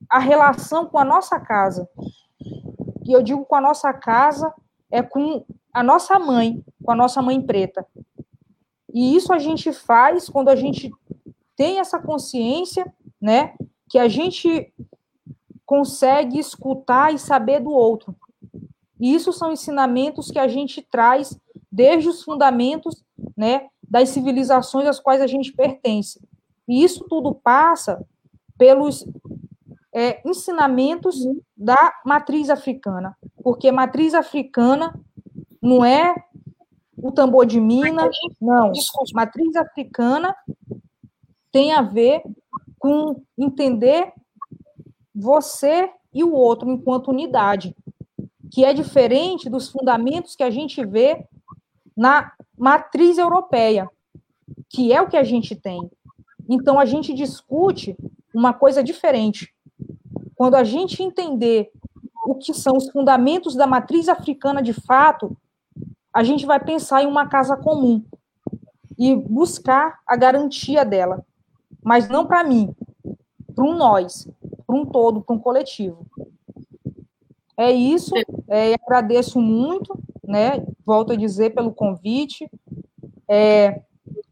a 0.09 0.21
relação 0.21 0.87
com 0.87 0.99
a 0.99 1.05
nossa 1.05 1.41
casa. 1.41 1.89
E 3.09 3.13
eu 3.15 3.23
digo 3.23 3.47
com 3.47 3.55
a 3.55 3.61
nossa 3.61 3.91
casa 3.91 4.53
é 4.91 5.03
com 5.03 5.43
a 5.73 5.83
nossa 5.83 6.19
mãe, 6.19 6.63
com 6.85 6.93
a 6.93 6.95
nossa 6.95 7.23
mãe 7.23 7.41
preta. 7.41 7.87
E 8.93 9.17
isso 9.17 9.33
a 9.33 9.39
gente 9.39 9.73
faz 9.73 10.29
quando 10.29 10.51
a 10.51 10.57
gente 10.57 10.93
tem 11.57 11.79
essa 11.79 11.99
consciência, 11.99 12.93
né, 13.19 13.55
que 13.89 13.99
a 13.99 14.09
gente 14.09 14.71
consegue 15.65 16.39
escutar 16.39 17.15
e 17.15 17.19
saber 17.19 17.61
do 17.61 17.71
outro. 17.71 18.15
E 19.01 19.15
isso 19.15 19.33
são 19.33 19.53
ensinamentos 19.53 20.31
que 20.31 20.39
a 20.39 20.47
gente 20.47 20.83
traz 20.83 21.35
desde 21.73 22.11
os 22.11 22.23
fundamentos, 22.23 23.03
né, 23.35 23.69
das 23.83 24.11
civilizações 24.11 24.87
às 24.87 25.01
quais 25.01 25.23
a 25.23 25.27
gente 25.27 25.53
pertence. 25.53 26.21
E 26.69 26.85
isso 26.85 27.07
tudo 27.09 27.35
passa 27.35 28.05
pelos 28.59 29.07
é, 29.95 30.21
ensinamentos 30.29 31.17
da 31.57 31.93
matriz 32.05 32.51
africana, 32.51 33.17
porque 33.43 33.73
matriz 33.73 34.15
africana 34.15 34.95
não 35.63 35.85
é 35.85 36.15
o 36.97 37.13
tambor 37.13 37.47
de 37.47 37.61
mina, 37.61 38.09
não. 38.41 38.73
Matriz 39.15 39.57
africana 39.57 40.35
tem 41.51 41.73
a 41.73 41.83
ver 41.83 42.23
com 42.79 43.23
entender 43.37 44.13
você 45.15 45.91
e 46.13 46.23
o 46.23 46.33
outro 46.33 46.71
enquanto 46.71 47.09
unidade, 47.09 47.75
que 48.51 48.65
é 48.65 48.73
diferente 48.73 49.49
dos 49.49 49.69
fundamentos 49.69 50.35
que 50.35 50.43
a 50.43 50.51
gente 50.51 50.85
vê 50.85 51.25
na 51.97 52.33
matriz 52.57 53.19
europeia, 53.19 53.89
que 54.69 54.93
é 54.93 55.01
o 55.01 55.09
que 55.09 55.17
a 55.17 55.25
gente 55.25 55.55
tem. 55.57 55.91
Então 56.49 56.79
a 56.79 56.85
gente 56.85 57.13
discute 57.13 57.97
uma 58.35 58.55
coisa 58.55 58.83
diferente. 58.83 59.53
Quando 60.39 60.55
a 60.55 60.63
gente 60.63 61.03
entender 61.03 61.73
o 62.25 62.37
que 62.37 62.55
são 62.55 62.77
os 62.77 62.89
fundamentos 62.91 63.57
da 63.57 63.67
matriz 63.67 64.09
africana 64.09 64.63
de 64.63 64.73
fato, 64.73 65.37
a 66.15 66.23
gente 66.23 66.47
vai 66.47 66.61
pensar 66.61 67.03
em 67.03 67.07
uma 67.07 67.27
casa 67.27 67.57
comum 67.57 68.05
e 68.97 69.17
buscar 69.17 69.99
a 70.07 70.15
garantia 70.15 70.85
dela, 70.85 71.27
mas 71.83 72.09
não 72.09 72.25
para 72.25 72.45
mim, 72.45 72.73
para 73.53 73.65
um 73.65 73.77
nós, 73.77 74.29
para 74.65 74.77
um 74.77 74.87
todo, 74.87 75.23
para 75.23 75.35
um 75.35 75.41
coletivo. 75.41 76.07
É 77.57 77.73
isso, 77.73 78.15
é, 78.47 78.75
agradeço 78.75 79.41
muito, 79.41 79.99
né? 80.23 80.65
Volto 80.87 81.15
a 81.15 81.17
dizer 81.17 81.53
pelo 81.53 81.73
convite, 81.73 82.49
é, 83.27 83.83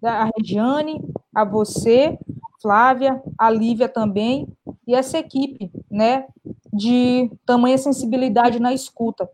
a 0.04 0.30
Regiane, 0.36 1.00
a 1.34 1.44
você, 1.44 2.16
Flávia, 2.62 3.20
a 3.36 3.50
Lívia 3.50 3.88
também, 3.88 4.55
e 4.86 4.94
essa 4.94 5.18
equipe, 5.18 5.70
né, 5.90 6.26
de 6.72 7.30
tamanha 7.44 7.76
sensibilidade 7.76 8.60
na 8.60 8.72
escuta. 8.72 9.28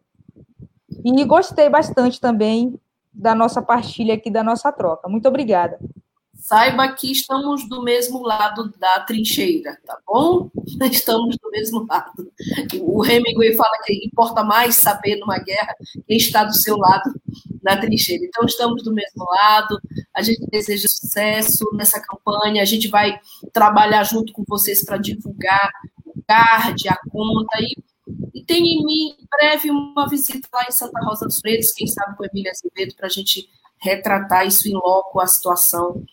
E 1.04 1.24
gostei 1.24 1.68
bastante 1.68 2.20
também 2.20 2.78
da 3.12 3.34
nossa 3.34 3.60
partilha 3.60 4.14
aqui, 4.14 4.30
da 4.30 4.42
nossa 4.42 4.72
troca. 4.72 5.08
Muito 5.08 5.28
obrigada. 5.28 5.78
Saiba 6.34 6.90
que 6.92 7.12
estamos 7.12 7.68
do 7.68 7.84
mesmo 7.84 8.22
lado 8.22 8.72
da 8.78 9.00
trincheira, 9.00 9.78
tá 9.86 9.96
bom? 10.04 10.50
Estamos 10.90 11.36
do 11.40 11.50
mesmo 11.50 11.86
lado. 11.88 12.32
O 12.80 13.04
Hemingway 13.04 13.54
fala 13.54 13.78
que 13.84 14.04
importa 14.04 14.42
mais 14.42 14.74
saber 14.74 15.20
numa 15.20 15.38
guerra 15.38 15.76
quem 16.04 16.16
está 16.16 16.42
do 16.42 16.52
seu 16.52 16.76
lado 16.76 17.14
na 17.62 17.76
trincheira. 17.76 18.24
Então, 18.24 18.44
estamos 18.44 18.82
do 18.82 18.92
mesmo 18.92 19.24
lado. 19.24 19.80
A 20.14 20.22
gente 20.22 20.46
deseja 20.50 20.88
sucesso 20.88 21.64
nessa 21.74 22.00
campanha. 22.00 22.62
A 22.62 22.66
gente 22.66 22.88
vai 22.88 23.18
trabalhar 23.52 24.04
junto 24.04 24.32
com 24.32 24.44
vocês 24.46 24.84
para 24.84 24.96
divulgar 24.96 25.70
o 26.04 26.22
card, 26.26 26.88
a 26.88 26.98
conta 27.10 27.58
e 27.60 27.76
e 28.34 28.44
tem 28.44 28.60
em 28.60 28.84
mim, 28.84 29.16
em 29.18 29.26
breve, 29.30 29.70
uma 29.70 30.08
visita 30.08 30.48
lá 30.52 30.64
em 30.68 30.72
Santa 30.72 31.00
Rosa 31.04 31.26
dos 31.26 31.38
Freitas, 31.38 31.72
quem 31.72 31.86
sabe 31.86 32.16
com 32.16 32.24
Emília 32.24 32.50
Azevedo, 32.50 32.94
para 32.96 33.06
a 33.06 33.10
gente 33.10 33.48
retratar 33.80 34.46
isso 34.46 34.68
em 34.68 34.74
loco, 34.74 35.20
a 35.20 35.26
situação 35.26 36.04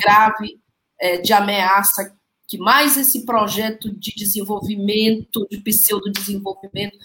grave 0.00 0.60
é, 1.00 1.18
de 1.18 1.32
ameaça 1.32 2.14
que 2.52 2.58
mais 2.58 2.98
esse 2.98 3.24
projeto 3.24 3.90
de 3.90 4.12
desenvolvimento, 4.14 5.46
de 5.50 5.56
pseudo-desenvolvimento, 5.56 6.98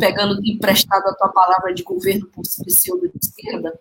pegando 0.00 0.40
emprestado 0.42 1.06
a 1.06 1.14
tua 1.14 1.28
palavra 1.28 1.74
de 1.74 1.82
governo 1.82 2.26
por 2.28 2.40
pseudo 2.40 3.06
de 3.10 3.18
esquerda, 3.22 3.78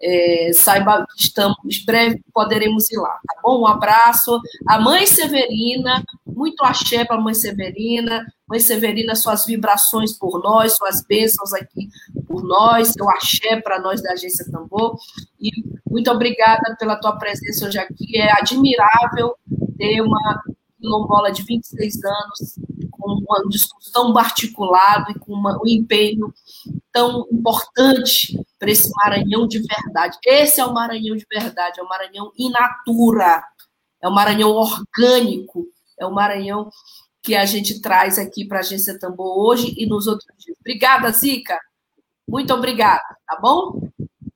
é, 0.00 0.52
saiba 0.54 1.04
que 1.16 1.20
estamos, 1.20 1.56
breve 1.84 2.22
poderemos 2.32 2.88
ir 2.92 2.96
lá, 2.96 3.18
tá 3.26 3.40
bom? 3.42 3.62
Um 3.62 3.66
abraço. 3.66 4.40
A 4.68 4.78
mãe 4.78 5.04
Severina, 5.04 6.04
muito 6.24 6.62
axé 6.62 7.04
para 7.04 7.16
a 7.16 7.20
mãe 7.20 7.34
Severina. 7.34 8.24
Mãe 8.48 8.60
Severina, 8.60 9.16
suas 9.16 9.44
vibrações 9.44 10.16
por 10.16 10.40
nós, 10.40 10.76
suas 10.76 11.04
bênçãos 11.04 11.52
aqui 11.54 11.88
por 12.28 12.44
nós, 12.44 12.92
seu 12.92 13.10
axé 13.10 13.60
para 13.60 13.80
nós 13.80 14.00
da 14.00 14.12
Agência 14.12 14.48
Tambor. 14.48 14.96
E 15.40 15.50
muito 15.90 16.08
obrigada 16.08 16.76
pela 16.78 16.94
tua 16.94 17.16
presença 17.16 17.66
hoje 17.66 17.78
aqui. 17.80 18.16
É 18.16 18.30
admirável 18.30 19.34
ter 19.76 20.00
uma 20.00 20.40
quilombola 20.82 21.30
de 21.30 21.42
26 21.44 22.04
anos, 22.04 22.58
com 22.90 23.12
um 23.12 23.48
discurso 23.48 23.92
tão 23.92 24.16
articulado 24.18 25.12
e 25.12 25.18
com 25.18 25.32
uma, 25.32 25.56
um 25.56 25.66
empenho 25.66 26.34
tão 26.92 27.26
importante 27.32 28.38
para 28.58 28.70
esse 28.70 28.90
Maranhão 28.96 29.46
de 29.46 29.60
verdade. 29.60 30.18
Esse 30.26 30.60
é 30.60 30.66
o 30.66 30.74
Maranhão 30.74 31.16
de 31.16 31.26
verdade, 31.30 31.80
é 31.80 31.82
o 31.82 31.88
Maranhão 31.88 32.32
in 32.36 32.50
natura, 32.50 33.42
é 34.02 34.08
o 34.08 34.12
Maranhão 34.12 34.50
orgânico, 34.50 35.66
é 35.98 36.04
o 36.04 36.12
Maranhão 36.12 36.68
que 37.22 37.36
a 37.36 37.46
gente 37.46 37.80
traz 37.80 38.18
aqui 38.18 38.44
para 38.44 38.58
a 38.58 38.60
Agência 38.60 38.98
Tambor 38.98 39.38
hoje 39.38 39.72
e 39.78 39.86
nos 39.86 40.08
outros 40.08 40.26
dias. 40.38 40.56
Obrigada, 40.60 41.10
Zica. 41.12 41.56
Muito 42.28 42.52
obrigada, 42.52 43.02
tá 43.26 43.38
bom? 43.40 43.88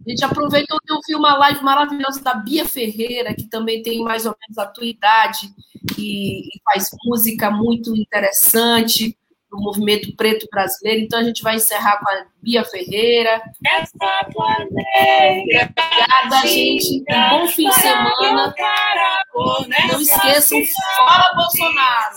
A 0.06 0.10
gente 0.10 0.24
aproveitou 0.24 0.78
de 0.84 0.92
ouvir 0.92 1.16
uma 1.16 1.36
live 1.36 1.64
maravilhosa 1.64 2.22
da 2.22 2.34
Bia 2.34 2.64
Ferreira, 2.64 3.34
que 3.34 3.48
também 3.48 3.82
tem 3.82 4.04
mais 4.04 4.24
ou 4.24 4.36
menos 4.40 4.56
a 4.56 4.64
tua 4.64 4.86
idade 4.86 5.50
e, 5.98 6.46
e 6.46 6.60
faz 6.64 6.90
música 7.04 7.50
muito 7.50 7.94
interessante 7.96 9.18
do 9.50 9.58
movimento 9.58 10.14
preto 10.14 10.46
brasileiro. 10.48 11.02
Então 11.02 11.18
a 11.18 11.24
gente 11.24 11.42
vai 11.42 11.56
encerrar 11.56 11.98
com 11.98 12.08
a 12.08 12.26
Bia 12.40 12.64
Ferreira. 12.64 13.42
Obrigada, 15.76 16.46
gente. 16.46 17.04
Um 17.10 17.30
bom 17.30 17.48
fim 17.48 17.68
de 17.68 17.74
semana. 17.74 18.54
Não 19.90 20.00
esqueçam, 20.00 20.58
fora 20.98 21.34
Bolsonaro. 21.34 22.14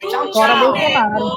Tchau, 0.00 0.10
tchau. 0.10 0.32
Fora 0.32 0.54
Bolsonaro. 0.54 1.36